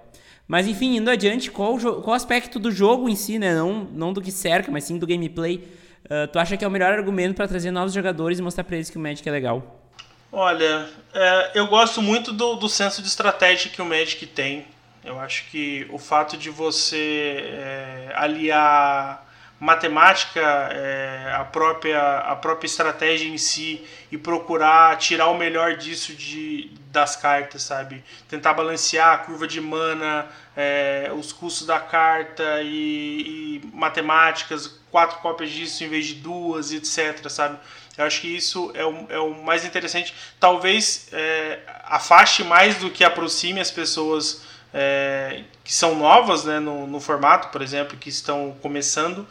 Mas 0.49 0.67
enfim, 0.67 0.97
indo 0.97 1.09
adiante, 1.09 1.53
qual, 1.53 1.79
qual 1.79 2.15
aspecto 2.15 2.59
do 2.59 2.73
jogo 2.73 3.09
em 3.09 3.15
si, 3.15 3.39
né? 3.39 3.55
não, 3.55 3.85
não 3.85 4.13
do 4.13 4.21
que 4.21 4.33
cerca, 4.33 4.73
mas 4.73 4.83
sim 4.83 4.99
do 4.99 5.07
gameplay, 5.07 5.63
uh, 6.07 6.27
tu 6.33 6.41
acha 6.41 6.57
que 6.57 6.65
é 6.65 6.69
o 6.69 6.71
melhor 6.71 6.93
argumento 6.93 7.37
para 7.37 7.47
trazer 7.47 7.71
novos 7.71 7.93
jogadores 7.93 8.41
e 8.41 8.43
mostrar 8.43 8.65
para 8.65 8.75
eles 8.75 8.91
que 8.91 8.97
o 8.97 9.01
Magic 9.01 9.27
é 9.29 9.31
legal? 9.31 9.87
Olha, 10.33 10.89
é, 11.15 11.53
eu 11.55 11.69
gosto 11.69 12.03
muito 12.03 12.33
do, 12.33 12.57
do 12.57 12.69
senso 12.69 13.01
de 13.01 13.07
estratégia 13.07 13.71
que 13.71 13.81
o 13.81 13.85
Magic 13.85 14.27
tem. 14.27 14.67
Eu 15.05 15.21
acho 15.21 15.49
que 15.49 15.87
o 15.93 15.99
fato 15.99 16.37
de 16.37 16.51
você 16.51 17.37
é, 17.53 18.13
aliar 18.17 19.32
matemática, 19.63 20.41
é, 20.41 21.35
a, 21.37 21.45
própria, 21.45 22.19
a 22.19 22.35
própria 22.35 22.67
estratégia 22.67 23.29
em 23.29 23.39
si 23.39 23.87
e 24.11 24.19
procurar 24.19 24.99
tirar 24.99 25.29
o 25.29 25.39
melhor 25.39 25.77
disso 25.77 26.17
de, 26.17 26.69
das 26.91 27.15
cartas, 27.15 27.63
sabe? 27.63 28.03
Tentar 28.29 28.55
balancear 28.55 29.15
a 29.15 29.19
curva 29.19 29.47
de 29.47 29.61
mana, 29.61 30.27
é, 30.57 31.13
os 31.17 31.33
custos 31.33 31.65
da 31.65 31.79
carta 31.79 32.61
e, 32.61 33.61
e, 33.63 33.71
matemáticas, 33.73 34.67
quatro 34.91 35.21
cópias 35.21 35.53
disso 35.53 35.85
em 35.85 35.89
vez 35.89 36.07
de 36.07 36.15
duas, 36.15 36.73
etc, 36.73 37.31
sabe? 37.31 37.57
Eu 37.97 38.05
acho 38.05 38.21
que 38.21 38.37
isso 38.37 38.73
é 38.75 38.85
o, 38.85 39.07
é 39.11 39.19
o 39.21 39.45
mais 39.45 39.65
interessante. 39.65 40.13
Talvez 40.41 41.07
é, 41.13 41.61
afaste 41.85 42.43
mais 42.43 42.79
do 42.79 42.91
que 42.91 43.05
aproxime 43.05 43.61
as 43.61 43.71
pessoas 43.71 44.43
é, 44.75 45.45
que 45.73 45.77
são 45.77 45.95
novas 45.95 46.45
né, 46.45 46.61
no, 46.61 46.87
no 46.87 47.01
formato, 47.01 47.49
por 47.49 47.63
exemplo, 47.63 47.97
que 47.97 48.11
estão 48.11 48.55
começando, 48.61 49.27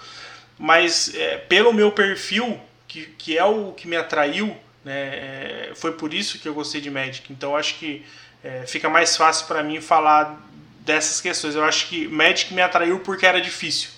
mas 0.57 1.13
é, 1.13 1.37
pelo 1.37 1.71
meu 1.71 1.91
perfil, 1.91 2.59
que, 2.87 3.05
que 3.15 3.37
é 3.37 3.45
o 3.45 3.73
que 3.73 3.87
me 3.87 3.95
atraiu, 3.95 4.47
né, 4.83 4.91
é, 4.91 5.71
foi 5.75 5.91
por 5.91 6.15
isso 6.15 6.39
que 6.39 6.47
eu 6.47 6.53
gostei 6.55 6.81
de 6.81 6.89
Magic. 6.89 7.31
Então 7.31 7.55
acho 7.55 7.77
que 7.77 8.03
é, 8.43 8.65
fica 8.65 8.89
mais 8.89 9.15
fácil 9.15 9.45
para 9.45 9.61
mim 9.61 9.79
falar 9.81 10.49
dessas 10.79 11.21
questões. 11.21 11.53
Eu 11.53 11.63
acho 11.63 11.87
que 11.87 12.07
Magic 12.07 12.51
me 12.55 12.61
atraiu 12.63 13.01
porque 13.01 13.23
era 13.23 13.39
difícil. 13.39 13.91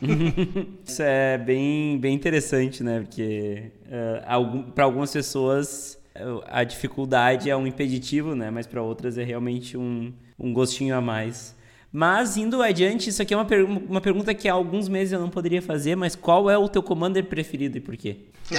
isso 0.86 1.02
é 1.02 1.38
bem, 1.38 1.98
bem 1.98 2.14
interessante, 2.14 2.84
né? 2.84 3.00
Porque 3.00 3.72
uh, 3.86 4.22
algum, 4.28 4.64
para 4.64 4.84
algumas 4.84 5.14
pessoas 5.14 5.98
a 6.48 6.66
dificuldade 6.66 7.50
é 7.50 7.56
um 7.56 7.66
impeditivo, 7.66 8.36
né? 8.36 8.52
Mas 8.52 8.68
para 8.68 8.82
outras 8.82 9.18
é 9.18 9.24
realmente 9.24 9.78
um, 9.78 10.12
um 10.38 10.52
gostinho 10.52 10.94
a 10.94 11.00
mais. 11.00 11.56
Mas 11.96 12.38
indo 12.38 12.60
adiante, 12.64 13.12
isso 13.12 13.22
aqui 13.22 13.36
é 13.36 13.38
uma, 13.38 13.46
per 13.46 13.64
uma 13.64 14.02
pergunta 14.02 14.34
que 14.34 14.50
há 14.50 14.54
alguns 14.54 14.90
meses 14.90 15.14
eu 15.14 15.20
não 15.20 15.30
poderia 15.30 15.62
fazer, 15.62 15.96
mas 15.96 16.16
qual 16.16 16.50
é 16.50 16.58
o 16.58 16.68
teu 16.68 16.82
commander 16.82 17.24
preferido 17.26 17.78
e 17.78 17.82
por 17.82 17.96
quê? 17.96 18.18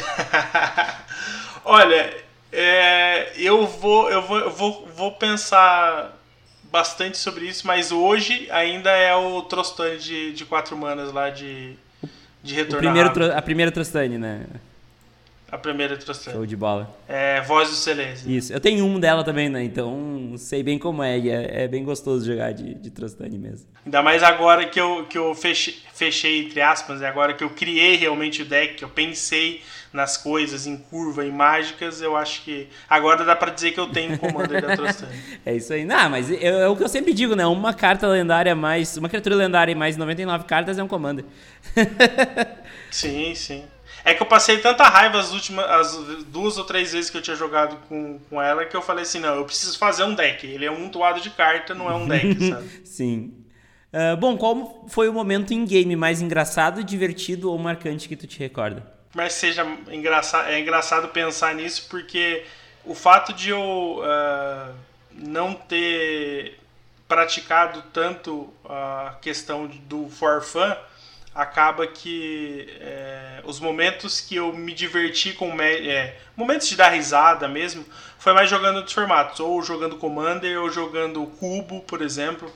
Olha, 1.65 2.17
é, 2.53 3.33
eu, 3.37 3.67
vou, 3.67 4.09
eu, 4.09 4.23
vou, 4.23 4.39
eu 4.39 4.51
vou, 4.51 4.89
vou 4.95 5.13
pensar 5.13 6.17
bastante 6.71 7.19
sobre 7.19 7.47
isso, 7.47 7.67
mas 7.67 7.91
hoje 7.91 8.47
ainda 8.53 8.91
é 8.91 9.17
o 9.17 9.43
Trostane 9.43 9.99
de, 9.99 10.33
de 10.33 10.45
quatro 10.45 10.77
manas 10.77 11.13
lá 11.13 11.29
de, 11.29 11.77
de 12.41 12.55
retorno. 12.55 12.79
Primeiro, 12.79 13.37
a 13.37 13.43
primeira 13.43 13.73
Trostane, 13.73 14.17
né? 14.17 14.47
A 15.55 15.59
primeira 15.59 15.97
Trostane. 15.97 16.37
Show 16.37 16.45
de 16.45 16.57
bola. 16.57 16.93
É 17.07 17.41
Voz 17.43 17.69
do 17.69 17.77
Silêncio. 17.77 18.29
Isso. 18.29 18.53
Eu 18.53 18.59
tenho 18.59 18.85
um 18.85 18.99
dela 18.99 19.23
também, 19.23 19.49
né? 19.49 19.63
Então 19.63 20.35
sei 20.37 20.65
bem 20.65 20.81
como 20.81 21.01
é. 21.01 21.17
E 21.17 21.31
é, 21.31 21.63
é 21.63 21.69
bem 21.69 21.85
gostoso 21.85 22.27
jogar 22.27 22.51
de, 22.51 22.75
de 22.75 22.91
Trostane 22.91 23.39
mesmo. 23.39 23.69
Ainda 23.87 24.03
mais 24.03 24.25
agora 24.25 24.67
que 24.67 24.81
eu, 24.81 25.07
que 25.09 25.17
eu 25.17 25.33
fechei, 25.33 25.77
fechei, 25.95 26.41
entre 26.45 26.61
aspas, 26.61 27.01
e 27.01 27.05
agora 27.05 27.35
que 27.35 27.45
eu 27.45 27.51
criei 27.51 27.95
realmente 27.95 28.43
o 28.43 28.45
deck, 28.45 28.75
que 28.75 28.85
eu 28.85 28.89
pensei 28.89 29.63
nas 29.93 30.17
coisas, 30.17 30.67
em 30.67 30.77
curva, 30.77 31.25
em 31.25 31.31
mágicas, 31.31 32.03
eu 32.03 32.17
acho 32.17 32.43
que 32.43 32.67
agora 32.91 33.25
dá 33.25 33.37
para 33.37 33.53
dizer 33.53 33.71
que 33.71 33.79
eu 33.79 33.87
tenho 33.87 34.15
um 34.15 34.19
Commander 34.19 34.61
da 34.61 34.75
Trostane. 34.77 35.17
é 35.47 35.55
isso 35.55 35.73
aí. 35.73 35.85
Não, 35.85 36.11
mas 36.11 36.33
é, 36.33 36.47
é, 36.47 36.67
o 36.67 36.75
que 36.75 36.83
eu 36.83 36.89
sempre 36.89 37.15
digo, 37.15 37.37
né? 37.37 37.47
Uma 37.47 37.73
carta 37.73 38.09
lendária 38.09 38.57
mais. 38.57 38.97
Uma 38.97 39.09
criatura 39.09 39.37
lendária 39.37 39.71
e 39.71 39.77
mais 39.77 39.97
99 39.97 40.47
cartas 40.47 40.81
é 40.81 40.83
um 40.83 40.89
Commander. 40.89 41.25
sim, 42.91 43.37
sim. 43.37 43.63
É 44.05 44.15
que 44.15 44.23
eu 44.23 44.27
passei 44.27 44.59
tanta 44.59 44.85
raiva 44.85 45.19
as 45.19 45.33
últimas 45.33 45.65
as 45.71 46.25
duas 46.25 46.57
ou 46.57 46.65
três 46.65 46.93
vezes 46.93 47.11
que 47.11 47.17
eu 47.17 47.23
tinha 47.23 47.37
jogado 47.37 47.77
com, 47.89 48.19
com 48.31 48.41
ela 48.41 48.65
que 48.65 48.77
eu 48.77 48.83
falei 48.83 49.03
assim, 49.03 49.19
não, 49.19 49.35
eu 49.35 49.45
preciso 49.45 49.79
fazer 49.79 50.05
um 50.05 50.15
deck. 50.15 50.47
Ele 50.47 50.65
é 50.65 50.71
um 50.71 50.89
toado 50.89 51.21
de 51.21 51.31
carta, 51.31 51.75
não 51.75 51.91
é 51.91 51.95
um 51.95 52.07
deck, 52.07 52.35
sabe? 52.49 52.83
Sim. 52.85 53.35
Uh, 53.93 54.17
bom, 54.17 54.37
qual 54.37 54.85
foi 54.89 55.09
o 55.09 55.13
momento 55.13 55.53
em 55.55 55.65
game 55.65 55.95
mais 55.95 56.21
engraçado, 56.21 56.83
divertido 56.83 57.51
ou 57.51 57.59
marcante 57.59 58.09
que 58.09 58.17
tu 58.17 58.27
te 58.27 58.39
recorda? 58.39 58.85
Mas 59.15 59.35
seja 59.35 59.65
engraçado, 59.89 60.49
é 60.49 60.59
engraçado 60.59 61.09
pensar 61.09 61.55
nisso 61.55 61.87
porque 61.89 62.45
o 62.85 62.95
fato 62.95 63.33
de 63.33 63.51
eu 63.51 64.01
uh, 64.01 64.75
não 65.13 65.55
ter 65.55 66.59
praticado 67.07 67.83
tanto 67.93 68.53
a 68.65 69.17
questão 69.23 69.67
do 69.67 70.09
for 70.09 70.43
fun 70.43 70.75
acaba 71.35 71.87
que 71.87 72.69
é, 72.81 73.41
os 73.45 73.59
momentos 73.59 74.21
que 74.21 74.37
eu 74.37 74.53
me 74.53 74.73
diverti 74.73 75.33
com 75.33 75.51
é, 75.61 76.15
momentos 76.37 76.69
de 76.69 76.77
dar 76.77 76.91
risada 76.91 77.49
mesmo 77.49 77.85
foi 78.19 78.33
mais 78.33 78.49
jogando 78.49 78.77
outros 78.77 78.95
formatos. 78.95 79.41
Ou 79.41 79.63
jogando 79.63 79.97
Commander 79.97 80.61
ou 80.61 80.71
jogando 80.71 81.27
Cubo 81.39 81.81
por 81.81 82.01
exemplo. 82.01 82.53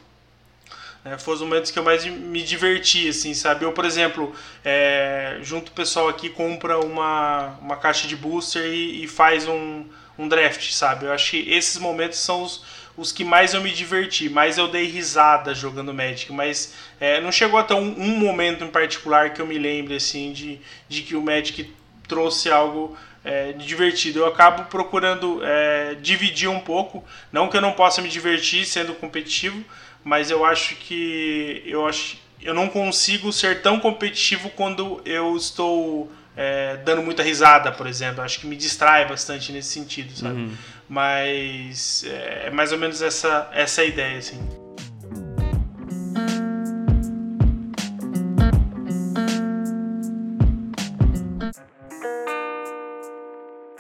É, 1.05 1.17
foram 1.17 1.37
os 1.37 1.43
momentos 1.43 1.71
que 1.71 1.79
eu 1.79 1.83
mais 1.83 2.05
me 2.05 2.43
diverti 2.43 3.09
assim 3.09 3.35
sabe? 3.35 3.65
Eu 3.65 3.73
por 3.73 3.85
exemplo 3.85 4.35
é, 4.65 5.39
junto 5.43 5.69
o 5.69 5.73
pessoal 5.73 6.09
aqui 6.09 6.29
compra 6.29 6.79
uma, 6.79 7.57
uma 7.61 7.77
caixa 7.77 8.07
de 8.07 8.17
booster 8.17 8.65
e, 8.65 9.05
e 9.05 9.09
faz 9.09 9.47
um, 9.49 9.87
um 10.17 10.29
draft 10.29 10.71
sabe? 10.73 11.07
Eu 11.07 11.13
acho 11.13 11.31
que 11.33 11.51
esses 11.51 11.79
momentos 11.79 12.19
são 12.19 12.43
os 12.43 12.65
os 12.99 13.13
que 13.13 13.23
mais 13.25 13.55
eu 13.55 13.63
me 13.63 13.71
diverti, 13.71 14.29
mais 14.29 14.59
eu 14.59 14.67
dei 14.67 14.87
risada 14.87 15.55
jogando 15.55 15.95
Magic, 15.95 16.33
mas 16.33 16.75
é, 17.01 17.21
não 17.21 17.31
chegou 17.31 17.59
até 17.59 17.73
um, 17.73 17.95
um, 17.97 18.19
momento 18.19 18.65
em 18.65 18.69
particular 18.69 19.33
que 19.33 19.41
eu 19.41 19.47
me 19.47 19.57
lembre 19.57 19.95
assim 19.95 20.33
de, 20.33 20.61
de 20.89 21.03
que 21.03 21.15
o 21.15 21.23
Magic 21.23 21.73
trouxe 22.09 22.51
algo 22.51 22.99
é, 23.25 23.53
divertido. 23.53 24.19
Eu 24.19 24.27
acabo 24.27 24.65
procurando 24.65 25.41
é, 25.45 25.95
dividir 26.03 26.51
um 26.51 26.59
pouco, 26.59 27.05
não 27.31 27.49
que 27.49 27.57
eu 27.57 27.61
não 27.61 27.73
possa 27.73 28.03
me 28.03 28.09
divertir 28.09 28.67
sendo 28.67 28.93
competitivo, 28.95 29.65
mas 30.03 30.29
eu 30.29 30.45
acho 30.45 30.75
que 30.75 31.63
eu 31.65 31.87
acho 31.87 32.19
eu 32.41 32.55
não 32.55 32.69
consigo 32.69 33.33
ser 33.33 33.63
tão 33.63 33.81
competitivo 33.81 34.51
quando 34.51 35.01
eu 35.05 35.37
estou 35.37 36.11
é, 36.37 36.77
dando 36.79 37.03
muita 37.03 37.23
risada, 37.23 37.73
por 37.73 37.87
exemplo. 37.87 38.23
Acho 38.23 38.41
que 38.41 38.47
me 38.47 38.57
distrai 38.57 39.07
bastante 39.09 39.51
nesse 39.51 39.71
sentido, 39.71 40.17
sabe? 40.17 40.41
Uhum. 40.41 40.53
Mas 40.89 42.05
é, 42.05 42.47
é 42.47 42.51
mais 42.51 42.73
ou 42.73 42.79
menos 42.79 43.03
essa, 43.03 43.51
essa 43.53 43.85
ideia, 43.85 44.19
assim. 44.19 44.39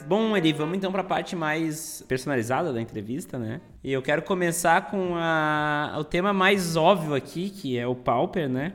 Bom, 0.06 0.34
Eli, 0.34 0.54
vamos 0.54 0.76
então 0.76 0.90
para 0.90 1.02
a 1.02 1.04
parte 1.04 1.36
mais 1.36 2.02
personalizada 2.09 2.72
da 2.72 2.80
entrevista, 2.80 3.38
né? 3.38 3.61
E 3.84 3.92
eu 3.92 4.00
quero 4.00 4.22
começar 4.22 4.90
com 4.90 5.14
a, 5.14 5.96
o 5.98 6.04
tema 6.04 6.32
mais 6.32 6.76
óbvio 6.76 7.14
aqui, 7.14 7.50
que 7.50 7.78
é 7.78 7.86
o 7.86 7.94
Pauper, 7.94 8.48
né? 8.48 8.72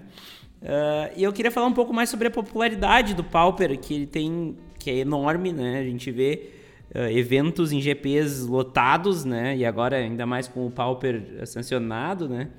Uh, 0.61 1.11
e 1.17 1.23
eu 1.23 1.33
queria 1.33 1.51
falar 1.51 1.67
um 1.67 1.73
pouco 1.73 1.91
mais 1.91 2.09
sobre 2.09 2.27
a 2.27 2.31
popularidade 2.31 3.13
do 3.13 3.23
Pauper, 3.23 3.79
que 3.79 3.93
ele 3.95 4.05
tem, 4.07 4.55
que 4.77 4.91
é 4.91 4.97
enorme, 4.97 5.51
né? 5.51 5.79
A 5.79 5.83
gente 5.83 6.11
vê 6.11 6.51
uh, 6.93 7.09
eventos 7.09 7.71
em 7.71 7.81
GPs 7.81 8.45
lotados, 8.45 9.25
né? 9.25 9.55
E 9.55 9.65
agora 9.65 9.97
ainda 9.97 10.25
mais 10.25 10.47
com 10.47 10.65
o 10.65 10.71
Pauper 10.71 11.45
sancionado, 11.45 12.27
né? 12.29 12.49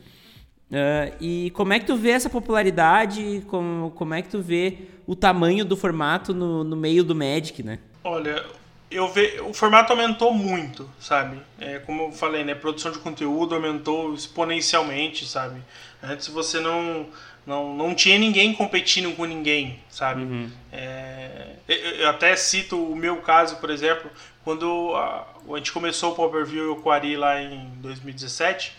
Uh, 0.70 1.14
e 1.20 1.50
como 1.50 1.72
é 1.72 1.78
que 1.78 1.86
tu 1.86 1.96
vê 1.96 2.10
essa 2.10 2.30
popularidade? 2.30 3.44
Como, 3.48 3.90
como 3.92 4.14
é 4.14 4.22
que 4.22 4.28
tu 4.28 4.40
vê 4.40 4.78
o 5.06 5.14
tamanho 5.14 5.64
do 5.64 5.76
formato 5.76 6.34
no, 6.34 6.64
no 6.64 6.76
meio 6.76 7.04
do 7.04 7.14
Magic, 7.14 7.62
né? 7.62 7.78
Olha, 8.02 8.44
eu 8.90 9.08
ve... 9.08 9.40
o 9.40 9.52
formato 9.52 9.92
aumentou 9.92 10.32
muito, 10.32 10.88
sabe? 10.98 11.40
É, 11.60 11.78
como 11.80 12.04
eu 12.04 12.12
falei, 12.12 12.44
né? 12.44 12.54
Produção 12.54 12.90
de 12.90 12.98
conteúdo 12.98 13.54
aumentou 13.54 14.14
exponencialmente, 14.14 15.26
sabe? 15.26 15.60
Antes 16.02 16.28
você 16.28 16.58
não 16.60 17.06
não, 17.46 17.74
não 17.74 17.94
tinha 17.94 18.18
ninguém 18.18 18.54
competindo 18.54 19.14
com 19.14 19.24
ninguém, 19.24 19.78
sabe? 19.88 20.22
Uhum. 20.22 20.50
É, 20.72 21.50
eu 21.68 22.08
até 22.08 22.34
cito 22.36 22.82
o 22.82 22.96
meu 22.96 23.18
caso, 23.18 23.56
por 23.56 23.70
exemplo, 23.70 24.10
quando 24.42 24.94
a, 24.94 25.26
a 25.52 25.56
gente 25.56 25.72
começou 25.72 26.12
o 26.12 26.14
Power 26.14 26.44
View 26.44 26.64
e 26.64 26.68
o 26.68 26.76
Quari 26.76 27.16
lá 27.16 27.40
em 27.40 27.70
2017, 27.76 28.72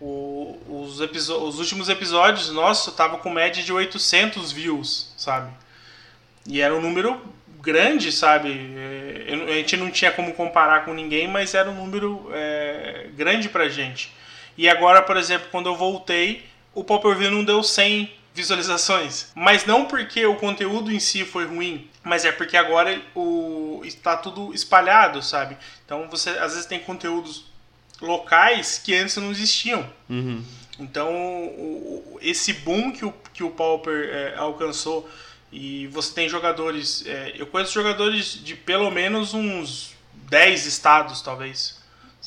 o, 0.00 0.58
os, 0.68 1.00
os 1.00 1.58
últimos 1.58 1.88
episódios, 1.88 2.50
nossa, 2.50 2.92
tava 2.92 3.18
com 3.18 3.30
média 3.30 3.62
de 3.62 3.72
800 3.72 4.52
views, 4.52 5.12
sabe? 5.16 5.50
E 6.46 6.60
era 6.60 6.74
um 6.74 6.80
número 6.80 7.20
grande, 7.60 8.10
sabe? 8.12 8.50
É, 8.76 9.34
a 9.50 9.54
gente 9.54 9.76
não 9.76 9.90
tinha 9.90 10.10
como 10.10 10.32
comparar 10.32 10.84
com 10.84 10.94
ninguém, 10.94 11.28
mas 11.28 11.54
era 11.54 11.68
um 11.68 11.74
número 11.74 12.30
é, 12.32 13.08
grande 13.14 13.48
pra 13.48 13.68
gente. 13.68 14.12
E 14.56 14.68
agora, 14.68 15.02
por 15.02 15.16
exemplo, 15.16 15.48
quando 15.50 15.66
eu 15.66 15.76
voltei, 15.76 16.44
o 16.74 16.84
Pop 16.84 17.12
View 17.14 17.30
não 17.30 17.44
deu 17.44 17.62
100 17.62 18.18
visualizações. 18.38 19.32
Mas 19.34 19.66
não 19.66 19.86
porque 19.86 20.24
o 20.24 20.36
conteúdo 20.36 20.92
em 20.92 21.00
si 21.00 21.24
foi 21.24 21.44
ruim, 21.44 21.88
mas 22.04 22.24
é 22.24 22.30
porque 22.30 22.56
agora 22.56 23.02
o 23.14 23.82
está 23.84 24.16
tudo 24.16 24.54
espalhado, 24.54 25.22
sabe? 25.22 25.56
Então 25.84 26.08
você 26.08 26.30
às 26.30 26.52
vezes 26.52 26.66
tem 26.66 26.78
conteúdos 26.78 27.46
locais 28.00 28.78
que 28.78 28.94
antes 28.94 29.16
não 29.16 29.30
existiam. 29.30 29.88
Uhum. 30.08 30.44
Então 30.78 31.12
o, 31.12 32.18
esse 32.22 32.52
boom 32.52 32.92
que 32.92 33.04
o, 33.04 33.12
que 33.34 33.42
o 33.42 33.50
Pauper 33.50 34.08
é, 34.12 34.34
alcançou 34.36 35.08
e 35.50 35.86
você 35.88 36.14
tem 36.14 36.28
jogadores, 36.28 37.04
é, 37.06 37.34
eu 37.36 37.46
conheço 37.46 37.72
jogadores 37.72 38.44
de 38.44 38.54
pelo 38.54 38.90
menos 38.90 39.34
uns 39.34 39.94
10 40.28 40.66
estados, 40.66 41.22
talvez 41.22 41.77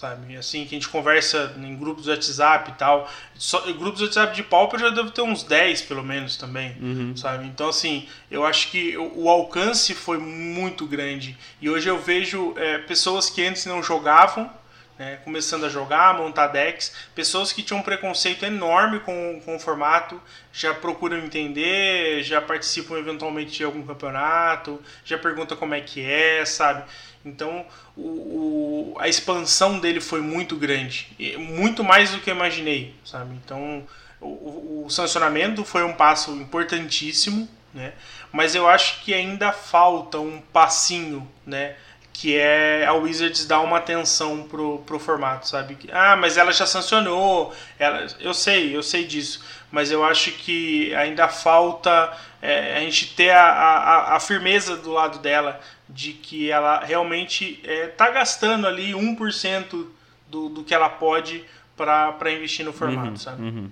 sabe? 0.01 0.35
Assim, 0.35 0.65
que 0.65 0.75
a 0.75 0.79
gente 0.79 0.89
conversa 0.89 1.53
em 1.57 1.75
grupos 1.77 2.05
de 2.05 2.09
WhatsApp 2.09 2.71
e 2.71 2.73
tal. 2.73 3.07
Só, 3.35 3.61
grupos 3.73 3.99
de 3.99 4.05
WhatsApp 4.05 4.35
de 4.35 4.41
Pauper 4.41 4.79
já 4.79 4.89
deve 4.89 5.11
ter 5.11 5.21
uns 5.21 5.43
10, 5.43 5.83
pelo 5.83 6.03
menos, 6.03 6.37
também, 6.37 6.75
uhum. 6.81 7.15
sabe? 7.15 7.45
Então, 7.45 7.69
assim, 7.69 8.09
eu 8.29 8.43
acho 8.43 8.71
que 8.71 8.97
o, 8.97 9.25
o, 9.25 9.29
alcance 9.29 9.93
foi 9.93 10.17
muito 10.17 10.87
grande. 10.87 11.37
E 11.61 11.69
hoje 11.69 11.87
eu 11.87 11.99
vejo 11.99 12.55
é, 12.57 12.79
pessoas 12.79 13.29
que 13.29 13.45
antes 13.45 13.67
não 13.67 13.83
jogavam, 13.83 14.49
né, 14.97 15.19
começando 15.23 15.65
a 15.65 15.69
jogar, 15.69 16.17
montar 16.17 16.47
decks, 16.47 16.93
pessoas 17.13 17.53
que 17.53 17.61
tinham 17.61 17.79
um 17.79 17.83
preconceito 17.83 18.43
enorme 18.43 18.99
com, 18.99 19.39
com 19.45 19.55
o 19.55 19.59
formato, 19.59 20.19
já 20.51 20.73
procuram 20.73 21.17
entender, 21.17 22.23
já 22.23 22.41
participam 22.41 22.97
eventualmente 22.97 23.51
de 23.51 23.63
algum 23.63 23.83
campeonato, 23.83 24.81
já 25.05 25.17
perguntam 25.17 25.57
como 25.57 25.73
é 25.73 25.81
que 25.81 26.03
é, 26.03 26.43
sabe? 26.45 26.83
Então 27.25 27.65
o, 27.95 28.01
o, 28.01 28.95
a 28.99 29.07
expansão 29.07 29.79
dele 29.79 30.01
foi 30.01 30.21
muito 30.21 30.55
grande, 30.55 31.07
muito 31.37 31.83
mais 31.83 32.11
do 32.11 32.19
que 32.19 32.29
eu 32.29 32.35
imaginei, 32.35 32.95
sabe? 33.05 33.35
Então 33.43 33.83
o, 34.19 34.85
o 34.85 34.89
sancionamento 34.89 35.63
foi 35.63 35.83
um 35.83 35.93
passo 35.93 36.31
importantíssimo, 36.31 37.47
né? 37.73 37.93
Mas 38.31 38.55
eu 38.55 38.67
acho 38.67 39.01
que 39.03 39.13
ainda 39.13 39.51
falta 39.51 40.19
um 40.19 40.41
passinho, 40.41 41.27
né? 41.45 41.75
Que 42.21 42.37
é 42.37 42.85
a 42.85 42.93
Wizards 42.93 43.47
dar 43.47 43.61
uma 43.61 43.77
atenção 43.77 44.43
pro, 44.43 44.77
pro 44.79 44.99
formato, 44.99 45.47
sabe? 45.47 45.75
Ah, 45.91 46.15
mas 46.15 46.37
ela 46.37 46.51
já 46.51 46.67
sancionou, 46.67 47.51
ela, 47.79 48.05
eu 48.19 48.31
sei, 48.31 48.75
eu 48.75 48.83
sei 48.83 49.05
disso, 49.05 49.43
mas 49.71 49.89
eu 49.89 50.03
acho 50.03 50.31
que 50.33 50.93
ainda 50.93 51.27
falta 51.27 52.15
é, 52.39 52.77
a 52.77 52.79
gente 52.81 53.15
ter 53.15 53.31
a, 53.31 53.43
a, 53.43 54.15
a 54.17 54.19
firmeza 54.19 54.77
do 54.77 54.91
lado 54.91 55.17
dela 55.17 55.59
de 55.89 56.13
que 56.13 56.51
ela 56.51 56.83
realmente 56.83 57.59
está 57.65 58.09
é, 58.09 58.11
gastando 58.11 58.67
ali 58.67 58.91
1% 58.91 59.87
do, 60.27 60.49
do 60.49 60.63
que 60.63 60.75
ela 60.75 60.89
pode 60.89 61.43
para 61.75 62.31
investir 62.31 62.63
no 62.63 62.71
formato, 62.71 63.09
uhum, 63.09 63.17
sabe? 63.17 63.41
Uhum. 63.41 63.69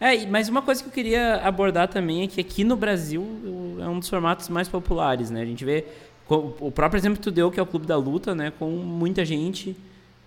É, 0.00 0.26
mas 0.26 0.48
uma 0.48 0.62
coisa 0.62 0.82
que 0.82 0.88
eu 0.88 0.92
queria 0.92 1.36
abordar 1.44 1.88
também 1.88 2.24
é 2.24 2.26
que 2.26 2.40
aqui 2.40 2.64
no 2.64 2.74
Brasil 2.74 3.22
é 3.80 3.86
um 3.86 3.98
dos 3.98 4.08
formatos 4.08 4.48
mais 4.48 4.66
populares, 4.66 5.30
né? 5.30 5.42
A 5.42 5.44
gente 5.44 5.64
vê 5.64 5.84
o 6.28 6.70
próprio 6.70 6.98
exemplo 6.98 7.18
que 7.18 7.22
tu 7.22 7.30
deu, 7.30 7.50
que 7.50 7.60
é 7.60 7.62
o 7.62 7.66
Clube 7.66 7.86
da 7.86 7.96
Luta, 7.96 8.34
né? 8.34 8.52
Com 8.58 8.70
muita 8.70 9.24
gente. 9.24 9.76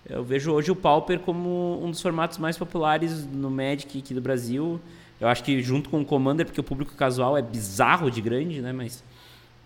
Eu 0.08 0.22
vejo 0.22 0.52
hoje 0.52 0.70
o 0.70 0.76
Pauper 0.76 1.18
como 1.18 1.82
um 1.82 1.90
dos 1.90 2.00
formatos 2.00 2.38
mais 2.38 2.56
populares 2.56 3.26
no 3.26 3.50
Magic 3.50 3.98
aqui 3.98 4.14
do 4.14 4.20
Brasil. 4.20 4.80
Eu 5.20 5.26
acho 5.28 5.42
que 5.42 5.60
junto 5.62 5.88
com 5.88 6.00
o 6.00 6.04
Commander, 6.04 6.46
porque 6.46 6.60
o 6.60 6.64
público 6.64 6.94
casual 6.94 7.36
é 7.36 7.42
bizarro 7.42 8.10
de 8.10 8.20
grande, 8.20 8.60
né? 8.60 8.72
Mas 8.72 9.02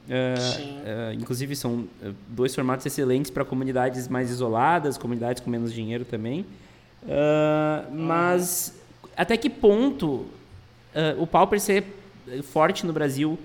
Uh, 0.08 1.12
uh, 1.12 1.14
inclusive 1.14 1.54
são 1.54 1.86
eh, 2.02 2.10
dois 2.26 2.52
formatos 2.52 2.84
excelentes 2.84 3.30
para 3.30 3.44
comunidades 3.44 4.08
mais 4.08 4.28
isoladas, 4.28 4.98
comunidades 4.98 5.40
com 5.40 5.48
menos 5.48 5.72
dinheiro 5.72 6.04
também. 6.04 6.40
Uh, 7.04 7.94
mas 7.94 8.74
até 9.16 9.36
que 9.36 9.48
ponto 9.48 10.26
o 11.18 11.26
Pauper 11.26 11.60
ser 11.60 11.84
forte 12.42 12.84
no 12.84 12.92
Brasil 12.92 13.38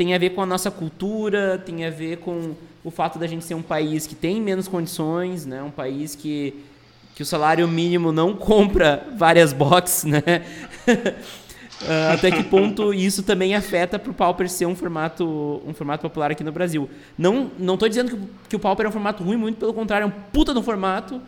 tem 0.00 0.14
a 0.14 0.18
ver 0.18 0.30
com 0.30 0.40
a 0.40 0.46
nossa 0.46 0.70
cultura, 0.70 1.58
tem 1.58 1.84
a 1.84 1.90
ver 1.90 2.16
com 2.20 2.54
o 2.82 2.90
fato 2.90 3.18
da 3.18 3.26
gente 3.26 3.44
ser 3.44 3.52
um 3.52 3.60
país 3.60 4.06
que 4.06 4.14
tem 4.14 4.40
menos 4.40 4.66
condições, 4.66 5.44
né? 5.44 5.62
um 5.62 5.70
país 5.70 6.14
que, 6.14 6.54
que 7.14 7.22
o 7.22 7.26
salário 7.26 7.68
mínimo 7.68 8.10
não 8.10 8.32
compra 8.34 9.06
várias 9.18 9.52
boxes, 9.52 10.04
né? 10.04 10.22
Uh, 10.88 12.14
até 12.16 12.30
que 12.30 12.42
ponto 12.44 12.94
isso 12.94 13.22
também 13.22 13.54
afeta 13.54 13.98
para 13.98 14.10
o 14.10 14.14
Pauper 14.14 14.48
ser 14.48 14.64
um 14.64 14.74
formato, 14.74 15.60
um 15.66 15.74
formato 15.74 16.00
popular 16.00 16.30
aqui 16.30 16.42
no 16.42 16.50
Brasil. 16.50 16.88
Não 17.18 17.50
não 17.58 17.74
estou 17.74 17.86
dizendo 17.86 18.16
que, 18.16 18.22
que, 18.48 18.56
o 18.56 18.58
Pauper 18.58 18.86
é 18.86 18.88
um 18.88 18.92
formato 18.92 19.22
ruim, 19.22 19.36
muito 19.36 19.58
pelo 19.58 19.74
contrário, 19.74 20.04
é 20.04 20.06
um 20.06 20.14
puta 20.32 20.54
no 20.54 20.62
formato. 20.62 21.20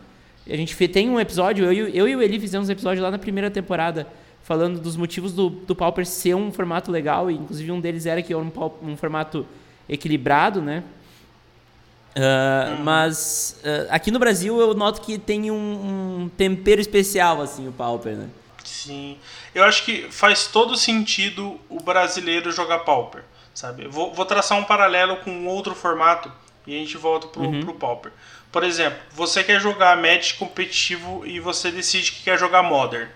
A 0.49 0.55
gente 0.55 0.75
tem 0.87 1.11
um 1.11 1.19
episódio, 1.19 1.71
eu, 1.71 1.89
eu 1.89 2.07
e 2.07 2.15
o 2.15 2.23
Eli 2.23 2.39
fizemos 2.39 2.67
um 2.69 2.71
episódio 2.71 3.03
lá 3.03 3.11
na 3.11 3.19
primeira 3.19 3.51
temporada, 3.51 4.07
falando 4.43 4.79
dos 4.79 4.95
motivos 4.95 5.33
do, 5.33 5.49
do 5.49 5.75
Pauper 5.75 6.05
ser 6.05 6.35
um 6.35 6.51
formato 6.51 6.91
legal, 6.91 7.31
e 7.31 7.35
inclusive 7.35 7.71
um 7.71 7.79
deles 7.79 8.05
era 8.05 8.21
que 8.21 8.33
é 8.33 8.37
um, 8.37 8.51
um 8.81 8.97
formato 8.97 9.45
equilibrado, 9.87 10.61
né? 10.61 10.83
Uh, 12.15 12.83
mas 12.83 13.59
uh, 13.63 13.87
aqui 13.89 14.11
no 14.11 14.19
Brasil 14.19 14.59
eu 14.59 14.75
noto 14.75 15.01
que 15.01 15.17
tem 15.17 15.49
um, 15.49 15.55
um 16.23 16.29
tempero 16.29 16.79
especial, 16.79 17.41
assim, 17.41 17.67
o 17.67 17.71
Pauper, 17.71 18.15
né? 18.15 18.29
Sim. 18.63 19.17
Eu 19.55 19.63
acho 19.63 19.83
que 19.83 20.11
faz 20.11 20.47
todo 20.47 20.75
sentido 20.75 21.59
o 21.69 21.81
brasileiro 21.81 22.51
jogar 22.51 22.79
Pauper, 22.79 23.23
sabe? 23.53 23.87
Vou, 23.87 24.13
vou 24.13 24.25
traçar 24.25 24.59
um 24.59 24.63
paralelo 24.63 25.17
com 25.17 25.47
outro 25.47 25.73
formato 25.73 26.31
e 26.67 26.75
a 26.75 26.79
gente 26.79 26.97
volta 26.97 27.27
pro, 27.27 27.41
uhum. 27.41 27.61
pro 27.61 27.73
Pauper. 27.73 28.11
Por 28.51 28.63
exemplo, 28.63 28.99
você 29.11 29.43
quer 29.43 29.59
jogar 29.59 29.97
Match 29.97 30.37
competitivo 30.37 31.25
e 31.25 31.39
você 31.39 31.71
decide 31.71 32.11
que 32.11 32.23
quer 32.23 32.37
jogar 32.37 32.61
Modern. 32.61 33.07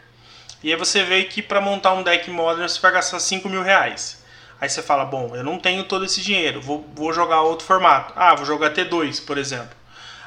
E 0.63 0.71
aí 0.71 0.77
você 0.77 1.03
vê 1.03 1.23
que 1.23 1.41
para 1.41 1.61
montar 1.61 1.93
um 1.93 2.03
deck 2.03 2.29
Modern 2.29 2.67
você 2.67 2.79
vai 2.79 2.91
gastar 2.91 3.19
5 3.19 3.47
mil 3.47 3.61
reais. 3.61 4.23
Aí 4.59 4.67
você 4.67 4.81
fala, 4.81 5.05
bom, 5.05 5.35
eu 5.35 5.43
não 5.43 5.59
tenho 5.59 5.83
todo 5.83 6.03
esse 6.03 6.19
dinheiro, 6.21 6.59
vou, 6.59 6.85
vou 6.95 7.13
jogar 7.13 7.41
outro 7.41 7.65
formato. 7.65 8.13
Ah, 8.15 8.33
vou 8.33 8.45
jogar 8.45 8.73
T2, 8.73 9.23
por 9.23 9.37
exemplo. 9.37 9.77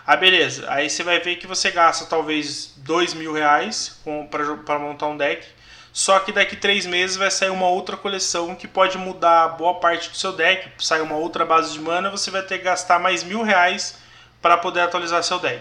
Ah, 0.06 0.16
beleza. 0.16 0.64
Aí 0.68 0.88
você 0.88 1.02
vai 1.02 1.18
ver 1.20 1.36
que 1.36 1.46
você 1.46 1.70
gasta 1.70 2.06
talvez 2.06 2.74
dois 2.76 3.12
mil 3.12 3.32
reais 3.32 4.00
para 4.64 4.78
montar 4.78 5.08
um 5.08 5.16
deck. 5.16 5.46
Só 5.92 6.20
que 6.20 6.30
daqui 6.30 6.54
três 6.54 6.86
meses 6.86 7.16
vai 7.16 7.30
sair 7.30 7.50
uma 7.50 7.68
outra 7.68 7.96
coleção 7.96 8.54
que 8.54 8.68
pode 8.68 8.96
mudar 8.96 9.48
boa 9.48 9.74
parte 9.74 10.08
do 10.10 10.16
seu 10.16 10.32
deck. 10.32 10.70
Sai 10.78 11.00
uma 11.00 11.16
outra 11.16 11.44
base 11.44 11.72
de 11.72 11.80
mana, 11.80 12.10
você 12.10 12.30
vai 12.30 12.42
ter 12.42 12.58
que 12.58 12.64
gastar 12.64 13.00
mais 13.00 13.24
mil 13.24 13.42
reais 13.42 13.98
para 14.40 14.56
poder 14.56 14.80
atualizar 14.80 15.22
seu 15.24 15.40
deck. 15.40 15.60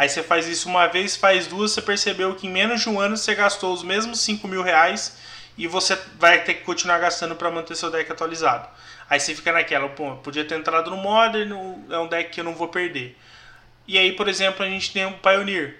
Aí 0.00 0.08
você 0.08 0.22
faz 0.22 0.48
isso 0.48 0.66
uma 0.66 0.86
vez, 0.86 1.14
faz 1.14 1.46
duas, 1.46 1.72
você 1.72 1.82
percebeu 1.82 2.34
que 2.34 2.46
em 2.46 2.50
menos 2.50 2.80
de 2.80 2.88
um 2.88 2.98
ano 2.98 3.18
você 3.18 3.34
gastou 3.34 3.70
os 3.70 3.82
mesmos 3.82 4.20
5 4.20 4.48
mil 4.48 4.62
reais 4.62 5.18
e 5.58 5.66
você 5.66 5.94
vai 6.18 6.42
ter 6.42 6.54
que 6.54 6.62
continuar 6.62 6.98
gastando 6.98 7.36
para 7.36 7.50
manter 7.50 7.76
seu 7.76 7.90
deck 7.90 8.10
atualizado. 8.10 8.66
Aí 9.10 9.20
você 9.20 9.34
fica 9.34 9.52
naquela, 9.52 9.90
pô, 9.90 10.16
podia 10.16 10.42
ter 10.42 10.58
entrado 10.58 10.90
no 10.90 10.96
Modern, 10.96 11.52
é 11.90 11.98
um 11.98 12.08
deck 12.08 12.30
que 12.30 12.40
eu 12.40 12.44
não 12.44 12.54
vou 12.54 12.68
perder. 12.68 13.14
E 13.86 13.98
aí, 13.98 14.12
por 14.12 14.26
exemplo, 14.26 14.64
a 14.64 14.68
gente 14.70 14.90
tem 14.90 15.04
o 15.04 15.12
Pioneer, 15.18 15.78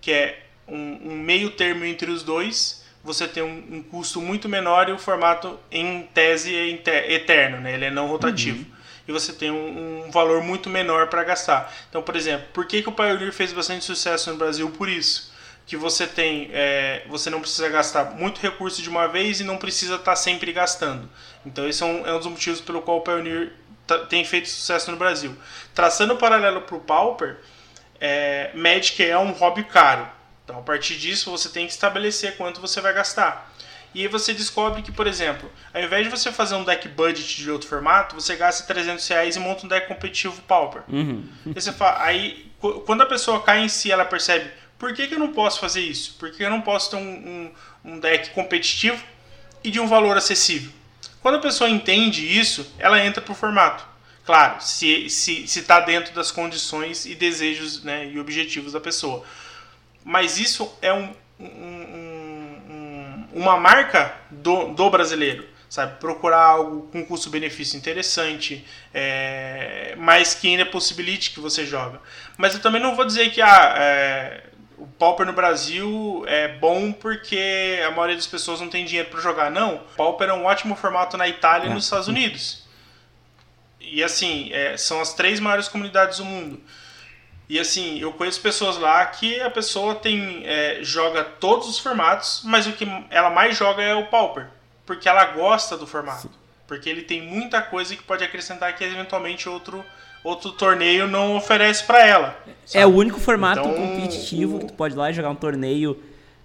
que 0.00 0.10
é 0.10 0.42
um, 0.66 1.12
um 1.12 1.16
meio 1.16 1.52
termo 1.52 1.84
entre 1.84 2.10
os 2.10 2.24
dois. 2.24 2.84
Você 3.04 3.28
tem 3.28 3.44
um, 3.44 3.76
um, 3.76 3.82
custo 3.84 4.20
muito 4.20 4.48
menor 4.48 4.88
e 4.88 4.92
o 4.92 4.98
formato, 4.98 5.60
em 5.70 6.08
tese, 6.12 6.56
é 6.56 7.12
eterno, 7.12 7.60
né? 7.60 7.74
ele 7.74 7.84
é 7.84 7.90
não 7.92 8.08
rotativo. 8.08 8.68
Uhum. 8.68 8.79
E 9.10 9.12
você 9.12 9.32
tem 9.32 9.50
um, 9.50 10.06
um 10.06 10.10
valor 10.10 10.42
muito 10.42 10.70
menor 10.70 11.08
para 11.08 11.24
gastar. 11.24 11.74
Então, 11.88 12.00
por 12.00 12.14
exemplo, 12.14 12.46
por 12.52 12.64
que, 12.64 12.80
que 12.80 12.88
o 12.88 12.92
Pioneer 12.92 13.32
fez 13.32 13.52
bastante 13.52 13.84
sucesso 13.84 14.30
no 14.30 14.36
Brasil? 14.36 14.70
Por 14.70 14.88
isso 14.88 15.30
que 15.66 15.76
você 15.76 16.06
tem, 16.06 16.48
é, 16.52 17.04
você 17.08 17.28
não 17.28 17.40
precisa 17.40 17.68
gastar 17.68 18.12
muito 18.12 18.40
recurso 18.40 18.80
de 18.82 18.88
uma 18.88 19.06
vez 19.06 19.40
e 19.40 19.44
não 19.44 19.56
precisa 19.56 19.96
estar 19.96 20.12
tá 20.12 20.16
sempre 20.16 20.52
gastando. 20.52 21.08
Então 21.44 21.68
esse 21.68 21.82
é 21.82 21.86
um, 21.86 22.06
é 22.06 22.14
um 22.14 22.18
dos 22.18 22.28
motivos 22.28 22.60
pelo 22.60 22.82
qual 22.82 22.98
o 22.98 23.00
Pioneer 23.02 23.52
tá, 23.86 23.98
tem 23.98 24.24
feito 24.24 24.48
sucesso 24.48 24.90
no 24.90 24.96
Brasil. 24.96 25.36
Traçando 25.74 26.14
o 26.14 26.16
paralelo 26.16 26.62
para 26.62 26.76
o 26.76 26.80
Pauper, 26.80 27.38
é, 28.00 28.50
Magic 28.54 29.04
é 29.04 29.18
um 29.18 29.32
hobby 29.32 29.64
caro. 29.64 30.08
Então 30.44 30.58
a 30.58 30.62
partir 30.62 30.96
disso 30.96 31.30
você 31.30 31.48
tem 31.48 31.66
que 31.66 31.72
estabelecer 31.72 32.36
quanto 32.36 32.60
você 32.60 32.80
vai 32.80 32.92
gastar. 32.92 33.52
E 33.94 34.02
aí 34.02 34.08
você 34.08 34.32
descobre 34.32 34.82
que, 34.82 34.92
por 34.92 35.06
exemplo, 35.06 35.50
ao 35.74 35.82
invés 35.82 36.04
de 36.04 36.10
você 36.10 36.30
fazer 36.30 36.54
um 36.54 36.64
deck 36.64 36.88
budget 36.88 37.36
de 37.36 37.50
outro 37.50 37.68
formato, 37.68 38.14
você 38.14 38.36
gasta 38.36 38.66
300 38.66 39.06
reais 39.08 39.36
e 39.36 39.40
monta 39.40 39.66
um 39.66 39.68
deck 39.68 39.88
competitivo 39.88 40.40
Pauper. 40.42 40.82
Uhum. 40.88 41.24
Aí, 41.46 41.54
você 41.54 41.72
fala, 41.72 42.04
aí 42.04 42.50
quando 42.84 43.02
a 43.02 43.06
pessoa 43.06 43.42
cai 43.42 43.64
em 43.64 43.68
si, 43.68 43.90
ela 43.90 44.04
percebe 44.04 44.50
por 44.80 44.94
que, 44.94 45.06
que 45.06 45.14
eu 45.14 45.18
não 45.18 45.32
posso 45.32 45.60
fazer 45.60 45.82
isso? 45.82 46.14
Por 46.18 46.32
que 46.32 46.42
eu 46.42 46.48
não 46.48 46.62
posso 46.62 46.90
ter 46.90 46.96
um, 46.96 47.00
um, 47.84 47.92
um 47.92 48.00
deck 48.00 48.30
competitivo 48.30 49.04
e 49.62 49.70
de 49.70 49.78
um 49.78 49.86
valor 49.86 50.16
acessível? 50.16 50.72
Quando 51.20 51.34
a 51.34 51.38
pessoa 51.38 51.68
entende 51.68 52.26
isso, 52.26 52.66
ela 52.78 52.98
entra 53.04 53.20
pro 53.20 53.34
formato. 53.34 53.84
Claro, 54.24 54.56
se 54.62 55.04
está 55.04 55.10
se, 55.10 55.46
se 55.46 55.62
tá 55.62 55.80
dentro 55.80 56.14
das 56.14 56.30
condições 56.30 57.04
e 57.04 57.14
desejos 57.14 57.82
né, 57.84 58.08
e 58.10 58.18
objetivos 58.18 58.72
da 58.72 58.80
pessoa. 58.80 59.22
Mas 60.02 60.38
isso 60.38 60.72
é 60.80 60.94
um, 60.94 61.12
um, 61.38 61.46
uma 63.32 63.56
marca 63.56 64.14
do, 64.30 64.74
do 64.74 64.90
brasileiro 64.90 65.48
sabe? 65.70 66.00
Procurar 66.00 66.42
algo 66.42 66.88
com 66.90 67.06
custo-benefício 67.06 67.78
interessante, 67.78 68.66
é, 68.92 69.94
mas 69.96 70.34
que 70.34 70.48
ainda 70.48 70.66
possibilite 70.66 71.30
que 71.30 71.38
você 71.38 71.64
joga. 71.64 72.00
Mas 72.36 72.54
eu 72.54 72.60
também 72.60 72.82
não 72.82 72.96
vou 72.96 73.04
dizer 73.04 73.30
que 73.30 73.40
ah, 73.40 73.74
é, 73.78 74.42
o 74.76 74.86
Pauper 74.86 75.24
no 75.24 75.32
Brasil 75.32 76.24
é 76.26 76.48
bom 76.48 76.92
porque 76.92 77.80
a 77.86 77.90
maioria 77.92 78.16
das 78.16 78.26
pessoas 78.26 78.60
não 78.60 78.68
tem 78.68 78.84
dinheiro 78.84 79.10
para 79.10 79.20
jogar. 79.20 79.48
Não, 79.48 79.76
o 79.76 79.78
Pauper 79.96 80.28
é 80.28 80.32
um 80.32 80.44
ótimo 80.44 80.74
formato 80.74 81.16
na 81.16 81.28
Itália 81.28 81.70
e 81.70 81.72
nos 81.72 81.84
Estados 81.84 82.08
Unidos. 82.08 82.64
E 83.80 84.02
assim, 84.02 84.50
é, 84.52 84.76
são 84.76 85.00
as 85.00 85.14
três 85.14 85.38
maiores 85.38 85.68
comunidades 85.68 86.18
do 86.18 86.24
mundo. 86.24 86.60
E 87.50 87.58
assim, 87.58 87.98
eu 87.98 88.12
conheço 88.12 88.40
pessoas 88.40 88.78
lá 88.78 89.04
que 89.06 89.40
a 89.40 89.50
pessoa 89.50 89.96
tem 89.96 90.42
é, 90.44 90.78
joga 90.82 91.24
todos 91.24 91.68
os 91.68 91.80
formatos, 91.80 92.42
mas 92.44 92.64
o 92.68 92.72
que 92.72 92.86
ela 93.10 93.28
mais 93.28 93.56
joga 93.56 93.82
é 93.82 93.92
o 93.92 94.06
Pauper, 94.06 94.46
porque 94.86 95.08
ela 95.08 95.24
gosta 95.24 95.76
do 95.76 95.84
formato, 95.84 96.30
porque 96.68 96.88
ele 96.88 97.02
tem 97.02 97.20
muita 97.20 97.60
coisa 97.60 97.96
que 97.96 98.04
pode 98.04 98.22
acrescentar 98.22 98.76
que 98.76 98.84
eventualmente 98.84 99.48
outro 99.48 99.84
outro 100.22 100.52
torneio 100.52 101.08
não 101.08 101.36
oferece 101.36 101.82
para 101.82 102.06
ela. 102.06 102.38
Sabe? 102.64 102.84
É 102.84 102.86
o 102.86 102.94
único 102.94 103.18
formato 103.18 103.58
então, 103.58 103.74
competitivo 103.74 104.56
o... 104.56 104.60
que 104.60 104.66
tu 104.66 104.74
pode 104.74 104.94
ir 104.94 104.98
lá 104.98 105.10
jogar 105.10 105.30
um 105.30 105.34
torneio 105.34 106.00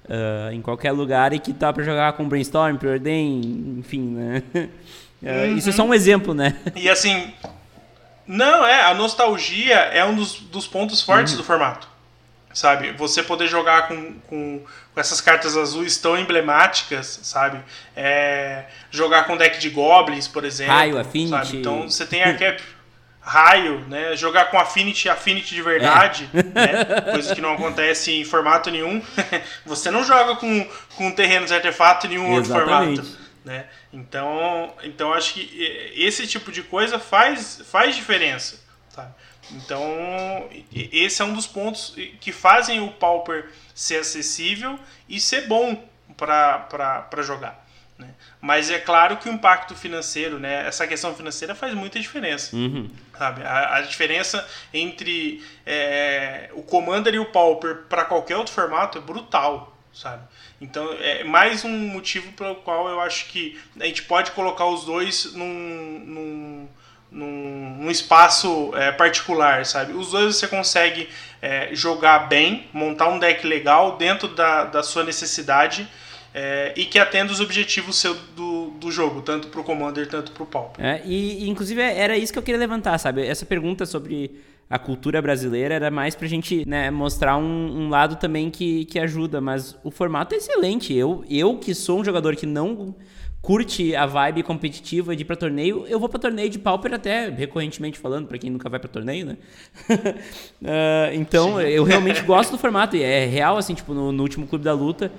uh, 0.06 0.52
em 0.52 0.62
qualquer 0.62 0.92
lugar 0.92 1.34
e 1.34 1.40
que 1.40 1.54
tá 1.54 1.72
para 1.72 1.84
jogar 1.84 2.14
com 2.14 2.28
Brainstorm, 2.28 2.78
Preordain, 2.78 3.76
enfim, 3.78 4.02
né? 4.02 4.44
Uh, 4.56 4.70
uhum. 5.22 5.58
Isso 5.58 5.70
é 5.70 5.72
só 5.72 5.84
um 5.84 5.94
exemplo, 5.94 6.34
né? 6.34 6.56
E 6.76 6.90
assim, 6.90 7.32
não, 8.28 8.66
é, 8.66 8.84
a 8.84 8.94
nostalgia 8.94 9.76
é 9.76 10.04
um 10.04 10.16
dos, 10.16 10.40
dos 10.40 10.68
pontos 10.68 11.02
fortes 11.02 11.34
uhum. 11.34 11.40
do 11.40 11.44
formato. 11.44 11.88
Sabe? 12.54 12.94
Você 12.94 13.22
poder 13.22 13.48
jogar 13.48 13.90
com, 13.90 14.14
com, 14.28 14.64
com, 14.94 15.00
essas 15.00 15.20
cartas 15.20 15.58
azuis 15.58 15.98
tão 15.98 16.18
emblemáticas, 16.18 17.20
sabe? 17.22 17.60
É, 17.94 18.64
jogar 18.90 19.26
com 19.26 19.36
deck 19.36 19.60
de 19.60 19.70
goblins, 19.70 20.26
por 20.26 20.46
exemplo. 20.46 20.74
Raio, 20.74 20.98
Affinity. 20.98 21.30
Sabe? 21.32 21.58
Então 21.58 21.90
você 21.90 22.06
tem 22.06 22.24
arquétipo 22.24 22.76
raio, 23.26 23.80
né? 23.90 24.16
Jogar 24.16 24.52
com 24.52 24.60
Affinity, 24.60 25.10
Affinity 25.10 25.56
de 25.56 25.62
verdade, 25.62 26.30
é. 26.32 26.44
né? 26.44 27.02
Coisa 27.12 27.34
que 27.34 27.42
não 27.42 27.54
acontece 27.54 28.12
em 28.12 28.24
formato 28.24 28.70
nenhum. 28.70 29.02
Você 29.66 29.90
não 29.90 30.04
joga 30.04 30.36
com, 30.36 30.68
com 30.96 31.12
terrenos 31.12 31.52
artefato 31.52 32.06
em 32.06 32.12
nenhum 32.12 32.38
Exatamente. 32.38 33.00
outro 33.00 33.04
formato. 33.04 33.25
Né? 33.46 33.68
Então, 33.94 34.74
então 34.84 35.14
acho 35.14 35.36
que 35.36 35.94
esse 35.96 36.26
tipo 36.26 36.52
de 36.52 36.64
coisa 36.64 36.98
faz, 36.98 37.62
faz 37.64 37.96
diferença. 37.96 38.60
Tá? 38.94 39.12
Então, 39.52 40.50
esse 40.74 41.22
é 41.22 41.26
um 41.26 41.34
dos 41.34 41.46
pontos 41.46 41.94
que 42.20 42.32
fazem 42.32 42.82
o 42.82 42.92
Pauper 42.92 43.48
ser 43.76 43.98
acessível 43.98 44.80
e 45.08 45.20
ser 45.20 45.48
bom 45.48 45.88
para 46.18 47.22
jogar. 47.22 47.64
Né? 48.00 48.10
Mas 48.42 48.72
é 48.72 48.80
claro 48.80 49.18
que 49.18 49.30
o 49.30 49.32
impacto 49.32 49.76
financeiro, 49.76 50.40
né, 50.40 50.68
essa 50.68 50.88
questão 50.88 51.16
financeira 51.16 51.54
faz 51.54 51.74
muita 51.76 52.00
diferença. 52.00 52.56
Uhum. 52.56 52.90
Sabe? 53.16 53.44
A, 53.44 53.76
a, 53.76 53.82
diferença 53.82 54.46
entre 54.74 55.46
é, 55.66 56.50
o 56.54 56.64
Commander 56.64 57.14
e 57.14 57.20
o 57.20 57.26
Pauper 57.26 57.84
para 57.88 58.04
qualquer 58.06 58.38
outro 58.38 58.54
formato 58.54 58.98
é 58.98 59.02
brutal. 59.02 59.78
Sabe? 59.94 60.24
Então 60.60 60.90
é 61.00 61.24
mais 61.24 61.66
um 61.66 61.70
motivo 61.70 62.32
pelo 62.34 62.56
qual 62.56 62.88
eu 62.88 63.00
acho 63.02 63.28
que 63.28 63.60
a 63.80 63.86
gente 63.86 64.04
pode 64.04 64.32
colocar 64.32 64.66
os 64.66 64.86
dois 64.86 65.34
num, 65.34 66.00
num, 66.06 66.68
num, 67.12 67.78
num 67.82 67.92
espaço 67.92 68.72
é, 68.76 68.92
particular, 68.92 69.66
sabe? 69.66 69.94
Os 69.94 70.12
dois 70.12 70.36
você 70.36 70.48
consegue 70.48 71.10
é, 71.42 71.70
jogar 71.74 72.28
bem, 72.28 72.68
montar 72.72 73.10
um 73.10 73.20
deck 73.20 73.46
legal 73.46 73.98
dentro 73.98 74.30
da, 74.30 74.64
da 74.66 74.82
sua 74.82 75.04
necessidade 75.04 75.88
é, 76.34 76.74
e 76.76 76.86
que 76.86 77.00
atenda 77.00 77.32
os 77.32 77.40
objetivos 77.40 77.98
seu 77.98 78.14
do, 78.14 78.72
do 78.72 78.92
jogo, 78.92 79.22
tanto 79.22 79.48
para 79.48 79.62
o 79.62 79.64
Commander, 79.64 80.08
tanto 80.08 80.32
para 80.34 80.44
o 80.44 80.46
Pauper. 80.46 80.86
É, 80.86 81.02
e, 81.06 81.50
inclusive, 81.50 81.82
era 81.82 82.18
isso 82.18 82.34
que 82.34 82.40
eu 82.40 82.44
queria 82.44 82.60
levantar, 82.60 82.98
sabe? 82.98 83.26
Essa 83.26 83.46
pergunta 83.46 83.86
sobre 83.86 84.42
a 84.70 84.80
cultura 84.80 85.22
brasileira 85.22 85.76
era 85.76 85.92
mais 85.92 86.16
para 86.16 86.26
a 86.26 86.30
gente 86.30 86.68
né, 86.68 86.90
mostrar 86.90 87.38
um, 87.38 87.44
um, 87.84 87.90
lado 87.90 88.16
também 88.16 88.50
que, 88.50 88.86
que 88.86 88.98
ajuda, 88.98 89.40
mas 89.40 89.78
o 89.84 89.92
formato 89.92 90.34
é 90.34 90.38
excelente. 90.38 90.94
Eu, 90.94 91.24
eu 91.30 91.58
que 91.58 91.74
sou 91.76 92.00
um 92.00 92.04
jogador 92.04 92.36
que 92.36 92.46
não 92.46 92.96
curte 93.46 93.96
a 93.96 94.08
vibe 94.08 94.42
competitiva 94.42 95.16
de 95.16 95.22
ir 95.22 95.26
pra 95.26 95.36
torneio, 95.36 95.86
eu 95.88 96.00
vou 96.00 96.10
pra 96.10 96.18
torneio 96.18 96.50
de 96.50 96.58
pauper 96.58 96.92
até, 96.96 97.30
recorrentemente 97.30 98.00
falando, 98.00 98.28
para 98.28 98.40
quem 98.40 98.50
nunca 98.50 98.68
vai 98.68 98.80
pra 98.80 98.90
torneio, 98.90 99.28
né? 99.28 99.38
uh, 99.92 101.14
então, 101.14 101.58
Sim. 101.58 101.66
eu 101.66 101.84
realmente 101.84 102.24
gosto 102.24 102.54
do 102.54 102.58
formato, 102.58 102.96
e 102.96 103.04
é 103.04 103.28
real, 103.28 103.56
assim, 103.56 103.76
tipo, 103.76 103.94
no, 103.94 104.12
no 104.12 104.24
último 104.24 104.48
Clube 104.48 104.66
da 104.66 104.74
Luta, 104.74 105.12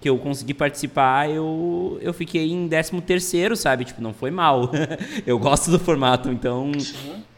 que 0.00 0.08
eu 0.08 0.16
consegui 0.16 0.54
participar, 0.54 1.28
eu, 1.28 1.98
eu 2.00 2.12
fiquei 2.12 2.52
em 2.52 2.68
13 2.68 3.00
terceiro, 3.00 3.56
sabe? 3.56 3.84
Tipo, 3.84 4.00
não 4.00 4.12
foi 4.12 4.30
mal. 4.30 4.70
eu 5.26 5.36
gosto 5.36 5.68
do 5.68 5.78
formato, 5.78 6.28
então... 6.28 6.70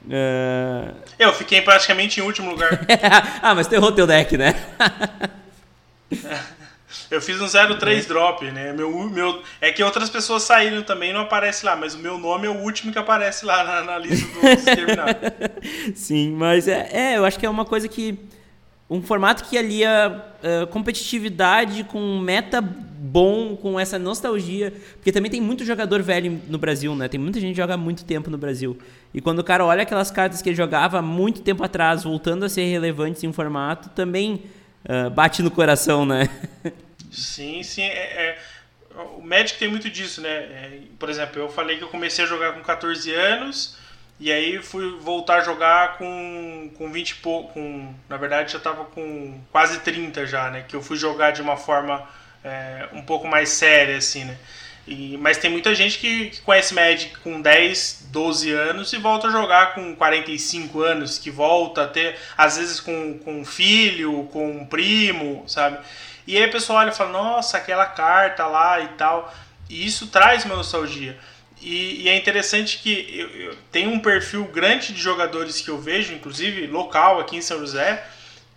Uh... 0.06 0.94
Eu 1.18 1.32
fiquei 1.32 1.60
praticamente 1.60 2.20
em 2.20 2.22
último 2.22 2.50
lugar. 2.50 2.80
ah, 3.42 3.54
mas 3.54 3.66
tu 3.66 3.74
errou 3.74 3.92
teu 3.92 4.06
deck, 4.06 4.36
né? 4.36 4.54
eu 7.10 7.20
fiz 7.20 7.40
um 7.40 7.46
0-3 7.46 7.98
é. 7.98 8.00
drop, 8.02 8.50
né? 8.50 8.72
Meu, 8.72 9.08
meu, 9.08 9.42
é 9.60 9.72
que 9.72 9.82
outras 9.82 10.10
pessoas 10.10 10.42
saíram 10.42 10.82
também 10.82 11.12
não 11.12 11.20
aparece 11.22 11.64
lá, 11.64 11.74
mas 11.74 11.94
o 11.94 11.98
meu 11.98 12.18
nome 12.18 12.46
é 12.46 12.50
o 12.50 12.58
último 12.62 12.92
que 12.92 12.98
aparece 12.98 13.46
lá 13.46 13.64
na, 13.64 13.82
na 13.82 13.98
lista 13.98 14.26
dos 14.26 14.64
terminados. 14.64 15.14
Sim, 15.94 16.32
mas 16.32 16.68
é, 16.68 16.88
é, 16.92 17.16
eu 17.16 17.24
acho 17.24 17.38
que 17.38 17.46
é 17.46 17.50
uma 17.50 17.64
coisa 17.64 17.88
que 17.88 18.18
um 18.88 19.02
formato 19.02 19.44
que 19.44 19.56
alia 19.56 20.22
uh, 20.42 20.66
competitividade 20.66 21.84
com 21.84 22.18
meta 22.18 22.62
bom, 23.14 23.56
com 23.56 23.78
essa 23.78 23.96
nostalgia, 23.96 24.72
porque 24.94 25.12
também 25.12 25.30
tem 25.30 25.40
muito 25.40 25.64
jogador 25.64 26.02
velho 26.02 26.42
no 26.48 26.58
Brasil, 26.58 26.96
né? 26.96 27.06
Tem 27.06 27.20
muita 27.20 27.38
gente 27.38 27.54
que 27.54 27.60
joga 27.60 27.76
muito 27.76 28.04
tempo 28.04 28.28
no 28.28 28.36
Brasil. 28.36 28.76
E 29.14 29.20
quando 29.20 29.38
o 29.38 29.44
cara 29.44 29.64
olha 29.64 29.84
aquelas 29.84 30.10
cartas 30.10 30.42
que 30.42 30.48
ele 30.48 30.56
jogava 30.56 31.00
muito 31.00 31.40
tempo 31.40 31.62
atrás, 31.62 32.02
voltando 32.02 32.44
a 32.44 32.48
ser 32.48 32.64
relevantes 32.64 33.22
em 33.22 33.32
formato, 33.32 33.88
também 33.90 34.42
uh, 34.84 35.08
bate 35.10 35.44
no 35.44 35.50
coração, 35.52 36.04
né? 36.04 36.28
Sim, 37.12 37.62
sim. 37.62 37.82
É, 37.82 37.86
é, 37.86 38.38
o 39.16 39.22
Magic 39.22 39.60
tem 39.60 39.68
muito 39.68 39.88
disso, 39.88 40.20
né? 40.20 40.28
É, 40.28 40.80
por 40.98 41.08
exemplo, 41.08 41.40
eu 41.40 41.48
falei 41.48 41.76
que 41.76 41.84
eu 41.84 41.88
comecei 41.88 42.24
a 42.24 42.26
jogar 42.26 42.54
com 42.54 42.62
14 42.62 43.14
anos 43.14 43.76
e 44.18 44.32
aí 44.32 44.60
fui 44.60 44.98
voltar 44.98 45.36
a 45.36 45.44
jogar 45.44 45.98
com, 45.98 46.68
com 46.76 46.90
20 46.90 47.10
e 47.10 47.14
pouco, 47.16 47.52
com, 47.52 47.94
na 48.08 48.16
verdade 48.16 48.50
já 48.50 48.58
estava 48.58 48.84
com 48.86 49.40
quase 49.52 49.78
30 49.78 50.26
já, 50.26 50.50
né? 50.50 50.64
Que 50.66 50.74
eu 50.74 50.82
fui 50.82 50.96
jogar 50.96 51.30
de 51.30 51.40
uma 51.40 51.56
forma 51.56 52.04
é, 52.44 52.88
um 52.92 53.02
pouco 53.02 53.26
mais 53.26 53.48
séria, 53.48 53.96
assim, 53.96 54.24
né? 54.24 54.36
E, 54.86 55.16
mas 55.16 55.38
tem 55.38 55.50
muita 55.50 55.74
gente 55.74 55.98
que, 55.98 56.26
que, 56.26 56.40
conhece 56.42 56.74
Magic 56.74 57.16
com 57.20 57.40
10, 57.40 58.08
12 58.10 58.50
anos 58.52 58.92
e 58.92 58.98
volta 58.98 59.28
a 59.28 59.30
jogar 59.30 59.74
com 59.74 59.96
45 59.96 60.82
anos, 60.82 61.18
que 61.18 61.30
volta 61.30 61.84
a 61.84 61.88
ter, 61.88 62.16
às 62.36 62.58
vezes 62.58 62.80
com, 62.80 63.18
com 63.18 63.40
um 63.40 63.44
filho, 63.46 64.28
com 64.30 64.58
um 64.58 64.66
primo, 64.66 65.42
sabe? 65.48 65.78
E 66.26 66.36
aí 66.36 66.44
a 66.44 66.48
pessoa 66.48 66.80
olha 66.80 66.90
e 66.90 66.94
fala, 66.94 67.12
nossa, 67.12 67.56
aquela 67.56 67.86
carta 67.86 68.46
lá 68.46 68.80
e 68.80 68.88
tal. 68.88 69.32
E 69.70 69.86
isso 69.86 70.08
traz 70.08 70.44
uma 70.44 70.56
nostalgia. 70.56 71.18
E, 71.62 72.02
e, 72.02 72.08
é 72.10 72.16
interessante 72.16 72.78
que 72.78 73.06
eu, 73.18 73.28
eu, 73.30 73.56
tem 73.72 73.88
um 73.88 73.98
perfil 73.98 74.44
grande 74.44 74.92
de 74.92 75.00
jogadores 75.00 75.62
que 75.62 75.70
eu 75.70 75.78
vejo, 75.78 76.12
inclusive 76.12 76.66
local 76.66 77.18
aqui 77.20 77.36
em 77.36 77.40
São 77.40 77.58
José, 77.58 78.06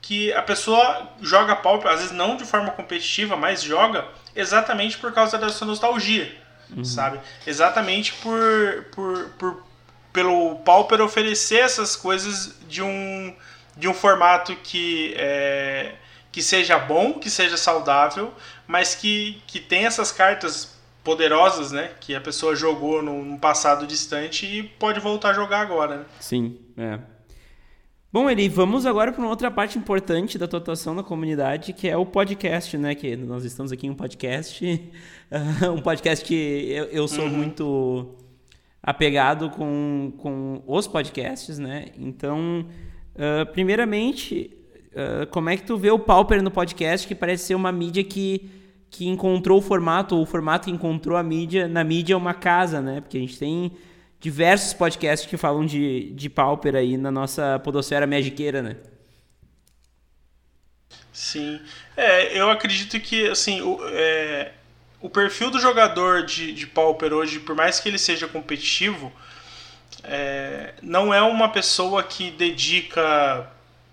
que 0.08 0.32
a 0.32 0.41
pessoa 0.41 1.12
joga 1.22 1.53
pauper, 1.53 1.91
às 1.91 1.99
vezes 1.99 2.16
não 2.16 2.38
de 2.38 2.45
forma 2.45 2.72
competitiva, 2.72 3.36
mas 3.36 3.62
joga 3.62 4.08
exatamente 4.34 4.97
por 4.97 5.12
causa 5.12 5.38
da 5.38 5.49
sua 5.49 5.68
nostalgia, 5.68 6.34
uhum. 6.74 6.86
sabe? 6.86 7.20
Exatamente 7.45 8.14
por, 8.14 8.86
por, 8.95 9.30
por 9.38 9.64
pelo 10.14 10.55
Pauper 10.60 11.01
oferecer 11.01 11.60
essas 11.60 11.97
coisas 11.97 12.55
de 12.70 12.82
um, 12.82 13.36
de 13.76 13.89
um 13.89 13.93
formato 13.93 14.55
que, 14.55 15.14
é, 15.18 15.95
que 16.32 16.41
seja 16.41 16.80
bom, 16.80 17.16
que 17.16 17.30
seja 17.30 17.58
saudável, 17.58 18.34
mas 18.66 18.95
que, 18.95 19.43
que 19.45 19.60
tem 19.60 19.86
essas 19.86 20.10
cartas 20.10 20.74
poderosas, 21.03 21.74
né? 21.74 21.91
Que 21.99 22.16
a 22.16 22.22
pessoa 22.22 22.55
jogou 22.55 23.01
num 23.01 23.38
passado 23.38 23.86
distante 23.86 24.45
e 24.45 24.64
pode 24.64 25.01
voltar 25.01 25.32
a 25.32 25.34
jogar 25.34 25.60
agora, 25.60 25.97
né? 25.97 26.05
Sim, 26.22 26.58
é. 26.78 26.97
Bom, 28.10 28.30
Eli, 28.30 28.47
vamos 28.47 28.86
agora 28.86 29.12
para 29.12 29.22
uma 29.22 29.30
outra 29.30 29.51
parte 29.51 29.78
importante 29.78 30.38
da 30.38 30.47
tua 30.47 30.60
atuação 30.60 30.93
na 30.93 31.03
comunidade, 31.03 31.74
que 31.74 31.89
é 31.89 31.97
o 31.97 32.05
podcast, 32.05 32.78
né? 32.78 32.95
Que 32.95 33.18
nós 33.18 33.43
estamos 33.43 33.70
aqui 33.70 33.86
em 33.86 33.89
um 33.89 33.95
podcast, 33.95 34.64
um 35.76 35.82
podcast 35.82 36.24
que 36.24 36.72
eu, 36.72 36.86
eu 36.86 37.08
sou 37.10 37.26
uhum. 37.26 37.30
muito 37.30 38.16
apegado 38.82 39.49
com, 39.49 40.14
com 40.20 40.64
os 40.66 40.88
podcasts, 40.88 41.60
né? 41.60 41.88
Então, 41.99 42.66
uh, 43.14 43.45
primeiramente, 43.51 44.55
uh, 44.93 45.28
como 45.28 45.49
é 45.49 45.58
que 45.58 45.64
tu 45.64 45.76
vê 45.76 45.91
o 45.91 45.99
Pauper 45.99 46.41
no 46.41 46.49
podcast, 46.49 47.05
que 47.05 47.14
parece 47.14 47.43
ser 47.43 47.55
uma 47.55 47.74
mídia 47.74 48.05
que, 48.05 48.49
que 48.89 49.05
encontrou 49.05 49.58
o 49.58 49.62
formato, 49.62 50.16
ou 50.16 50.22
o 50.22 50.26
formato 50.26 50.70
que 50.70 50.72
encontrou 50.72 51.18
a 51.18 51.24
mídia, 51.24 51.68
na 51.68 51.84
mídia 51.84 52.14
é 52.14 52.18
uma 52.18 52.34
casa, 52.34 52.80
né? 52.80 53.01
Porque 53.01 53.18
a 53.18 53.20
gente 53.20 53.38
tem 53.38 53.74
diversos 54.20 54.74
podcasts 54.74 55.30
que 55.30 55.38
falam 55.38 55.65
de, 55.65 56.11
de 56.11 56.30
Pauper 56.30 56.76
aí 56.76 56.97
na 56.97 57.11
nossa 57.11 57.59
podosfera 57.59 58.07
magiqueira, 58.07 58.61
né? 58.61 58.78
Sim. 61.13 61.59
É, 61.95 62.39
eu 62.39 62.49
acredito 62.49 62.99
que, 62.99 63.28
assim, 63.28 63.61
o, 63.61 63.80
é, 63.89 64.51
o 65.01 65.09
perfil 65.09 65.49
do 65.49 65.59
jogador 65.59 66.24
de, 66.26 66.51
de 66.51 66.68
Pauper 66.68 67.13
hoje, 67.13 67.39
por 67.39 67.55
mais 67.55 67.80
que 67.80 67.89
ele 67.89 67.97
seja 67.97 68.28
competitivo, 68.28 69.11
é, 70.03 70.74
não 70.82 71.13
é 71.13 71.22
uma 71.22 71.49
pessoa 71.49 72.03
que 72.03 72.32
dedica 72.32 73.49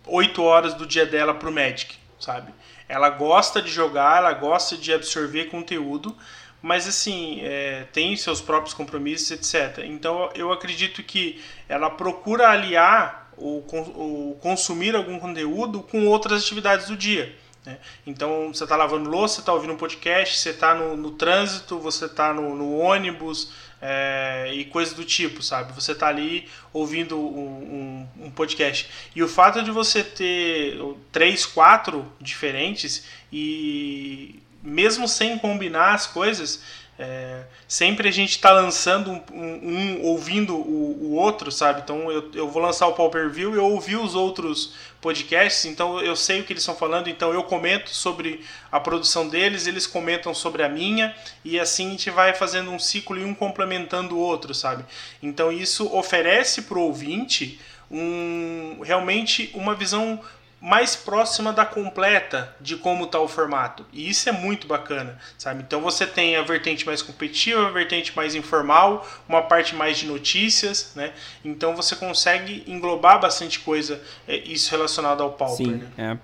oito 0.07 0.43
horas 0.43 0.75
do 0.75 0.87
dia 0.87 1.07
dela 1.07 1.35
pro 1.35 1.53
Magic, 1.53 1.97
sabe? 2.20 2.53
Ela 2.89 3.09
gosta 3.09 3.62
de 3.62 3.70
jogar, 3.70 4.18
ela 4.18 4.33
gosta 4.33 4.77
de 4.77 4.93
absorver 4.93 5.47
conteúdo, 5.47 6.16
mas 6.65 6.89
assim, 6.89 7.41
é, 7.43 7.85
tem 7.93 8.17
seus 8.17 8.41
próprios 8.41 8.73
compromissos, 8.73 9.31
etc. 9.31 9.85
Então 9.85 10.31
eu 10.35 10.51
acredito 10.51 11.03
que 11.03 11.39
ela 11.69 11.91
procura 11.91 12.49
aliar 12.49 13.31
o, 13.37 13.59
o 13.59 14.39
consumir 14.41 14.97
algum 14.97 15.19
conteúdo 15.19 15.83
com 15.83 16.07
outras 16.07 16.43
atividades 16.43 16.87
do 16.87 16.97
dia. 16.97 17.37
Né? 17.67 17.77
Então, 18.07 18.49
você 18.53 18.65
está 18.65 18.77
lavando 18.77 19.11
louça, 19.11 19.35
você 19.35 19.41
está 19.41 19.53
ouvindo 19.53 19.75
um 19.75 19.77
podcast, 19.77 20.39
você 20.39 20.51
está 20.51 20.75
no, 20.75 20.97
no, 20.97 21.11
trânsito, 21.11 21.79
você 21.79 22.07
está 22.07 22.33
no, 22.33 22.57
no, 22.57 22.79
ônibus 22.79 23.53
é, 23.83 24.51
e 24.55 24.65
coisas 24.65 24.95
do 24.95 25.05
tipo, 25.05 25.43
sabe? 25.43 25.71
Você 25.75 25.93
está 25.93 26.09
ali 26.09 26.49
ouvindo 26.73 27.19
um, 27.19 28.09
um, 28.19 28.27
um, 28.27 28.31
podcast. 28.31 28.89
E 29.15 29.23
o 29.23 29.29
fato 29.29 29.62
de 29.62 29.71
você 29.71 30.03
ter 30.03 30.79
três, 31.12 31.45
quatro 31.45 32.11
diferentes 32.19 33.05
e 33.31 34.43
mesmo 34.65 35.07
sem 35.07 35.39
combinar 35.39 35.95
as 35.95 36.07
coisas, 36.07 36.62
é, 36.97 37.43
sempre 37.67 38.09
a 38.09 38.12
gente 38.12 38.31
está 38.31 38.53
lançando 38.53 39.11
um, 39.11 39.23
um, 39.33 39.67
um 39.67 40.03
ouvindo 40.03 40.55
o, 40.55 40.99
o, 41.03 41.15
outro, 41.15 41.51
sabe? 41.51 41.81
Então 41.83 42.11
eu, 42.11 42.31
eu 42.33 42.49
vou 42.49 42.62
lançar 42.62 42.87
o 42.87 42.93
Pauper 42.93 43.29
View 43.29 43.53
eu 43.55 43.65
ouvi 43.65 43.97
os 43.97 44.15
outros 44.15 44.75
podcasts, 45.01 45.65
então 45.65 46.01
eu 46.01 46.15
sei 46.15 46.41
o 46.41 46.45
que 46.45 46.53
eles 46.53 46.62
estão 46.62 46.77
falando, 46.77 47.11
então 47.11 47.33
eu 47.33 47.43
comento 47.43 47.91
sobre 47.91 48.45
a 48.71 48.79
produção 48.79 49.29
deles, 49.29 49.67
eles 49.67 49.89
comentam 49.89 50.33
sobre 50.33 50.62
a 50.62 50.69
minha, 50.69 51.15
e 51.45 51.59
assim 51.59 51.89
a 51.89 51.91
gente 51.91 52.11
vai 52.11 52.33
fazendo 52.33 52.71
um 52.71 52.79
ciclo 52.79 53.19
e 53.19 53.25
um 53.25 53.35
complementando 53.35 54.15
o 54.15 54.21
outro, 54.21 54.55
sabe? 54.55 54.85
Então 55.21 55.51
isso 55.51 55.93
oferece 55.95 56.62
para 56.62 56.79
o 56.79 56.83
ouvinte 56.83 57.61
um, 57.91 58.79
realmente 58.83 59.51
uma 59.53 59.75
visão 59.75 60.21
mais 60.65 60.97
próxima 60.97 61.53
da 61.53 61.67
completa 61.67 62.57
de 62.59 62.75
como 62.75 63.05
está 63.05 63.21
o 63.21 63.29
formato. 63.29 63.85
E 63.93 64.09
isso 64.09 64.31
é 64.31 64.33
muito 64.33 64.67
bacana, 64.67 65.19
sabe? 65.37 65.62
Então 65.62 65.83
você 65.83 66.07
tem 66.07 66.37
a 66.37 66.43
vertente 66.43 66.87
mais 66.87 67.03
competitiva, 67.03 67.67
a 67.67 67.71
vertente 67.71 68.17
mais 68.17 68.35
informal, 68.35 69.07
uma 69.29 69.43
parte 69.43 69.75
mais 69.77 69.99
de 69.99 70.07
notícias, 70.07 70.95
né? 70.97 71.12
Então 71.45 71.77
você 71.77 71.95
consegue 71.95 72.65
englobar 72.67 73.21
bastante 73.21 73.61
coisa, 73.61 74.01
é, 74.27 74.39
isso 74.39 74.71
relacionado 74.71 75.23
ao 75.23 75.33
Pauper, 75.33 75.67
Sim, 75.67 75.85
né? 75.99 76.19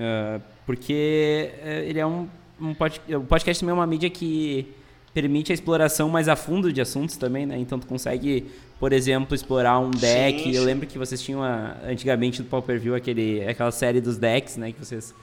é. 0.00 0.36
Uh, 0.36 0.42
porque 0.66 1.52
é, 1.62 1.84
ele 1.86 2.00
é 2.00 2.06
um, 2.06 2.28
um 2.60 2.74
podcast, 2.74 3.14
o 3.14 3.22
podcast 3.22 3.60
também 3.60 3.70
é 3.70 3.74
uma 3.74 3.86
mídia 3.86 4.10
que 4.10 4.74
permite 5.12 5.52
a 5.52 5.54
exploração 5.54 6.08
mais 6.08 6.28
a 6.28 6.36
fundo 6.36 6.72
de 6.72 6.80
assuntos 6.80 7.16
também, 7.16 7.46
né? 7.46 7.58
Então 7.58 7.78
tu 7.78 7.86
consegue 7.86 8.50
por 8.80 8.94
exemplo, 8.94 9.34
explorar 9.34 9.78
um 9.78 9.90
deck. 9.90 10.38
Sim, 10.38 10.52
sim. 10.52 10.56
Eu 10.56 10.64
lembro 10.64 10.86
que 10.86 10.96
vocês 10.96 11.20
tinham 11.20 11.42
a, 11.42 11.76
antigamente 11.86 12.40
no 12.40 12.48
Pauper 12.48 12.80
View 12.80 12.94
aquele, 12.94 13.46
aquela 13.46 13.70
série 13.70 14.00
dos 14.00 14.16
decks, 14.16 14.56
né? 14.56 14.72
Que 14.72 14.82
vocês 14.82 15.14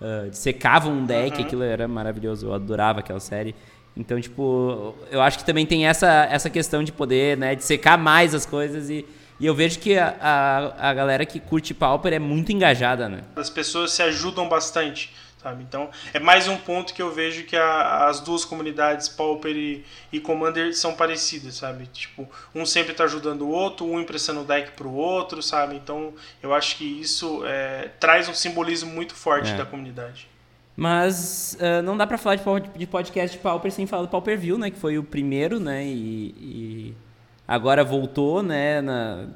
uh, 0.00 0.32
secavam 0.32 0.92
um 0.92 1.04
deck, 1.04 1.36
uhum. 1.36 1.44
aquilo 1.44 1.62
era 1.64 1.88
maravilhoso. 1.88 2.46
Eu 2.46 2.54
adorava 2.54 3.00
aquela 3.00 3.18
série. 3.18 3.52
Então, 3.96 4.20
tipo, 4.20 4.94
eu 5.10 5.20
acho 5.20 5.38
que 5.38 5.44
também 5.44 5.66
tem 5.66 5.88
essa, 5.88 6.28
essa 6.30 6.48
questão 6.48 6.84
de 6.84 6.92
poder, 6.92 7.36
né? 7.36 7.56
De 7.56 7.64
secar 7.64 7.98
mais 7.98 8.32
as 8.32 8.46
coisas 8.46 8.88
e. 8.88 9.04
E 9.40 9.46
eu 9.46 9.54
vejo 9.54 9.78
que 9.78 9.96
a, 9.96 10.16
a, 10.20 10.90
a 10.90 10.92
galera 10.92 11.24
que 11.24 11.40
curte 11.40 11.72
Pauper 11.72 12.12
é 12.12 12.18
muito 12.18 12.52
engajada, 12.52 13.08
né? 13.08 13.22
As 13.34 13.48
pessoas 13.48 13.90
se 13.90 14.02
ajudam 14.02 14.46
bastante 14.46 15.14
sabe? 15.42 15.62
Então 15.62 15.90
é 16.12 16.18
mais 16.18 16.48
um 16.48 16.56
ponto 16.56 16.92
que 16.92 17.00
eu 17.00 17.10
vejo 17.12 17.44
que 17.44 17.56
a, 17.56 18.06
as 18.06 18.20
duas 18.20 18.44
comunidades 18.44 19.08
Pauper 19.08 19.56
e, 19.56 19.84
e, 20.12 20.20
Commander 20.20 20.74
são 20.76 20.94
parecidas, 20.94 21.54
sabe? 21.54 21.86
Tipo, 21.86 22.28
um 22.54 22.66
sempre 22.66 22.92
está 22.92 23.04
ajudando 23.04 23.42
o 23.42 23.48
outro, 23.48 23.86
um 23.86 24.00
emprestando 24.00 24.40
o 24.40 24.44
deck 24.44 24.72
para 24.72 24.86
o 24.86 24.94
outro, 24.94 25.42
sabe? 25.42 25.76
Então 25.76 26.12
eu 26.42 26.52
acho 26.54 26.76
que 26.76 26.84
isso 26.84 27.42
é, 27.44 27.90
traz 27.98 28.28
um 28.28 28.34
simbolismo 28.34 28.90
muito 28.90 29.14
forte 29.14 29.50
é. 29.50 29.56
da 29.56 29.64
comunidade. 29.64 30.28
Mas 30.76 31.58
uh, 31.60 31.82
não 31.82 31.96
dá 31.96 32.06
para 32.06 32.16
falar 32.16 32.36
de 32.76 32.86
podcast 32.86 33.36
de 33.36 33.42
Pauper 33.42 33.70
sem 33.70 33.86
falar 33.86 34.02
do 34.02 34.08
Pauper 34.08 34.38
View, 34.38 34.56
né? 34.56 34.70
Que 34.70 34.78
foi 34.78 34.98
o 34.98 35.04
primeiro, 35.04 35.60
né? 35.60 35.84
e... 35.84 36.34
e 36.38 37.09
agora 37.50 37.82
voltou, 37.82 38.44
né? 38.44 38.80
Na, 38.80 39.26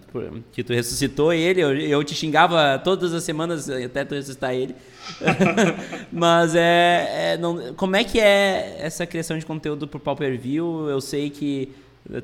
que 0.53 0.62
tu 0.62 0.73
ressuscitou 0.73 1.33
ele. 1.33 1.61
Eu, 1.61 1.77
eu, 1.77 2.05
te 2.05 2.15
xingava 2.15 2.79
todas 2.79 3.12
as 3.12 3.25
semanas 3.25 3.69
até 3.69 4.05
tu 4.05 4.15
ressuscitar 4.15 4.55
ele. 4.55 4.73
Mas 6.12 6.55
é, 6.55 7.33
é 7.33 7.37
não, 7.37 7.75
como 7.75 7.97
é 7.97 8.05
que 8.05 8.21
é 8.21 8.77
essa 8.79 9.05
criação 9.05 9.37
de 9.37 9.45
conteúdo 9.45 9.89
pro 9.89 9.99
Pauper 9.99 10.39
View? 10.39 10.89
Eu 10.89 11.01
sei 11.01 11.29
que 11.29 11.75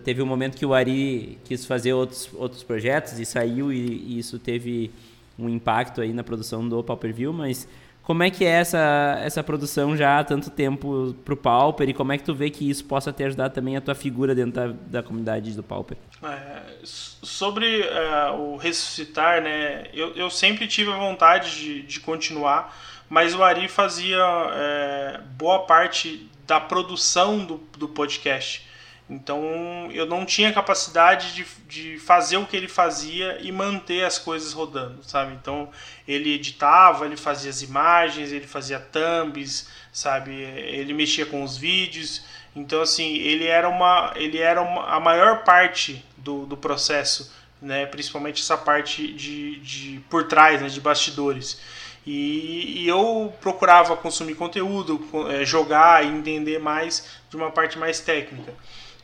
teve 0.04 0.22
um 0.22 0.26
momento 0.26 0.56
que 0.56 0.64
o 0.64 0.72
Ari 0.72 1.38
quis 1.42 1.66
fazer 1.66 1.92
outros, 1.92 2.30
outros 2.34 2.62
projetos 2.62 3.18
e 3.18 3.26
saiu 3.26 3.72
e, 3.72 3.76
e 3.78 4.18
isso 4.20 4.38
teve 4.38 4.92
um 5.36 5.48
impacto 5.48 6.00
aí 6.00 6.12
na 6.12 6.22
produção 6.22 6.68
do 6.68 6.84
Pauper 6.84 7.12
View, 7.12 7.32
mas 7.32 7.66
como 8.02 8.22
é 8.22 8.30
que 8.30 8.44
é 8.44 8.48
essa, 8.48 9.20
essa 9.22 9.42
produção 9.42 9.96
já 9.96 10.18
há 10.18 10.24
tanto 10.24 10.50
tempo 10.50 11.14
para 11.24 11.34
o 11.34 11.36
Pauper 11.36 11.88
e 11.88 11.94
como 11.94 12.12
é 12.12 12.18
que 12.18 12.24
tu 12.24 12.34
vê 12.34 12.50
que 12.50 12.68
isso 12.68 12.84
possa 12.84 13.12
ter 13.12 13.24
ajudado 13.24 13.54
também 13.54 13.76
a 13.76 13.80
tua 13.80 13.94
figura 13.94 14.34
dentro 14.34 14.52
da, 14.52 14.66
da 14.86 15.02
comunidade 15.02 15.52
do 15.52 15.62
Pauper? 15.62 15.96
É, 16.22 16.62
sobre 16.82 17.82
é, 17.82 18.30
o 18.30 18.56
ressuscitar, 18.56 19.42
né, 19.42 19.84
eu, 19.92 20.14
eu 20.14 20.30
sempre 20.30 20.66
tive 20.66 20.90
a 20.90 20.96
vontade 20.96 21.54
de, 21.56 21.82
de 21.82 22.00
continuar, 22.00 22.76
mas 23.08 23.34
o 23.34 23.42
Ari 23.42 23.68
fazia 23.68 24.24
é, 24.54 25.20
boa 25.36 25.60
parte 25.60 26.28
da 26.46 26.58
produção 26.58 27.44
do, 27.44 27.60
do 27.78 27.88
podcast. 27.88 28.69
Então 29.10 29.90
eu 29.90 30.06
não 30.06 30.24
tinha 30.24 30.52
capacidade 30.52 31.34
de, 31.34 31.46
de 31.66 31.98
fazer 31.98 32.36
o 32.36 32.46
que 32.46 32.56
ele 32.56 32.68
fazia 32.68 33.38
e 33.40 33.50
manter 33.50 34.04
as 34.04 34.20
coisas 34.20 34.52
rodando, 34.52 35.02
sabe? 35.02 35.32
Então 35.34 35.68
ele 36.06 36.32
editava, 36.32 37.06
ele 37.06 37.16
fazia 37.16 37.50
as 37.50 37.60
imagens, 37.60 38.30
ele 38.30 38.46
fazia 38.46 38.78
thumbs, 38.78 39.68
sabe? 39.92 40.30
Ele 40.30 40.94
mexia 40.94 41.26
com 41.26 41.42
os 41.42 41.56
vídeos. 41.56 42.22
Então 42.54 42.80
assim, 42.80 43.16
ele 43.16 43.46
era 43.46 43.68
uma, 43.68 44.12
ele 44.14 44.38
era 44.38 44.62
uma, 44.62 44.86
a 44.86 45.00
maior 45.00 45.42
parte 45.42 46.04
do, 46.16 46.46
do 46.46 46.56
processo, 46.56 47.34
né? 47.60 47.86
Principalmente 47.86 48.40
essa 48.40 48.56
parte 48.56 49.12
de, 49.12 49.58
de 49.58 50.00
por 50.08 50.28
trás, 50.28 50.62
né? 50.62 50.68
de 50.68 50.80
bastidores. 50.80 51.60
E, 52.06 52.84
e, 52.84 52.88
eu 52.88 53.32
procurava 53.40 53.96
consumir 53.96 54.34
conteúdo, 54.34 55.04
é, 55.30 55.44
jogar 55.44 56.04
e 56.04 56.08
entender 56.08 56.58
mais 56.58 57.06
de 57.28 57.36
uma 57.36 57.50
parte 57.50 57.76
mais 57.78 58.00
técnica. 58.00 58.54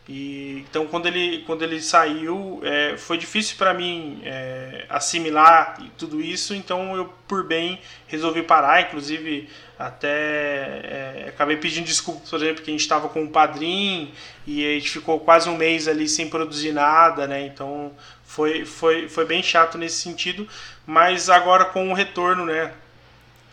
E, 0.08 0.64
então, 0.68 0.86
quando 0.86 1.06
ele, 1.06 1.42
quando 1.46 1.62
ele 1.62 1.80
saiu, 1.80 2.60
é, 2.62 2.96
foi 2.96 3.18
difícil 3.18 3.56
para 3.56 3.74
mim 3.74 4.20
é, 4.24 4.84
assimilar 4.88 5.82
tudo 5.98 6.20
isso. 6.20 6.54
Então, 6.54 6.96
eu, 6.96 7.12
por 7.26 7.42
bem, 7.44 7.80
resolvi 8.06 8.42
parar. 8.42 8.82
Inclusive, 8.82 9.48
até 9.76 10.08
é, 10.08 11.24
acabei 11.28 11.56
pedindo 11.56 11.86
desculpas, 11.86 12.30
por 12.30 12.36
exemplo, 12.36 12.62
que 12.62 12.70
a 12.70 12.72
gente 12.72 12.82
estava 12.82 13.08
com 13.08 13.24
o 13.24 13.28
padrinho 13.28 14.10
e 14.46 14.64
a 14.64 14.74
gente 14.74 14.90
ficou 14.90 15.18
quase 15.18 15.48
um 15.48 15.56
mês 15.56 15.88
ali 15.88 16.08
sem 16.08 16.28
produzir 16.28 16.72
nada, 16.72 17.26
né? 17.26 17.44
Então, 17.44 17.92
foi, 18.24 18.64
foi, 18.64 19.08
foi 19.08 19.24
bem 19.24 19.42
chato 19.42 19.76
nesse 19.76 19.96
sentido. 19.96 20.48
Mas 20.86 21.28
agora, 21.28 21.64
com 21.64 21.90
o 21.90 21.94
retorno, 21.94 22.46
né? 22.46 22.72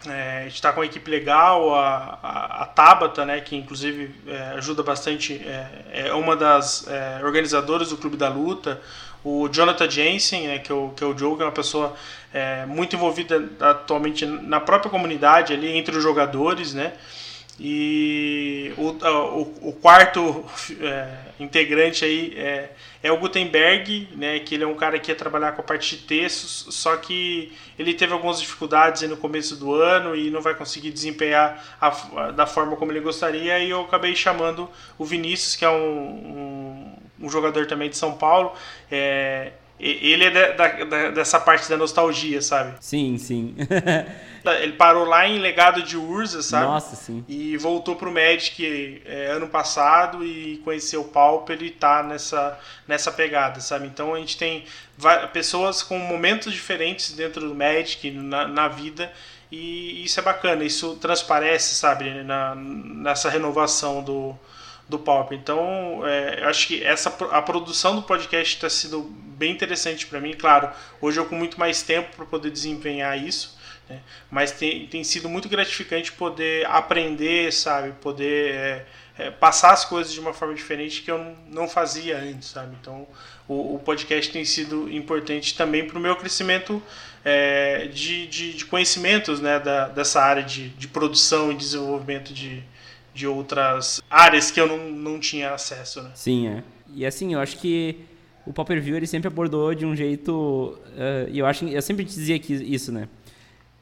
É, 0.07 0.39
a 0.39 0.43
gente 0.43 0.55
está 0.55 0.73
com 0.73 0.81
uma 0.81 0.85
equipe 0.85 1.09
legal, 1.09 1.73
a, 1.73 2.19
a, 2.21 2.63
a 2.63 2.65
Tabata, 2.65 3.25
né, 3.25 3.39
que 3.39 3.55
inclusive 3.55 4.13
é, 4.27 4.37
ajuda 4.57 4.83
bastante, 4.83 5.41
é, 5.45 6.07
é 6.07 6.13
uma 6.13 6.35
das 6.35 6.85
é, 6.87 7.21
organizadoras 7.23 7.89
do 7.89 7.97
Clube 7.97 8.17
da 8.17 8.27
Luta. 8.27 8.81
O 9.23 9.47
Jonathan 9.47 9.89
Jensen, 9.89 10.47
né, 10.47 10.59
que, 10.59 10.71
é 10.71 10.75
o, 10.75 10.89
que 10.89 11.03
é 11.03 11.07
o 11.07 11.17
Joe, 11.17 11.37
que 11.37 11.43
é 11.43 11.45
uma 11.45 11.51
pessoa 11.53 11.95
é, 12.33 12.65
muito 12.65 12.95
envolvida 12.95 13.49
atualmente 13.61 14.25
na 14.25 14.59
própria 14.59 14.91
comunidade, 14.91 15.53
ali 15.53 15.77
entre 15.77 15.95
os 15.95 16.03
jogadores, 16.03 16.73
né? 16.73 16.93
E 17.59 18.73
o, 18.77 18.87
o, 18.87 19.69
o 19.69 19.73
quarto 19.73 20.43
é, 20.81 21.07
integrante 21.39 22.03
aí 22.03 22.33
é, 23.03 23.11
o 23.11 23.17
Gutenberg, 23.17 24.07
né, 24.15 24.39
que 24.39 24.55
ele 24.55 24.63
é 24.63 24.67
um 24.67 24.75
cara 24.75 24.97
que 24.97 25.11
ia 25.11 25.15
trabalhar 25.15 25.51
com 25.51 25.61
a 25.61 25.63
parte 25.63 25.97
de 25.97 26.03
textos, 26.03 26.67
só 26.73 26.95
que 26.95 27.51
ele 27.77 27.93
teve 27.93 28.13
algumas 28.13 28.39
dificuldades 28.39 29.01
no 29.09 29.17
começo 29.17 29.57
do 29.57 29.73
ano 29.75 30.15
e 30.15 30.31
não 30.31 30.41
vai 30.41 30.55
conseguir 30.55 30.89
desempenhar 30.89 31.61
a, 31.81 32.31
da 32.31 32.47
forma 32.47 32.77
como 32.77 32.93
ele 32.93 33.01
gostaria, 33.01 33.59
e 33.59 33.69
eu 33.69 33.81
acabei 33.81 34.15
chamando 34.15 34.69
o 34.97 35.03
Vinícius, 35.03 35.57
que 35.57 35.65
é 35.65 35.69
um, 35.69 35.75
um, 37.19 37.25
um 37.25 37.29
jogador 37.29 37.65
também 37.67 37.89
de 37.89 37.97
São 37.97 38.13
Paulo. 38.13 38.53
É, 38.89 39.51
ele 39.77 40.23
é 40.23 40.53
da, 40.53 40.67
da, 40.67 41.09
dessa 41.11 41.39
parte 41.41 41.69
da 41.69 41.75
nostalgia, 41.75 42.41
sabe? 42.41 42.75
Sim, 42.79 43.17
sim. 43.17 43.53
Ele 44.61 44.73
parou 44.73 45.05
lá 45.05 45.27
em 45.27 45.39
Legado 45.39 45.81
de 45.83 45.95
Urza, 45.95 46.41
sabe? 46.41 46.65
Nossa, 46.65 46.95
sim. 46.95 47.23
E 47.27 47.55
voltou 47.57 47.95
pro 47.95 48.11
Magic 48.11 49.01
é, 49.05 49.27
ano 49.27 49.47
passado 49.47 50.25
e 50.25 50.57
conheceu 50.63 51.01
o 51.01 51.07
Pauper 51.07 51.61
e 51.61 51.69
tá 51.69 52.03
nessa, 52.03 52.59
nessa 52.87 53.11
pegada, 53.11 53.61
sabe? 53.61 53.87
Então 53.87 54.13
a 54.13 54.19
gente 54.19 54.37
tem 54.37 54.65
pessoas 55.31 55.81
com 55.81 55.97
momentos 55.97 56.51
diferentes 56.51 57.13
dentro 57.13 57.47
do 57.47 57.55
Magic, 57.55 58.11
na, 58.11 58.47
na 58.47 58.67
vida, 58.67 59.11
e 59.51 60.03
isso 60.03 60.19
é 60.19 60.23
bacana, 60.23 60.63
isso 60.63 60.95
transparece, 60.95 61.75
sabe, 61.75 62.09
na, 62.23 62.55
nessa 62.55 63.29
renovação 63.29 64.03
do, 64.03 64.35
do 64.89 64.97
Pauper. 64.97 65.37
Então, 65.37 66.01
é, 66.05 66.41
eu 66.41 66.49
acho 66.49 66.67
que 66.67 66.83
essa, 66.83 67.09
a 67.31 67.41
produção 67.41 67.95
do 67.95 68.01
podcast 68.01 68.55
está 68.55 68.69
sendo 68.69 69.01
bem 69.01 69.51
interessante 69.51 70.05
para 70.05 70.19
mim. 70.19 70.33
Claro, 70.33 70.69
hoje 70.99 71.19
eu 71.19 71.25
com 71.25 71.35
muito 71.35 71.59
mais 71.59 71.81
tempo 71.81 72.15
para 72.15 72.25
poder 72.25 72.49
desempenhar 72.49 73.17
isso, 73.17 73.57
né? 73.89 73.99
Mas 74.29 74.51
tem, 74.51 74.87
tem 74.87 75.03
sido 75.03 75.27
muito 75.27 75.49
gratificante 75.49 76.11
poder 76.11 76.65
aprender, 76.67 77.51
sabe? 77.51 77.91
Poder 78.01 78.53
é, 78.53 78.85
é, 79.17 79.31
passar 79.31 79.71
as 79.73 79.85
coisas 79.85 80.11
de 80.11 80.19
uma 80.19 80.33
forma 80.33 80.53
diferente 80.53 81.01
que 81.01 81.11
eu 81.11 81.35
não 81.49 81.67
fazia 81.67 82.17
antes, 82.17 82.49
sabe? 82.49 82.75
Então 82.81 83.07
o, 83.47 83.75
o 83.75 83.79
podcast 83.79 84.31
tem 84.31 84.45
sido 84.45 84.91
importante 84.91 85.55
também 85.55 85.85
para 85.87 85.97
o 85.97 86.01
meu 86.01 86.15
crescimento 86.15 86.81
é, 87.23 87.87
de, 87.87 88.27
de, 88.27 88.53
de, 88.53 88.65
conhecimentos 88.65 89.39
né? 89.39 89.59
da, 89.59 89.87
dessa 89.87 90.21
área 90.21 90.43
de, 90.43 90.69
de 90.69 90.87
produção 90.87 91.51
e 91.51 91.55
desenvolvimento 91.55 92.33
de, 92.33 92.63
de 93.13 93.27
outras 93.27 94.01
áreas 94.09 94.51
que 94.51 94.59
eu 94.59 94.67
não, 94.67 94.89
não 94.89 95.19
tinha 95.19 95.53
acesso. 95.53 96.01
Né? 96.01 96.11
Sim, 96.15 96.47
é. 96.47 96.63
E 96.95 97.05
assim, 97.05 97.33
eu 97.33 97.39
acho 97.39 97.57
que 97.57 97.97
o 98.45 98.51
Popper 98.51 98.81
View 98.81 98.97
ele 98.97 99.07
sempre 99.07 99.27
abordou 99.27 99.73
de 99.73 99.85
um 99.85 99.95
jeito. 99.95 100.77
Uh, 100.89 101.29
e 101.29 101.39
eu 101.39 101.45
acho 101.45 101.65
eu 101.65 101.81
sempre 101.81 102.03
dizia 102.03 102.37
que 102.37 102.53
isso, 102.53 102.91
né? 102.91 103.07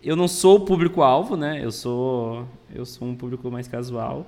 Eu 0.03 0.15
não 0.15 0.27
sou 0.27 0.57
o 0.57 0.59
público-alvo, 0.61 1.35
né? 1.35 1.59
Eu 1.63 1.71
sou, 1.71 2.47
eu 2.73 2.85
sou 2.85 3.07
um 3.07 3.15
público 3.15 3.49
mais 3.51 3.67
casual. 3.67 4.25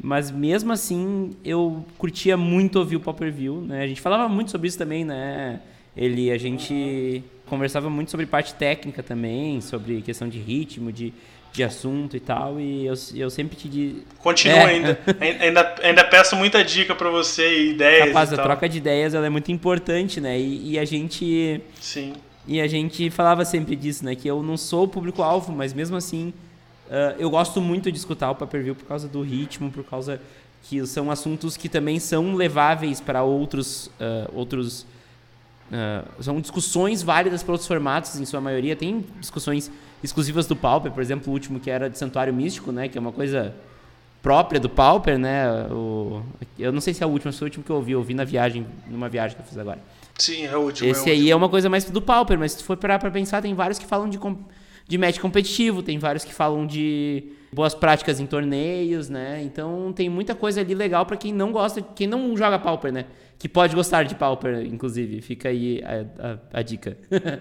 Mas 0.00 0.30
mesmo 0.30 0.72
assim, 0.72 1.30
eu 1.44 1.84
curtia 1.96 2.36
muito 2.36 2.78
ouvir 2.78 2.96
o 2.96 3.00
Popper 3.00 3.32
View, 3.32 3.60
né? 3.62 3.82
A 3.82 3.86
gente 3.86 4.00
falava 4.00 4.28
muito 4.28 4.50
sobre 4.50 4.68
isso 4.68 4.78
também, 4.78 5.04
né? 5.04 5.60
Ele, 5.96 6.30
a 6.30 6.38
gente 6.38 7.24
conversava 7.46 7.90
muito 7.90 8.10
sobre 8.10 8.26
parte 8.26 8.54
técnica 8.54 9.02
também, 9.02 9.60
sobre 9.60 10.02
questão 10.02 10.28
de 10.28 10.38
ritmo, 10.38 10.92
de, 10.92 11.12
de 11.52 11.64
assunto 11.64 12.16
e 12.16 12.20
tal, 12.20 12.60
e 12.60 12.86
eu, 12.86 12.94
eu 13.16 13.30
sempre 13.30 13.56
te 13.56 13.68
digo... 13.68 14.02
Continua 14.18 14.58
é. 14.58 14.64
ainda. 14.66 14.98
ainda. 15.18 15.74
Ainda 15.82 16.04
peço 16.04 16.36
muita 16.36 16.62
dica 16.62 16.94
para 16.94 17.10
você 17.10 17.62
e 17.62 17.70
ideias 17.70 18.08
Rapaz, 18.08 18.30
e 18.30 18.34
a 18.34 18.36
tal. 18.36 18.46
troca 18.46 18.68
de 18.68 18.78
ideias 18.78 19.14
ela 19.14 19.26
é 19.26 19.30
muito 19.30 19.50
importante, 19.50 20.20
né? 20.20 20.38
E, 20.38 20.72
e 20.72 20.78
a 20.78 20.84
gente... 20.84 21.60
Sim 21.80 22.12
e 22.48 22.62
a 22.62 22.66
gente 22.66 23.10
falava 23.10 23.44
sempre 23.44 23.76
disso, 23.76 24.02
né? 24.02 24.14
Que 24.14 24.26
eu 24.26 24.42
não 24.42 24.56
sou 24.56 24.84
o 24.84 24.88
público-alvo, 24.88 25.52
mas 25.52 25.74
mesmo 25.74 25.96
assim 25.96 26.32
uh, 26.86 27.14
eu 27.18 27.28
gosto 27.28 27.60
muito 27.60 27.92
de 27.92 27.98
escutar 27.98 28.30
o 28.30 28.34
pay-per-view 28.34 28.74
por 28.74 28.86
causa 28.86 29.06
do 29.06 29.20
ritmo, 29.20 29.70
por 29.70 29.84
causa 29.84 30.18
que 30.62 30.84
são 30.86 31.10
assuntos 31.10 31.58
que 31.58 31.68
também 31.68 32.00
são 32.00 32.34
leváveis 32.34 33.02
para 33.02 33.22
outros 33.22 33.88
uh, 34.00 34.32
outros 34.34 34.86
uh, 35.70 36.22
são 36.22 36.40
discussões 36.40 37.02
válidas 37.02 37.42
para 37.42 37.52
outros 37.52 37.68
formatos 37.68 38.18
em 38.18 38.24
sua 38.24 38.40
maioria 38.40 38.74
tem 38.74 39.04
discussões 39.20 39.70
exclusivas 40.02 40.46
do 40.46 40.56
Pauper 40.56 40.90
por 40.90 41.00
exemplo 41.00 41.30
o 41.30 41.32
último 41.32 41.60
que 41.60 41.70
era 41.70 41.88
de 41.88 41.96
Santuário 41.96 42.34
Místico 42.34 42.72
né 42.72 42.88
que 42.88 42.98
é 42.98 43.00
uma 43.00 43.12
coisa 43.12 43.54
própria 44.20 44.58
do 44.58 44.68
Pauper 44.68 45.16
né 45.16 45.48
o, 45.70 46.22
eu 46.58 46.72
não 46.72 46.80
sei 46.80 46.92
se 46.92 47.04
é 47.04 47.06
o 47.06 47.10
último 47.10 47.32
se 47.32 47.40
é 47.40 47.44
o 47.44 47.46
último 47.46 47.64
que 47.64 47.70
eu 47.70 47.76
ouvi 47.76 47.92
eu 47.92 47.98
ouvi 48.00 48.14
na 48.14 48.24
viagem 48.24 48.66
numa 48.88 49.08
viagem 49.08 49.36
que 49.36 49.42
eu 49.42 49.46
fiz 49.46 49.56
agora 49.56 49.78
Sim, 50.18 50.46
é 50.46 50.56
o 50.56 50.60
último. 50.62 50.90
Esse 50.90 51.08
é 51.08 51.12
o 51.12 51.14
aí 51.14 51.18
último. 51.18 51.32
é 51.32 51.36
uma 51.36 51.48
coisa 51.48 51.70
mais 51.70 51.84
do 51.84 52.02
Pauper, 52.02 52.38
mas 52.38 52.52
se 52.52 52.58
tu 52.58 52.64
for 52.64 52.76
parar 52.76 52.98
pra 52.98 53.10
pensar, 53.10 53.40
tem 53.40 53.54
vários 53.54 53.78
que 53.78 53.86
falam 53.86 54.08
de, 54.08 54.18
de 54.86 54.98
match 54.98 55.18
competitivo, 55.18 55.82
tem 55.82 55.98
vários 55.98 56.24
que 56.24 56.34
falam 56.34 56.66
de 56.66 57.32
boas 57.52 57.74
práticas 57.74 58.20
em 58.20 58.26
torneios, 58.26 59.08
né? 59.08 59.40
Então 59.42 59.92
tem 59.92 60.08
muita 60.08 60.34
coisa 60.34 60.60
ali 60.60 60.74
legal 60.74 61.06
para 61.06 61.16
quem 61.16 61.32
não 61.32 61.52
gosta, 61.52 61.80
quem 61.80 62.06
não 62.06 62.36
joga 62.36 62.58
Pauper, 62.58 62.92
né? 62.92 63.06
Que 63.38 63.48
pode 63.48 63.74
gostar 63.74 64.02
de 64.02 64.16
Pauper, 64.16 64.66
inclusive. 64.66 65.22
Fica 65.22 65.48
aí 65.48 65.82
a, 65.84 66.32
a, 66.54 66.58
a 66.58 66.62
dica. 66.62 66.98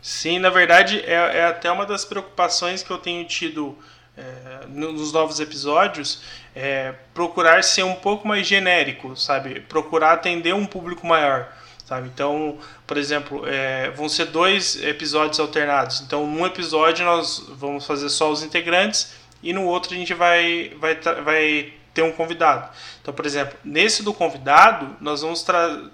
Sim, 0.00 0.38
na 0.38 0.48
verdade, 0.48 1.00
é, 1.00 1.12
é, 1.12 1.44
até 1.44 1.70
uma 1.70 1.84
das 1.84 2.04
preocupações 2.04 2.82
que 2.82 2.90
eu 2.90 2.98
tenho 2.98 3.26
tido 3.26 3.76
é, 4.16 4.66
nos 4.68 5.12
novos 5.12 5.38
episódios, 5.40 6.22
é 6.54 6.94
procurar 7.14 7.62
ser 7.62 7.82
um 7.84 7.94
pouco 7.94 8.26
mais 8.26 8.46
genérico, 8.46 9.16
sabe? 9.16 9.60
Procurar 9.60 10.12
atender 10.12 10.54
um 10.54 10.66
público 10.66 11.06
maior. 11.06 11.52
Sabe? 11.88 12.10
Então, 12.12 12.58
por 12.86 12.98
exemplo, 12.98 13.48
é, 13.48 13.88
vão 13.92 14.10
ser 14.10 14.26
dois 14.26 14.76
episódios 14.82 15.40
alternados. 15.40 16.02
Então, 16.02 16.26
num 16.26 16.44
episódio 16.44 17.02
nós 17.02 17.42
vamos 17.48 17.86
fazer 17.86 18.10
só 18.10 18.30
os 18.30 18.42
integrantes 18.42 19.14
e 19.42 19.54
no 19.54 19.64
outro 19.64 19.94
a 19.94 19.96
gente 19.96 20.12
vai, 20.12 20.70
vai, 20.78 20.94
vai 21.24 21.72
ter 21.94 22.02
um 22.02 22.12
convidado. 22.12 22.68
Então, 23.00 23.14
por 23.14 23.24
exemplo, 23.24 23.58
nesse 23.64 24.02
do 24.02 24.12
convidado, 24.12 24.98
nós 25.00 25.22
vamos 25.22 25.42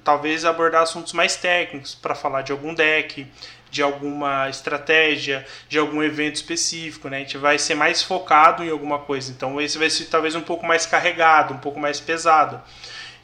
talvez 0.02 0.44
abordar 0.44 0.82
assuntos 0.82 1.12
mais 1.12 1.36
técnicos 1.36 1.94
para 1.94 2.16
falar 2.16 2.42
de 2.42 2.50
algum 2.50 2.74
deck, 2.74 3.24
de 3.70 3.80
alguma 3.80 4.50
estratégia, 4.50 5.46
de 5.68 5.78
algum 5.78 6.02
evento 6.02 6.34
específico, 6.34 7.08
né? 7.08 7.18
A 7.18 7.20
gente 7.20 7.38
vai 7.38 7.56
ser 7.56 7.76
mais 7.76 8.02
focado 8.02 8.64
em 8.64 8.70
alguma 8.70 8.98
coisa. 8.98 9.30
Então, 9.30 9.60
esse 9.60 9.78
vai 9.78 9.88
ser 9.88 10.06
talvez 10.06 10.34
um 10.34 10.40
pouco 10.40 10.66
mais 10.66 10.86
carregado, 10.86 11.54
um 11.54 11.58
pouco 11.58 11.78
mais 11.78 12.00
pesado. 12.00 12.60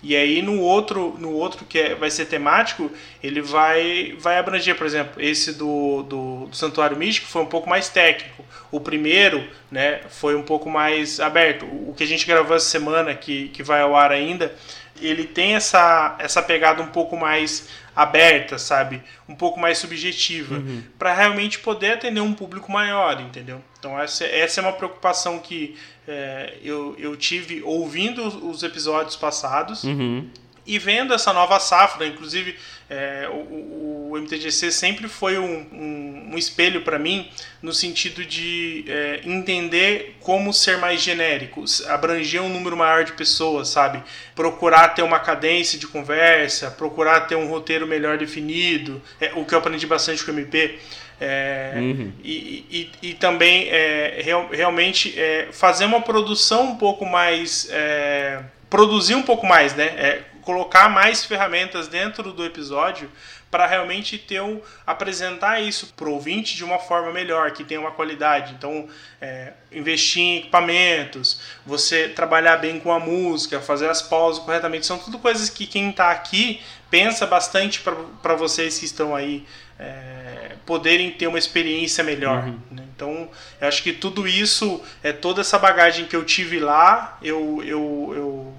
E 0.03 0.17
aí 0.17 0.41
no 0.41 0.61
outro, 0.61 1.15
no 1.19 1.31
outro 1.33 1.65
que 1.67 1.79
é, 1.79 1.95
vai 1.95 2.11
ser 2.11 2.25
temático, 2.25 2.91
ele 3.23 3.43
vai, 3.43 4.17
vai 4.19 4.39
abranger, 4.39 4.75
por 4.75 4.87
exemplo, 4.87 5.21
esse 5.23 5.53
do, 5.53 6.03
do, 6.05 6.47
do, 6.47 6.57
Santuário 6.57 6.97
Místico 6.97 7.27
foi 7.27 7.43
um 7.43 7.47
pouco 7.47 7.69
mais 7.69 7.89
técnico. 7.89 8.45
O 8.71 8.81
primeiro 8.81 9.47
né, 9.71 10.01
foi 10.09 10.35
um 10.35 10.43
pouco 10.43 10.71
mais 10.71 11.21
aberto. 11.21 11.67
O 11.67 11.95
que 11.95 12.05
a 12.05 12.07
gente 12.07 12.27
gravou 12.27 12.57
essa 12.57 12.69
semana, 12.69 13.15
que, 13.15 13.49
que 13.49 13.63
vai 13.63 13.83
ao 13.83 13.95
ar 13.95 14.11
ainda, 14.11 14.55
ele 15.01 15.25
tem 15.25 15.55
essa, 15.55 16.17
essa 16.19 16.43
pegada 16.43 16.83
um 16.83 16.89
pouco 16.89 17.17
mais 17.17 17.69
aberta, 17.95 18.59
sabe? 18.59 19.03
Um 19.29 19.35
pouco 19.35 19.59
mais 19.59 19.79
subjetiva, 19.79 20.57
uhum. 20.57 20.83
para 20.99 21.13
realmente 21.13 21.59
poder 21.59 21.93
atender 21.93 22.21
um 22.21 22.33
público 22.33 22.71
maior, 22.71 23.21
entendeu? 23.21 23.63
Então 23.79 23.99
essa, 24.01 24.25
essa 24.25 24.61
é 24.61 24.63
uma 24.63 24.73
preocupação 24.73 25.39
que 25.39 25.77
é, 26.11 26.55
eu, 26.65 26.97
eu 26.99 27.17
tive 27.17 27.63
ouvindo 27.63 28.27
os 28.49 28.65
episódios 28.65 29.15
passados 29.15 29.85
uhum. 29.85 30.29
e 30.67 30.77
vendo 30.77 31.15
essa 31.15 31.33
nova 31.33 31.61
safra, 31.61 32.05
inclusive 32.05 32.57
é, 32.89 33.29
o, 33.31 34.11
o, 34.11 34.19
MTGC 34.19 34.73
sempre 34.73 35.07
foi 35.07 35.39
um, 35.39 35.69
um, 35.73 36.31
um 36.33 36.37
espelho 36.37 36.83
para 36.83 36.99
mim 36.99 37.31
no 37.63 37.73
sentido 37.73 38.25
de 38.25 38.85
é, 38.89 39.21
entender 39.25 40.17
como 40.19 40.53
ser 40.53 40.79
mais 40.79 41.01
genérico, 41.01 41.65
abranger 41.87 42.43
um 42.43 42.49
número 42.49 42.77
maior 42.77 43.05
de 43.05 43.13
pessoas, 43.13 43.69
sabe? 43.69 44.03
Procurar 44.35 44.89
ter 44.89 45.05
uma 45.05 45.21
cadência 45.21 45.79
de 45.79 45.87
conversa, 45.87 46.73
procurar 46.73 47.21
ter 47.21 47.37
um 47.37 47.47
roteiro 47.47 47.87
melhor 47.87 48.19
definido, 48.19 49.01
é, 49.21 49.31
o 49.37 49.45
que 49.45 49.55
eu 49.55 49.61
aprendi 49.61 49.87
bastante 49.87 50.25
com 50.25 50.33
o 50.33 50.35
MP. 50.35 50.81
É, 51.21 51.75
uhum. 51.77 52.13
e, 52.25 52.91
e, 53.03 53.11
e, 53.11 53.15
também 53.15 53.69
é, 53.69 54.23
real, 54.23 54.49
realmente 54.51 55.19
é, 55.19 55.49
fazer 55.53 55.85
uma 55.85 56.01
produção 56.01 56.73
um 56.73 56.77
pouco 56.77 57.05
mais. 57.05 57.69
É, 57.71 58.41
produzir 58.71 59.15
um 59.15 59.23
pouco 59.23 59.47
mais, 59.47 59.75
né? 59.75 59.87
É, 59.97 60.23
colocar 60.43 60.89
mais 60.89 61.25
ferramentas 61.25 61.89
dentro 61.89 62.33
do 62.33 62.45
episódio 62.45 63.11
para 63.51 63.67
realmente 63.67 64.17
ter 64.17 64.41
um, 64.41 64.61
apresentar 64.87 65.61
isso 65.61 65.93
para 65.97 66.09
o 66.09 66.13
ouvinte 66.13 66.57
de 66.57 66.63
uma 66.63 66.79
forma 66.79 67.13
melhor, 67.13 67.51
que 67.51 67.65
tenha 67.65 67.81
uma 67.81 67.91
qualidade. 67.91 68.55
Então, 68.55 68.89
é, 69.21 69.53
investir 69.73 70.23
em 70.23 70.39
equipamentos, 70.39 71.41
você 71.67 72.09
trabalhar 72.09 72.59
bem 72.59 72.79
com 72.79 72.93
a 72.93 73.01
música, 73.01 73.61
fazer 73.61 73.89
as 73.91 74.01
pausas 74.01 74.43
corretamente, 74.45 74.87
são 74.87 74.99
tudo 74.99 75.19
coisas 75.19 75.51
que 75.51 75.67
quem 75.67 75.91
está 75.91 76.11
aqui 76.11 76.63
pensa 76.91 77.27
bastante 77.27 77.81
para 78.23 78.35
vocês 78.35 78.79
que 78.79 78.85
estão 78.85 79.15
aí 79.15 79.47
é, 79.79 80.57
poderem 80.67 81.11
ter 81.11 81.27
uma 81.27 81.39
experiência 81.39 82.05
melhor. 82.05 82.45
Uhum. 82.45 82.59
Né? 82.71 82.85
Então, 82.95 83.29
eu 83.61 83.69
acho 83.69 83.83
que 83.83 83.93
tudo 83.93 84.29
isso, 84.29 84.83
é 85.03 85.13
toda 85.13 85.41
essa 85.41 85.59
bagagem 85.59 86.05
que 86.05 86.15
eu 86.15 86.25
tive 86.25 86.59
lá, 86.59 87.19
eu, 87.23 87.63
eu, 87.65 88.13
eu 88.15 88.55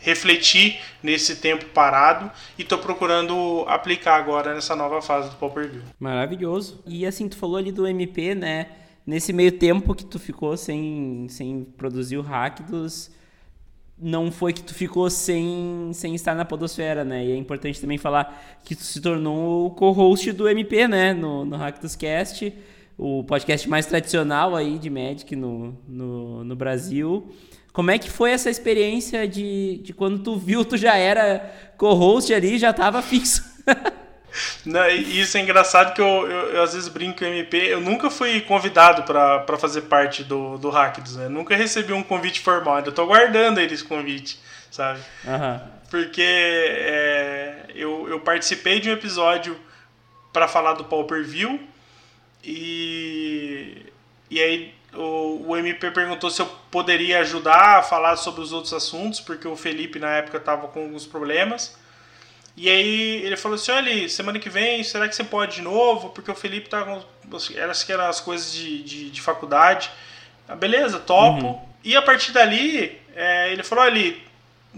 refleti 0.00 0.78
nesse 1.02 1.36
tempo 1.36 1.66
parado 1.66 2.30
e 2.58 2.62
estou 2.62 2.78
procurando 2.78 3.64
aplicar 3.68 4.16
agora 4.16 4.54
nessa 4.54 4.74
nova 4.74 5.00
fase 5.00 5.30
do 5.30 5.36
Pauper 5.36 5.68
View. 5.68 5.82
Maravilhoso. 5.98 6.82
E 6.86 7.06
assim, 7.06 7.28
tu 7.28 7.36
falou 7.36 7.56
ali 7.56 7.70
do 7.70 7.86
MP, 7.86 8.34
né? 8.34 8.68
Nesse 9.06 9.32
meio 9.32 9.52
tempo 9.52 9.94
que 9.94 10.04
tu 10.04 10.18
ficou 10.18 10.56
sem, 10.56 11.26
sem 11.28 11.64
produzir 11.76 12.16
o 12.16 12.22
hack 12.22 12.60
dos 12.62 13.10
não 14.00 14.32
foi 14.32 14.52
que 14.52 14.62
tu 14.62 14.72
ficou 14.72 15.10
sem, 15.10 15.90
sem 15.92 16.14
estar 16.14 16.34
na 16.34 16.44
podosfera, 16.44 17.04
né? 17.04 17.24
E 17.26 17.32
é 17.32 17.36
importante 17.36 17.80
também 17.80 17.98
falar 17.98 18.58
que 18.64 18.74
tu 18.74 18.82
se 18.82 19.00
tornou 19.00 19.66
o 19.66 19.70
co-host 19.70 20.32
do 20.32 20.48
MP, 20.48 20.88
né? 20.88 21.12
No, 21.12 21.44
no 21.44 21.58
Cast, 21.98 22.52
o 22.96 23.22
podcast 23.24 23.68
mais 23.68 23.84
tradicional 23.84 24.56
aí 24.56 24.78
de 24.78 24.88
Magic 24.88 25.36
no, 25.36 25.76
no, 25.86 26.44
no 26.44 26.56
Brasil. 26.56 27.30
Como 27.72 27.90
é 27.90 27.98
que 27.98 28.10
foi 28.10 28.32
essa 28.32 28.50
experiência 28.50 29.28
de, 29.28 29.78
de 29.78 29.92
quando 29.92 30.18
tu 30.18 30.36
viu, 30.36 30.64
tu 30.64 30.76
já 30.76 30.96
era 30.96 31.54
co-host 31.76 32.32
ali, 32.34 32.58
já 32.58 32.72
tava 32.72 33.00
fixo? 33.00 33.42
Não, 34.64 34.88
isso 34.88 35.36
é 35.36 35.40
engraçado 35.40 35.94
que 35.94 36.00
eu, 36.00 36.06
eu, 36.06 36.50
eu, 36.52 36.62
às 36.62 36.72
vezes 36.72 36.88
brinco 36.88 37.18
com 37.18 37.24
o 37.24 37.28
MP. 37.28 37.56
Eu 37.56 37.80
nunca 37.80 38.10
fui 38.10 38.40
convidado 38.40 39.02
para 39.02 39.58
fazer 39.58 39.82
parte 39.82 40.22
do, 40.22 40.56
do 40.56 40.70
Hackdos, 40.70 41.16
né? 41.16 41.28
Nunca 41.28 41.56
recebi 41.56 41.92
um 41.92 42.02
convite 42.02 42.40
formal. 42.40 42.76
Ainda 42.76 42.92
tô 42.92 43.06
guardando 43.06 43.58
eles 43.58 43.82
convite, 43.82 44.38
sabe? 44.70 45.00
Uhum. 45.24 45.60
Porque 45.90 46.22
é, 46.22 47.64
eu, 47.74 48.08
eu 48.08 48.20
participei 48.20 48.78
de 48.78 48.88
um 48.88 48.92
episódio 48.92 49.58
para 50.32 50.46
falar 50.46 50.74
do 50.74 50.84
Pauper 50.84 51.24
View 51.24 51.60
e, 52.44 53.86
e 54.30 54.40
aí 54.40 54.74
o, 54.94 55.46
o 55.48 55.56
MP 55.56 55.90
perguntou 55.90 56.30
se 56.30 56.42
eu 56.42 56.46
poderia 56.70 57.20
ajudar 57.20 57.78
a 57.78 57.82
falar 57.82 58.16
sobre 58.16 58.40
os 58.40 58.52
outros 58.52 58.72
assuntos, 58.72 59.20
porque 59.20 59.46
o 59.46 59.56
Felipe 59.56 59.98
na 59.98 60.10
época 60.10 60.38
estava 60.38 60.66
com 60.68 60.82
alguns 60.82 61.06
problemas. 61.06 61.78
E 62.56 62.68
aí 62.68 63.22
ele 63.24 63.36
falou 63.36 63.54
assim: 63.54 63.70
olha, 63.72 64.08
semana 64.08 64.38
que 64.38 64.50
vem, 64.50 64.82
será 64.82 65.08
que 65.08 65.14
você 65.14 65.24
pode 65.24 65.56
de 65.56 65.62
novo? 65.62 66.10
Porque 66.10 66.30
o 66.30 66.34
Felipe 66.34 66.68
tá 66.68 66.82
com. 66.82 67.02
Elas 67.54 67.84
que 67.84 67.92
eram 67.92 68.06
as 68.06 68.20
coisas 68.20 68.52
de, 68.52 68.82
de, 68.82 69.10
de 69.10 69.22
faculdade. 69.22 69.90
Ah, 70.48 70.56
beleza, 70.56 70.98
topo. 70.98 71.46
Uhum. 71.46 71.60
E 71.84 71.96
a 71.96 72.02
partir 72.02 72.32
dali, 72.32 73.00
é, 73.14 73.52
ele 73.52 73.62
falou: 73.62 73.84
olha, 73.84 74.16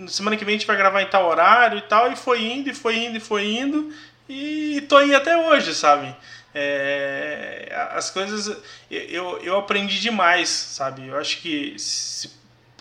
semana 0.06 0.36
que 0.36 0.44
vem 0.44 0.54
a 0.54 0.58
gente 0.58 0.66
vai 0.66 0.76
gravar 0.76 1.00
em 1.02 1.06
tal 1.06 1.26
horário 1.26 1.78
e 1.78 1.82
tal. 1.82 2.12
E 2.12 2.16
foi 2.16 2.44
indo, 2.44 2.68
e 2.68 2.74
foi 2.74 2.96
indo, 2.96 3.16
e 3.16 3.20
foi 3.20 3.46
indo. 3.46 3.92
E 4.28 4.82
tô 4.88 4.98
aí 4.98 5.14
até 5.14 5.36
hoje, 5.36 5.74
sabe? 5.74 6.14
É, 6.55 7.72
as 7.92 8.11
coisas. 8.11 8.57
Eu, 8.90 9.38
eu 9.38 9.57
aprendi 9.57 10.00
demais, 10.00 10.48
sabe? 10.48 11.09
Eu 11.09 11.16
acho 11.16 11.40
que 11.40 11.78
se, 11.78 12.30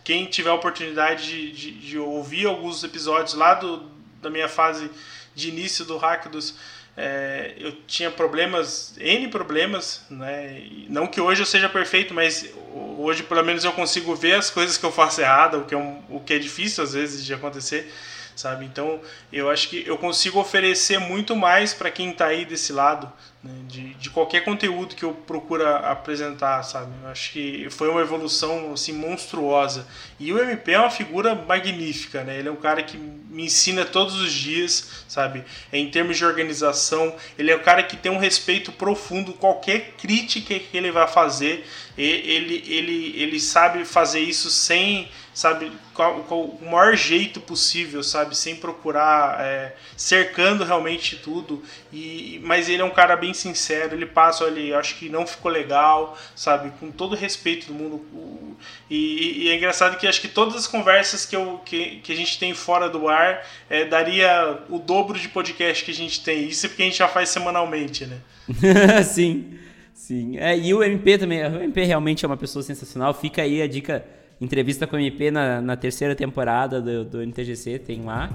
quem 0.04 0.26
tiver 0.26 0.50
a 0.50 0.54
oportunidade 0.54 1.28
de, 1.28 1.52
de, 1.52 1.72
de 1.72 1.98
ouvir 1.98 2.46
alguns 2.48 2.84
episódios 2.84 3.34
lá 3.34 3.54
do 3.54 3.90
da 4.22 4.30
minha 4.30 4.48
fase 4.48 4.90
de 5.34 5.50
início 5.50 5.84
do 5.84 5.98
hack 5.98 6.28
dos 6.28 6.56
é, 6.96 7.54
eu 7.58 7.72
tinha 7.88 8.12
problemas, 8.12 8.96
N 9.00 9.30
problemas, 9.30 10.06
né? 10.10 10.62
Não 10.90 11.08
que 11.08 11.22
hoje 11.22 11.42
eu 11.42 11.46
seja 11.46 11.70
perfeito, 11.70 12.14
mas 12.14 12.50
hoje 12.98 13.24
pelo 13.24 13.44
menos 13.44 13.64
eu 13.64 13.72
consigo 13.72 14.14
ver 14.14 14.34
as 14.34 14.50
coisas 14.50 14.78
que 14.78 14.86
eu 14.86 14.92
faço 14.92 15.22
errado, 15.22 15.60
o 15.60 15.66
que 15.66 15.74
é, 15.74 15.78
um, 15.78 16.02
o 16.10 16.20
que 16.20 16.34
é 16.34 16.40
difícil 16.40 16.84
às 16.84 16.94
vezes 16.94 17.26
de 17.26 17.34
acontecer, 17.34 17.92
sabe? 18.36 18.66
Então 18.66 19.00
eu 19.32 19.50
acho 19.50 19.70
que 19.70 19.84
eu 19.88 19.98
consigo 19.98 20.40
oferecer 20.40 21.00
muito 21.00 21.34
mais 21.36 21.74
para 21.74 21.90
quem 21.90 22.12
está 22.12 22.28
aí 22.28 22.44
desse 22.44 22.74
lado, 22.74 23.12
né, 23.44 23.54
de, 23.68 23.94
de 23.96 24.10
qualquer 24.12 24.44
conteúdo 24.44 24.96
que 24.96 25.04
eu 25.04 25.14
procuro 25.14 25.66
apresentar, 25.68 26.62
sabe? 26.64 26.92
Eu 27.02 27.10
acho 27.10 27.32
que 27.32 27.68
foi 27.72 27.90
uma 27.90 28.02
evolução 28.02 28.72
assim 28.74 28.94
monstruosa. 28.94 29.88
E 30.20 30.32
o 30.32 30.40
MP 30.40 30.74
é 30.74 30.80
uma 30.80 30.92
figura 30.92 31.34
magnífica, 31.34 32.24
né? 32.24 32.38
Ele 32.38 32.50
é 32.50 32.52
um 32.52 32.58
cara 32.58 32.84
que 32.84 32.98
me 32.98 33.46
ensina 33.46 33.84
todos 33.84 34.16
os 34.22 34.32
dias, 34.32 35.06
sabe? 35.08 35.44
Em 35.74 35.90
termos 35.90 36.18
de 36.18 36.26
organização, 36.26 37.16
ele 37.38 37.50
é 37.50 37.56
um 37.56 37.64
cara 37.64 37.82
que 37.82 37.98
tem 37.98 38.12
um 38.12 38.20
respeito 38.20 38.72
profundo 38.72 39.34
qualquer 39.34 39.94
crítica 39.98 40.60
que 40.60 40.78
ele 40.78 40.92
vai 40.92 41.08
fazer, 41.08 41.66
ele 41.98 42.64
ele 42.68 43.22
ele 43.22 43.40
sabe 43.40 43.86
fazer 43.86 44.20
isso 44.20 44.52
sem 44.52 45.10
sabe, 45.34 45.72
com, 45.94 46.58
o 46.62 46.70
maior 46.70 46.96
jeito 46.96 47.40
possível, 47.40 48.04
sabe, 48.04 48.36
sem 48.36 48.56
procurar, 48.56 49.40
é, 49.40 49.76
cercando 49.96 50.64
realmente 50.64 51.16
tudo. 51.18 51.64
E, 51.92 52.40
mas 52.44 52.68
ele 52.68 52.82
é 52.82 52.86
um 52.86 52.92
cara 52.92 53.16
bem 53.16 53.31
sincero, 53.34 53.96
ele 53.96 54.06
passa, 54.06 54.44
olha, 54.44 54.78
acho 54.78 54.96
que 54.96 55.10
não 55.10 55.26
ficou 55.26 55.52
legal, 55.52 56.18
sabe, 56.36 56.72
com 56.80 56.92
todo 56.92 57.14
o 57.14 57.16
respeito 57.16 57.68
do 57.68 57.74
mundo. 57.74 58.58
E, 58.90 59.44
e, 59.44 59.50
é 59.50 59.56
engraçado 59.56 59.98
que 59.98 60.08
acho 60.08 60.22
que 60.22 60.28
todas 60.28 60.56
as 60.56 60.68
conversas 60.68 61.26
que, 61.26 61.36
eu, 61.36 61.62
que, 61.66 61.98
que 61.98 62.12
a 62.12 62.16
gente 62.16 62.38
tem 62.38 62.54
fora 62.54 62.90
do 62.90 63.08
ar 63.08 63.46
é, 63.70 63.86
daria 63.86 64.60
o 64.70 64.78
dobro 64.78 65.18
de 65.18 65.30
podcast 65.30 65.84
que 65.84 65.92
a 65.92 65.96
gente 65.96 66.24
tem. 66.24 66.48
Isso 66.48 66.66
é 66.66 66.70
porque 66.70 66.84
a 66.84 66.86
gente 66.86 66.98
já 66.98 67.08
faz 67.08 67.30
semanalmente, 67.30 68.06
né? 68.06 68.18
sim. 69.04 69.58
Sim, 69.94 70.38
é, 70.40 70.58
e 70.58 70.74
o 70.74 70.84
MP 70.84 71.18
também, 71.18 71.44
o 71.44 71.62
MP 71.62 71.84
realmente 71.84 72.26
é 72.26 72.28
uma 72.28 72.36
pessoa 72.36 72.64
sensacional. 72.64 73.14
Fica 73.14 73.44
aí 73.44 73.62
a 73.62 73.68
dica 73.68 74.04
entrevista 74.42 74.88
com 74.88 74.96
o 74.96 75.00
MP 75.00 75.30
na, 75.30 75.62
na 75.62 75.78
terceira 75.78 76.16
temporada 76.16 76.82
do, 76.82 77.06
do 77.06 77.22
NTGC, 77.22 77.78
tem 77.80 78.04
lá. 78.04 78.30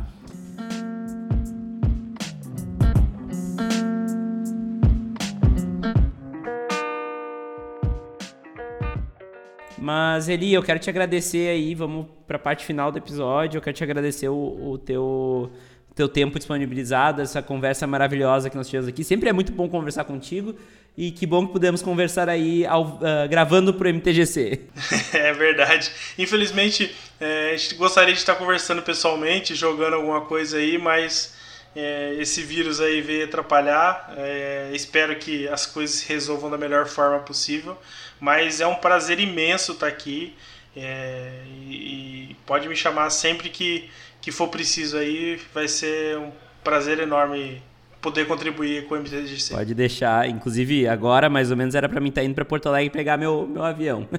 Mas 9.87 10.29
Eli, 10.29 10.53
eu 10.53 10.65
quero 10.65 10.81
te 10.81 10.91
agradecer 10.91 11.49
aí, 11.49 11.73
vamos 11.73 12.07
para 12.27 12.35
a 12.35 12.41
parte 12.41 12.67
final 12.67 12.91
do 12.91 12.99
episódio. 12.99 13.59
Eu 13.59 13.63
quero 13.63 13.77
te 13.77 13.85
agradecer 13.85 14.29
o, 14.29 14.73
o 14.73 14.79
teu 14.79 15.49
teu 15.95 16.09
tempo 16.09 16.37
disponibilizado, 16.37 17.23
essa 17.23 17.41
conversa 17.41 17.87
maravilhosa 17.87 18.51
que 18.51 18.57
nós 18.57 18.67
tivemos 18.67 18.89
aqui. 18.89 19.05
Sempre 19.05 19.29
é 19.29 19.33
muito 19.33 19.53
bom 19.53 19.69
conversar 19.69 20.03
contigo 20.03 20.57
e 20.99 21.13
que 21.13 21.25
bom 21.25 21.47
que 21.47 21.53
pudemos 21.53 21.83
conversar 21.83 22.29
aí 22.29 22.67
ao, 22.67 22.83
uh, 22.83 23.29
gravando 23.31 23.73
para 23.73 23.87
o 23.87 23.95
MTGC. 23.95 24.61
É 25.15 25.33
verdade. 25.33 25.89
Infelizmente, 26.19 26.93
é, 27.21 27.53
a 27.53 27.57
gente 27.57 27.77
gostaria 27.77 28.13
de 28.13 28.19
estar 28.19 28.35
conversando 28.35 28.83
pessoalmente, 28.83 29.55
jogando 29.55 29.95
alguma 29.95 30.23
coisa 30.23 30.57
aí, 30.59 30.79
mas 30.79 31.33
é, 31.77 32.17
esse 32.19 32.43
vírus 32.43 32.81
aí 32.81 33.01
veio 33.03 33.27
atrapalhar. 33.27 34.15
É, 34.17 34.71
espero 34.73 35.15
que 35.17 35.47
as 35.47 35.65
coisas 35.65 35.97
se 35.97 36.09
resolvam 36.09 36.51
da 36.51 36.59
melhor 36.59 36.87
forma 36.87 37.21
possível. 37.21 37.79
Mas 38.21 38.61
é 38.61 38.67
um 38.67 38.77
prazer 38.77 39.21
imenso 39.21 39.73
estar 39.73 39.87
aqui 39.87 40.35
é, 40.77 41.43
e, 41.69 42.31
e 42.31 42.37
pode 42.47 42.69
me 42.69 42.77
chamar 42.77 43.11
sempre 43.11 43.49
que 43.49 43.89
que 44.27 44.33
for 44.33 44.49
preciso 44.49 44.99
aí, 44.99 45.41
vai 45.55 45.69
ser 45.69 46.19
um 46.19 46.33
prazer 46.65 46.99
enorme 46.99 47.63
poder 48.03 48.27
contribuir 48.27 48.85
com 48.89 48.97
o 48.97 48.99
MTGC. 48.99 49.55
Pode 49.55 49.73
deixar. 49.73 50.29
Inclusive, 50.29 50.89
agora, 50.89 51.29
mais 51.31 51.53
ou 51.53 51.57
menos, 51.57 51.77
era 51.77 51.89
para 51.89 52.01
mim 52.01 52.09
estar 52.09 52.23
tá 52.23 52.25
indo 52.27 52.35
para 52.35 52.45
Porto 52.45 52.69
Alegre 52.69 52.91
pegar 52.91 53.17
meu, 53.17 53.47
meu 53.47 53.63
avião. 53.63 54.09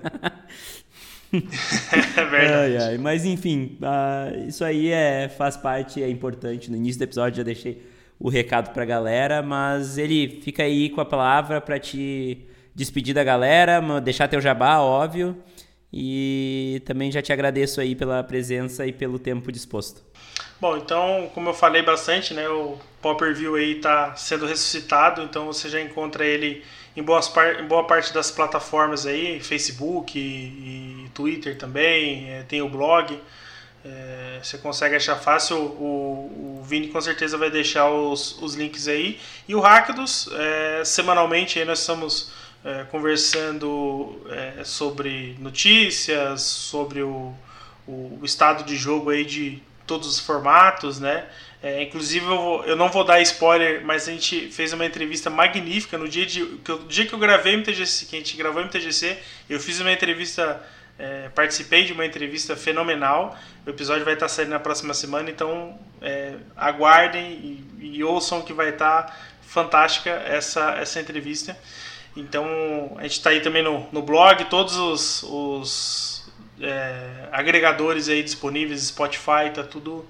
é 1.34 2.26
verdade. 2.26 2.78
Ai, 2.78 2.78
ai. 2.78 2.98
Mas, 2.98 3.26
enfim, 3.26 3.78
uh, 3.82 4.48
isso 4.48 4.64
aí 4.64 4.90
é, 4.90 5.28
faz 5.28 5.58
parte, 5.58 6.02
é 6.02 6.10
importante. 6.10 6.72
No 6.72 6.78
início 6.78 7.00
do 7.00 7.04
episódio 7.04 7.38
já 7.38 7.44
deixei 7.44 7.84
o 8.18 8.30
recado 8.30 8.72
para 8.72 8.84
a 8.84 8.86
galera, 8.86 9.42
mas 9.42 9.98
ele 9.98 10.40
fica 10.42 10.64
aí 10.64 10.90
com 10.90 11.02
a 11.02 11.06
palavra 11.06 11.60
para 11.60 11.78
te 11.78 12.46
despedir 12.78 13.16
da 13.16 13.24
galera, 13.24 13.82
deixar 14.00 14.28
teu 14.28 14.40
jabá, 14.40 14.78
óbvio. 14.78 15.36
E 15.92 16.82
também 16.86 17.12
já 17.12 17.22
te 17.24 17.34
agradeço 17.34 17.82
aí 17.82 17.96
pela 17.96 18.24
presença 18.24 18.86
e 18.86 18.94
pelo 18.94 19.18
tempo 19.18 19.52
disposto. 19.52 20.04
Bom, 20.62 20.78
então, 20.78 21.32
como 21.34 21.50
eu 21.50 21.54
falei 21.54 21.82
bastante, 21.82 22.36
né, 22.36 22.48
o 22.48 22.78
Popper 23.02 23.34
View 23.34 23.56
aí 23.56 23.78
está 23.78 24.16
sendo 24.16 24.46
ressuscitado, 24.46 25.24
então 25.24 25.48
você 25.48 25.70
já 25.70 25.82
encontra 25.82 26.24
ele 26.24 26.64
em, 26.96 27.02
boas 27.02 27.28
par 27.28 27.60
em 27.60 27.68
boa 27.68 27.86
parte 27.86 28.14
das 28.14 28.30
plataformas 28.30 29.08
aí, 29.08 29.40
Facebook 29.40 30.18
e, 30.18 31.06
e 31.06 31.10
Twitter 31.14 31.58
também, 31.58 32.30
é, 32.30 32.44
tem 32.44 32.62
o 32.62 32.70
blog, 32.70 33.20
é, 33.86 34.40
você 34.44 34.58
consegue 34.58 34.96
achar 34.96 35.16
fácil, 35.16 35.58
o, 35.58 36.60
o 36.60 36.64
Vini 36.64 36.90
com 36.90 37.00
certeza 37.02 37.38
vai 37.38 37.50
deixar 37.50 37.90
os, 37.90 38.40
os 38.42 38.54
links 38.54 38.88
aí. 38.88 39.20
E 39.48 39.56
o 39.56 39.60
Hackdos, 39.62 40.30
é, 40.34 40.84
semanalmente 40.84 41.58
aí 41.58 41.66
nós 41.66 41.80
estamos 41.80 42.32
é, 42.64 42.84
conversando 42.86 44.22
é, 44.30 44.64
sobre 44.64 45.36
notícias, 45.40 46.42
sobre 46.42 47.02
o, 47.02 47.34
o, 47.88 48.20
estado 48.24 48.64
de 48.64 48.76
jogo 48.76 49.10
aí 49.10 49.24
de 49.24 49.62
todos 49.86 50.08
os 50.08 50.20
formatos, 50.20 51.00
né? 51.00 51.26
É, 51.64 51.82
inclusive 51.82 52.26
eu, 52.26 52.64
eu, 52.68 52.76
não 52.76 52.90
vou 52.90 53.04
dar 53.04 53.20
spoiler, 53.22 53.84
mas 53.84 54.08
a 54.08 54.12
gente 54.12 54.52
fez 54.52 54.74
uma 54.74 54.86
entrevista 54.86 55.30
magnífica 55.30 55.98
no 55.98 56.08
dia, 56.08 56.26
de, 56.26 56.46
que 56.46 56.70
eu, 56.70 56.80
dia 56.80 57.06
que 57.06 57.14
eu 57.14 57.20
gravei 57.20 57.56
MTGC, 57.56 58.06
que 58.06 58.16
a 58.16 58.20
gente 58.20 58.38
gravou 58.38 58.62
MTGC, 58.62 59.18
eu 59.50 59.60
fiz 59.60 59.80
uma 59.80 59.92
entrevista, 59.92 60.62
é, 61.00 61.30
participei 61.30 61.86
de 61.86 61.94
uma 61.94 62.06
entrevista 62.06 62.56
fenomenal. 62.56 63.36
O 63.66 63.70
episódio 63.70 64.06
vai 64.06 64.14
estar 64.14 64.28
saindo 64.28 64.50
na 64.50 64.60
próxima 64.60 64.94
semana, 64.94 65.32
então 65.32 65.80
é, 66.02 66.36
aguardem 66.56 67.32
e, 67.80 67.98
e, 67.98 68.04
ouçam 68.04 68.42
que 68.44 68.54
vai 68.54 68.70
estar 68.70 69.18
fantástica 69.42 70.12
essa, 70.12 70.76
essa 70.80 71.00
entrevista. 71.00 71.58
Então 72.18 72.96
a 72.98 73.04
gente 73.04 73.12
está 73.14 73.30
aí 73.30 73.42
também 73.42 73.62
no, 73.62 73.88
no 73.92 74.02
blog, 74.02 74.44
todos 74.46 74.76
os, 74.76 75.24
os 75.24 76.26
é, 76.60 77.30
agregadores 77.32 78.10
aí 78.10 78.24
disponíveis, 78.24 78.82
Spotify, 78.88 79.52
tá 79.54 79.64
tudo 79.64 80.04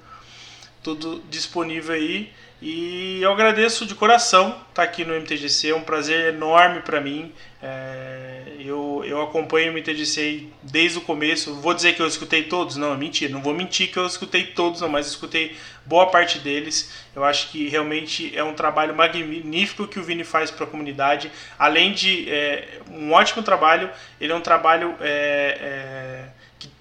tudo 0.81 1.21
disponível 1.29 1.93
aí. 1.93 2.31
E 2.59 3.21
eu 3.21 3.31
agradeço 3.31 3.85
de 3.85 3.93
coração 3.93 4.49
estar 4.49 4.73
tá 4.73 4.83
aqui 4.83 5.05
no 5.05 5.13
MTGC, 5.13 5.69
é 5.69 5.75
um 5.75 5.81
prazer 5.81 6.33
enorme 6.33 6.81
para 6.81 6.99
mim. 6.99 7.31
É, 7.61 8.41
eu, 8.59 9.03
eu 9.05 9.21
acompanho 9.21 9.71
o 9.71 9.75
MTGC 9.75 10.47
desde 10.63 10.97
o 10.97 11.01
começo. 11.01 11.53
Vou 11.61 11.73
dizer 11.75 11.93
que 11.93 12.01
eu 12.01 12.07
escutei 12.07 12.43
todos? 12.43 12.75
Não, 12.75 12.93
é 12.93 12.97
mentira. 12.97 13.31
Não 13.31 13.43
vou 13.43 13.53
mentir 13.53 13.91
que 13.91 13.97
eu 13.97 14.07
escutei 14.07 14.43
todos, 14.43 14.81
não, 14.81 14.89
mas 14.89 15.05
escutei 15.05 15.55
boa 15.85 16.07
parte 16.07 16.39
deles. 16.39 16.91
Eu 17.15 17.23
acho 17.23 17.51
que 17.51 17.69
realmente 17.69 18.35
é 18.35 18.43
um 18.43 18.53
trabalho 18.53 18.95
magnífico 18.95 19.87
que 19.87 19.99
o 19.99 20.03
Vini 20.03 20.23
faz 20.23 20.49
para 20.49 20.65
a 20.65 20.67
comunidade. 20.67 21.31
Além 21.59 21.93
de 21.93 22.27
é, 22.27 22.79
um 22.89 23.11
ótimo 23.11 23.43
trabalho, 23.43 23.87
ele 24.19 24.31
é 24.31 24.35
um 24.35 24.41
trabalho 24.41 24.95
é, 24.99 25.57
é 25.61 26.36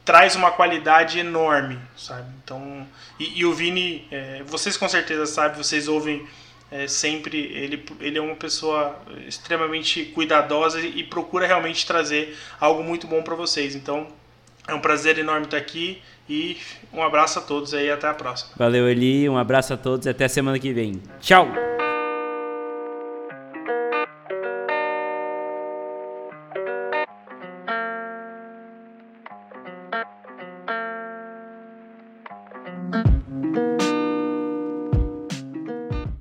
traz 0.06 0.36
uma 0.36 0.52
qualidade 0.52 1.18
enorme, 1.18 1.78
sabe? 1.96 2.30
Então, 2.42 2.86
e, 3.18 3.40
e 3.40 3.44
o 3.44 3.52
Vini, 3.52 4.06
é, 4.10 4.42
vocês 4.46 4.76
com 4.76 4.88
certeza 4.88 5.26
sabem, 5.26 5.62
vocês 5.62 5.88
ouvem 5.88 6.24
é, 6.70 6.86
sempre, 6.86 7.38
ele, 7.38 7.84
ele 8.00 8.16
é 8.16 8.22
uma 8.22 8.36
pessoa 8.36 8.96
extremamente 9.26 10.04
cuidadosa 10.06 10.80
e 10.80 11.02
procura 11.02 11.46
realmente 11.46 11.84
trazer 11.84 12.38
algo 12.60 12.84
muito 12.84 13.06
bom 13.08 13.20
para 13.20 13.34
vocês. 13.34 13.74
Então, 13.74 14.06
é 14.66 14.72
um 14.72 14.80
prazer 14.80 15.18
enorme 15.18 15.46
estar 15.46 15.56
aqui 15.56 16.00
e 16.28 16.56
um 16.92 17.02
abraço 17.02 17.40
a 17.40 17.42
todos 17.42 17.74
aí 17.74 17.90
até 17.90 18.06
a 18.06 18.14
próxima. 18.14 18.52
Valeu, 18.56 18.88
Eli, 18.88 19.28
um 19.28 19.36
abraço 19.36 19.74
a 19.74 19.76
todos 19.76 20.06
e 20.06 20.08
até 20.08 20.24
a 20.24 20.28
semana 20.28 20.58
que 20.58 20.72
vem. 20.72 21.02
Tchau! 21.20 21.75